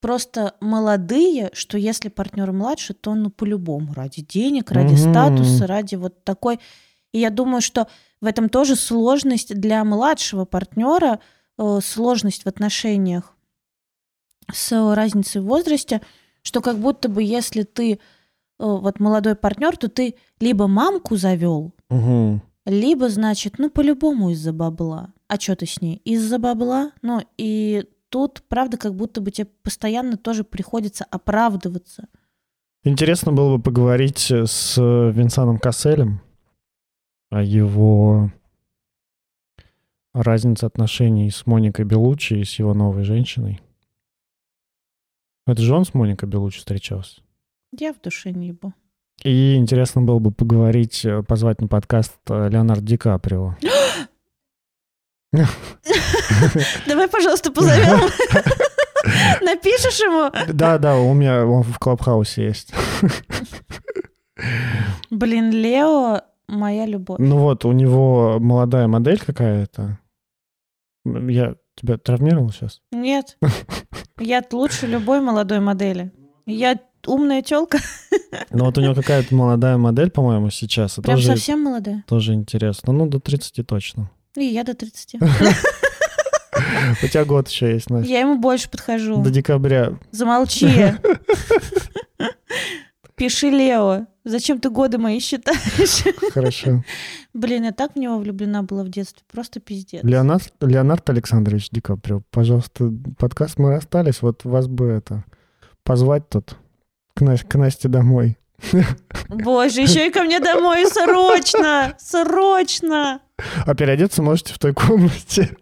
[0.00, 5.10] просто молодые, что если партнер младше, то он ну, по-любому ради денег, ради Мгм.
[5.10, 6.60] статуса, ради вот такой.
[7.12, 7.86] И я думаю, что
[8.20, 11.20] в этом тоже сложность для младшего партнера,
[11.58, 13.34] э, сложность в отношениях
[14.52, 16.02] с разницей в возрасте,
[16.42, 17.96] что как будто бы если ты э,
[18.58, 22.42] вот молодой партнер, то ты либо мамку завел, Мгм.
[22.66, 25.13] либо, значит, ну, по-любому из-за бабла.
[25.28, 25.96] А что ты с ней?
[26.04, 26.92] Из-за бабла?
[27.02, 32.08] Ну, и тут, правда, как будто бы тебе постоянно тоже приходится оправдываться.
[32.84, 36.20] Интересно было бы поговорить с Винсаном Касселем
[37.30, 38.30] о его
[40.12, 43.60] разнице отношений с Моникой Белучи и с его новой женщиной.
[45.46, 47.22] Это же он с Моникой Белучи встречался.
[47.76, 48.72] Я в душе не ебу.
[49.22, 53.56] И интересно было бы поговорить, э, позвать на подкаст э, Леонардо Ди Каприо.
[56.86, 58.10] Давай, пожалуйста, позовем.
[59.42, 60.30] Напишешь ему?
[60.52, 62.72] Да, да, у меня он в Клабхаусе есть.
[65.10, 67.18] Блин, Лео, моя любовь.
[67.18, 69.98] Ну вот, у него молодая модель какая-то.
[71.04, 72.80] Я тебя травмировал сейчас?
[72.92, 73.36] Нет,
[74.18, 76.12] я лучше любой молодой модели.
[76.46, 77.78] Я умная телка,
[78.50, 80.94] Ну вот у него какая-то молодая модель, по-моему, сейчас.
[80.94, 82.04] прям тоже, совсем молодая.
[82.06, 82.92] тоже интересно.
[82.92, 84.10] Ну, до 30 точно.
[84.36, 85.14] И я до 30.
[87.02, 88.10] У тебя год еще есть, Настя.
[88.10, 89.22] Я ему больше подхожу.
[89.22, 89.98] До декабря.
[90.10, 90.68] Замолчи.
[93.16, 94.06] Пиши Лео.
[94.24, 96.04] Зачем ты годы мои считаешь?
[96.32, 96.82] Хорошо.
[97.32, 99.22] Блин, я так в него влюблена была в детстве.
[99.30, 100.02] Просто пиздец.
[100.02, 105.24] Леонард, Леонард Александрович Ди Каприо, пожалуйста, подкаст мы расстались, вот вас бы это
[105.82, 106.56] позвать тут
[107.14, 108.38] к, Нас- к Насте домой.
[109.28, 110.86] Боже, еще и ко мне домой.
[110.86, 111.94] Срочно!
[111.98, 113.20] Срочно!
[113.66, 115.56] А переодеться можете в той комнате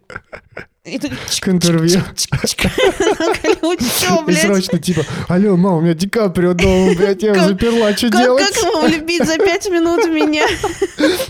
[0.83, 1.09] И ты...
[1.09, 2.01] к интервью.
[2.15, 8.09] Чё, И срочно типа, алло, мама, у меня Ди Каприо дома, блядь, я заперла, что
[8.09, 8.45] делать?
[8.45, 10.45] как ему влюбить за пять минут меня?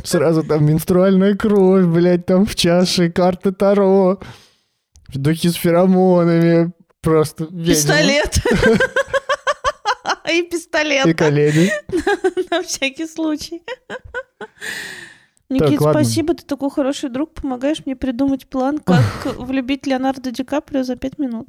[0.03, 4.19] Сразу там менструальная кровь, блядь, там в чаше, карты Таро,
[5.13, 7.45] духи с феромонами, просто.
[7.45, 8.37] Пистолет.
[10.29, 11.05] И пистолет.
[11.05, 11.71] И колени.
[12.49, 13.61] На всякий случай.
[15.53, 16.03] Никит, ладно.
[16.03, 19.01] спасибо, ты такой хороший друг, помогаешь мне придумать план, как
[19.37, 21.45] влюбить Леонардо Ди Каприо за пять минут.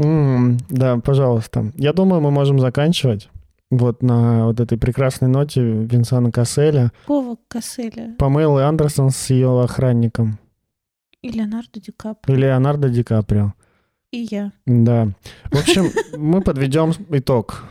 [0.68, 1.72] Да, пожалуйста.
[1.76, 3.28] Я думаю, мы можем заканчивать.
[3.70, 6.92] Вот на вот этой прекрасной ноте Винсана Касселя.
[7.00, 10.38] Какого Касселя Памелы Андерсон с ее охранником.
[11.22, 13.54] и Леонардо Ди Каприо, И Леонардо Ди Каприо.
[14.12, 14.52] и я.
[14.66, 15.08] Да.
[15.50, 17.64] В общем, мы подведем итог.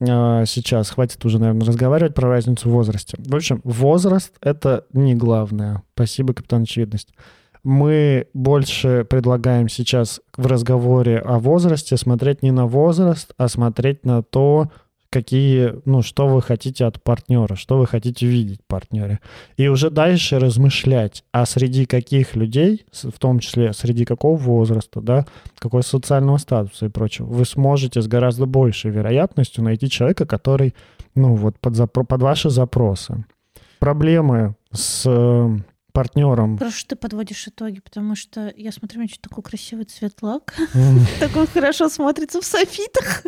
[0.00, 3.16] А, Сейчас хватит уже, наверное, разговаривать про разницу в возрасте.
[3.18, 5.82] В общем, возраст— это не главное.
[5.94, 7.12] Спасибо, капитан Очевидность.
[7.64, 14.22] Мы больше предлагаем сейчас в разговоре о возрасте смотреть не на возраст, а смотреть на
[14.22, 14.70] то,
[15.10, 19.20] какие, ну, что вы хотите от партнера, что вы хотите видеть в партнере.
[19.56, 25.26] И уже дальше размышлять, а среди каких людей, в том числе среди какого возраста, да,
[25.58, 30.74] какой социального статуса и прочего, вы сможете с гораздо большей вероятностью найти человека, который,
[31.14, 33.24] ну, вот под, запро- под ваши запросы.
[33.78, 35.08] Проблемы с
[35.98, 36.58] партнером.
[36.58, 40.54] Прошу, ты подводишь итоги, потому что я смотрю, у меня что такой красивый цвет лак.
[41.18, 43.24] Так он хорошо смотрится в софитах.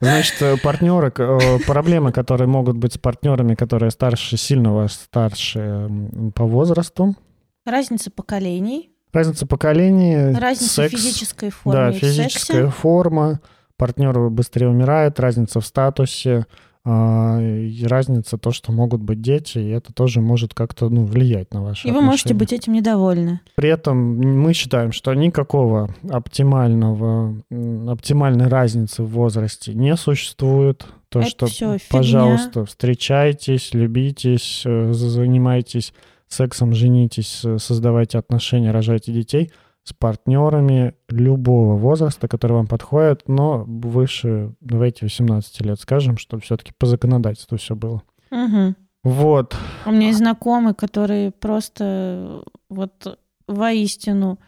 [0.00, 5.88] Значит, э, партнеры, э, проблемы, которые могут быть с партнерами, которые старше, сильно вас старше
[6.34, 7.16] по возрасту.
[7.64, 12.68] Разница поколений, Разница поколений, разница секс, физической формы да, физическая сексе.
[12.68, 13.40] форма,
[13.78, 16.44] партнер быстрее умирает, разница в статусе,
[16.86, 21.62] и разница то, что могут быть дети, и это тоже может как-то ну, влиять на
[21.62, 22.38] ваши И вы можете отношения.
[22.38, 23.40] быть этим недовольны.
[23.54, 27.42] При этом мы считаем, что никакого оптимального,
[27.88, 30.86] оптимальной разницы в возрасте не существует.
[31.08, 31.88] То, Это что, всё фигня.
[31.90, 35.92] пожалуйста, встречайтесь, любитесь, э, за- занимайтесь
[36.28, 39.50] сексом, женитесь, э, создавайте отношения, рожайте детей
[39.84, 46.72] с партнерами любого возраста, который вам подходит, но выше, давайте, 18 лет скажем, чтобы все-таки
[46.76, 48.02] по законодательству все было.
[48.30, 48.76] Мгм.
[49.02, 49.54] Вот.
[49.84, 54.38] У меня есть знакомый, который просто вот воистину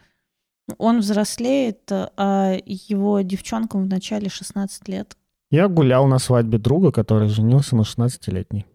[0.78, 5.16] он взрослеет, а его девчонкам в начале 16 лет.
[5.50, 8.66] Я гулял на свадьбе друга, который женился на 16-летней.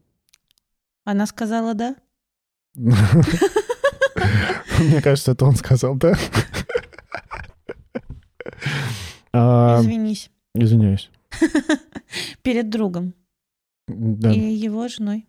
[1.03, 1.95] Она сказала да?
[4.79, 6.13] Мне кажется, это он сказал, да?
[9.33, 10.29] А, Извинись.
[10.55, 11.09] Извиняюсь.
[12.41, 13.13] Перед другом
[13.87, 14.31] Да.
[14.31, 15.25] и его женой.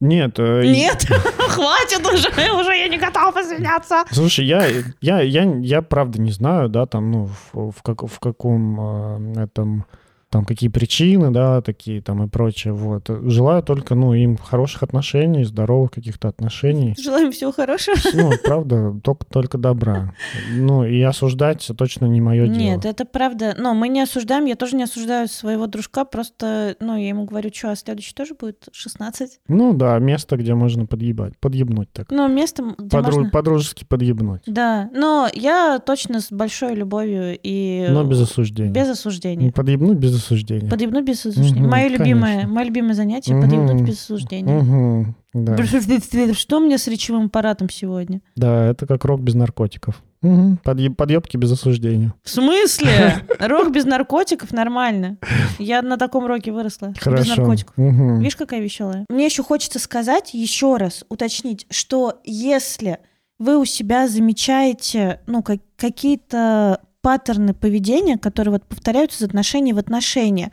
[0.00, 0.38] Нет.
[0.38, 1.04] э, Нет,
[1.38, 2.28] хватит уже,
[2.60, 4.04] уже я не готова извиняться.
[4.10, 4.66] Слушай, я,
[5.00, 9.44] я, я, я правда не знаю, да, там, ну, в, в, как, в каком э,
[9.44, 9.86] этом,
[10.34, 13.08] там, какие причины, да, такие там и прочее, вот.
[13.08, 16.96] Желаю только, ну, им хороших отношений, здоровых каких-то отношений.
[17.00, 17.94] Желаем всего хорошего.
[18.14, 20.12] Ну, правда, только, только добра.
[20.52, 22.56] Ну, и осуждать точно не мое дело.
[22.56, 23.54] Нет, это правда.
[23.56, 27.50] Но мы не осуждаем, я тоже не осуждаю своего дружка, просто, ну, я ему говорю,
[27.54, 29.38] что, а следующий тоже будет 16?
[29.46, 32.10] Ну, да, место, где можно подъебать, подъебнуть так.
[32.10, 33.30] Ну, место, где Подру- можно...
[33.30, 34.42] По-дружески подъебнуть.
[34.46, 37.86] Да, но я точно с большой любовью и...
[37.88, 38.72] Но без осуждения.
[38.72, 39.52] Без осуждения.
[39.52, 40.23] Подъебнуть без осуждения.
[40.70, 41.60] Подъебнуть без осуждения.
[41.62, 43.42] Мгм, мое, любимое, мое любимое занятие Мгм.
[43.42, 44.52] подъебнуть без осуждения.
[44.60, 45.56] Мгм, да.
[46.34, 48.20] Что меня с речевым аппаратом сегодня?
[48.36, 50.02] да, это как рок без наркотиков.
[50.22, 52.14] Мгм, подъеб- подъебки без осуждения.
[52.22, 53.16] В смысле?
[53.38, 55.18] Рок без наркотиков нормально.
[55.58, 56.88] Я на таком роке выросла.
[56.88, 57.36] Без Хорошо.
[57.36, 57.76] наркотиков.
[57.76, 58.20] Мгм.
[58.20, 59.04] Видишь, какая веселая.
[59.10, 63.00] Мне еще хочется сказать, еще раз уточнить, что если
[63.38, 69.78] вы у себя замечаете ну, как- какие-то паттерны поведения, которые вот повторяются из отношений в
[69.78, 70.52] отношения,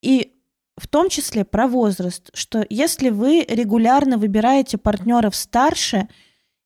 [0.00, 0.32] и
[0.76, 6.08] в том числе про возраст, что если вы регулярно выбираете партнеров старше,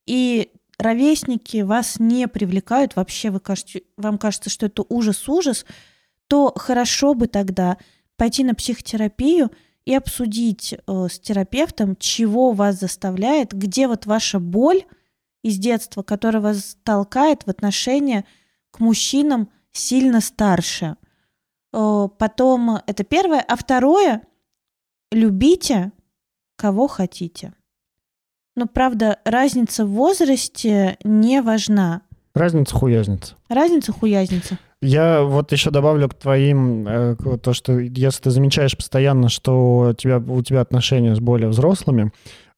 [0.06, 5.64] и ровесники вас не привлекают, вообще вы кажете, вам кажется, что это ужас-ужас,
[6.28, 7.78] то хорошо бы тогда
[8.16, 9.50] пойти на психотерапию
[9.86, 14.84] и обсудить э, с терапевтом, чего вас заставляет, где вот ваша боль
[15.42, 18.26] из детства, которая вас толкает в отношения
[18.74, 20.96] к мужчинам сильно старше.
[21.72, 23.40] Э, потом это первое.
[23.40, 24.22] А второе,
[25.12, 25.92] любите
[26.56, 27.54] кого хотите.
[28.56, 32.02] Но, правда, разница в возрасте не важна.
[32.34, 33.36] Разница хуязница.
[33.48, 34.58] Разница хуязница.
[34.82, 39.92] Я вот еще добавлю к твоим, э, то, что если ты замечаешь постоянно, что у
[39.94, 42.12] тебя, у тебя отношения с более взрослыми,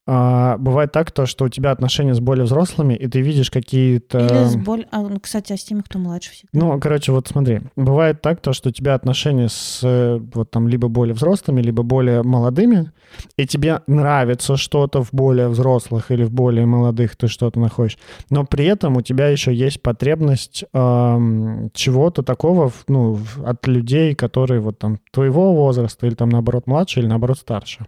[0.08, 4.18] а, бывает так, то, что у тебя отношения с более взрослыми, и ты видишь какие-то...
[4.18, 4.86] Или с боль...
[4.92, 6.50] а, ну, кстати, а с теми, кто младше всегда.
[6.52, 10.68] Ну, короче, вот смотри, бывает так, то, что у тебя отношения с э, вот там
[10.68, 12.92] либо более взрослыми, либо более молодыми,
[13.36, 17.98] и тебе нравится что-то в более взрослых или в более молодых ты что-то находишь,
[18.30, 24.60] но при этом у тебя еще есть потребность эм, чего-то такого, ну, от людей, которые
[24.60, 27.86] вот там твоего возраста или там наоборот младше или наоборот старше.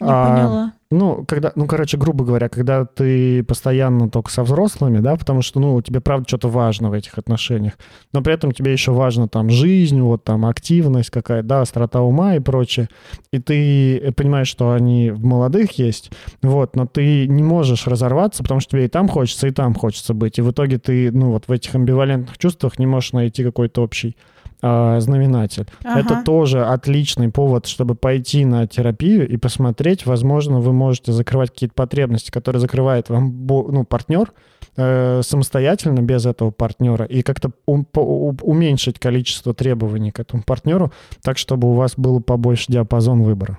[0.00, 0.72] Не А, поняла.
[0.90, 5.60] Ну, когда, ну, короче, грубо говоря, когда ты постоянно только со взрослыми, да, потому что,
[5.60, 7.74] ну, тебе правда что-то важно в этих отношениях,
[8.12, 12.36] но при этом тебе еще важно там жизнь, вот там активность какая-то, да, острота ума
[12.36, 12.88] и прочее,
[13.32, 16.10] и ты понимаешь, что они в молодых есть,
[16.42, 20.14] вот, но ты не можешь разорваться, потому что тебе и там хочется, и там хочется
[20.14, 23.82] быть, и в итоге ты, ну, вот в этих амбивалентных чувствах не можешь найти какой-то
[23.82, 24.16] общий
[24.66, 25.66] а, знаменатель.
[25.82, 26.22] Это Ага.
[26.24, 32.30] тоже отличный повод, чтобы пойти на терапию и посмотреть, возможно, вы можете закрывать какие-то потребности,
[32.30, 34.32] которые закрывает вам ну, партнер
[34.76, 40.92] э, самостоятельно без этого партнера и как-то ум- уменьшить количество требований к этому партнеру,
[41.22, 43.58] так чтобы у вас был побольше диапазон выбора.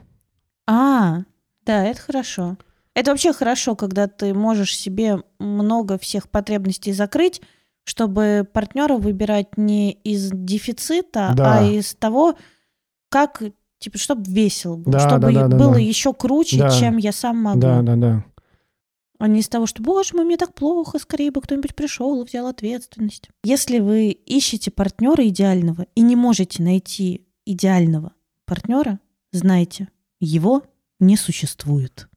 [0.68, 1.20] А,
[1.66, 2.58] да, это хорошо.
[2.94, 7.42] Это вообще хорошо, когда ты можешь себе много всех потребностей закрыть,
[7.84, 11.60] чтобы партнера выбирать не из дефицита, Да.
[11.60, 12.36] а из того,
[13.10, 13.44] как,
[13.86, 15.80] типа, чтобы весело было, Да, чтобы да, да, было да.
[15.80, 16.70] еще круче, Да.
[16.72, 17.60] чем я сам могу.
[17.60, 18.26] Да, да, да.
[19.20, 22.26] А не из того, что, боже мой, мне так плохо, скорее бы кто-нибудь пришел и
[22.28, 23.30] взял ответственность.
[23.44, 28.12] Если вы ищете партнера идеального и не можете найти идеального
[28.46, 29.00] партнера,
[29.32, 29.88] знайте,
[30.20, 30.64] его
[31.00, 32.10] не существует.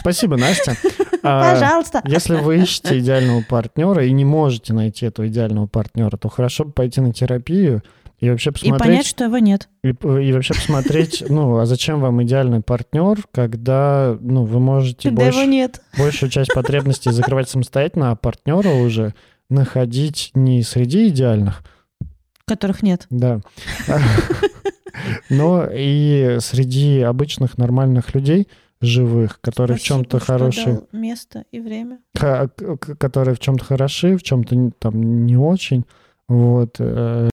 [0.00, 0.76] Спасибо, Настя.
[1.28, 2.02] А, Пожалуйста.
[2.04, 6.70] Если вы ищете идеального партнера и не можете найти этого идеального партнера, то хорошо бы
[6.70, 7.82] пойти на терапию
[8.18, 9.68] и вообще И посмотреть, понять, что его нет.
[9.82, 15.26] И, и вообще посмотреть, ну, а зачем вам идеальный партнер, когда, ну, вы можете Когда
[15.26, 15.82] его больше, нет.
[15.98, 19.14] большую часть потребностей закрывать самостоятельно, а партнера уже
[19.50, 21.62] находить не среди идеальных,
[22.46, 23.06] Которых нет.
[23.10, 23.40] да,
[25.30, 28.48] Но и среди обычных нормальных людей,
[28.80, 31.98] живых, которые в Спасибо, чем-то что хороши, место и время.
[32.14, 35.84] которые в чем-то хороши, в чем-то там не очень,
[36.28, 37.24] вот, э,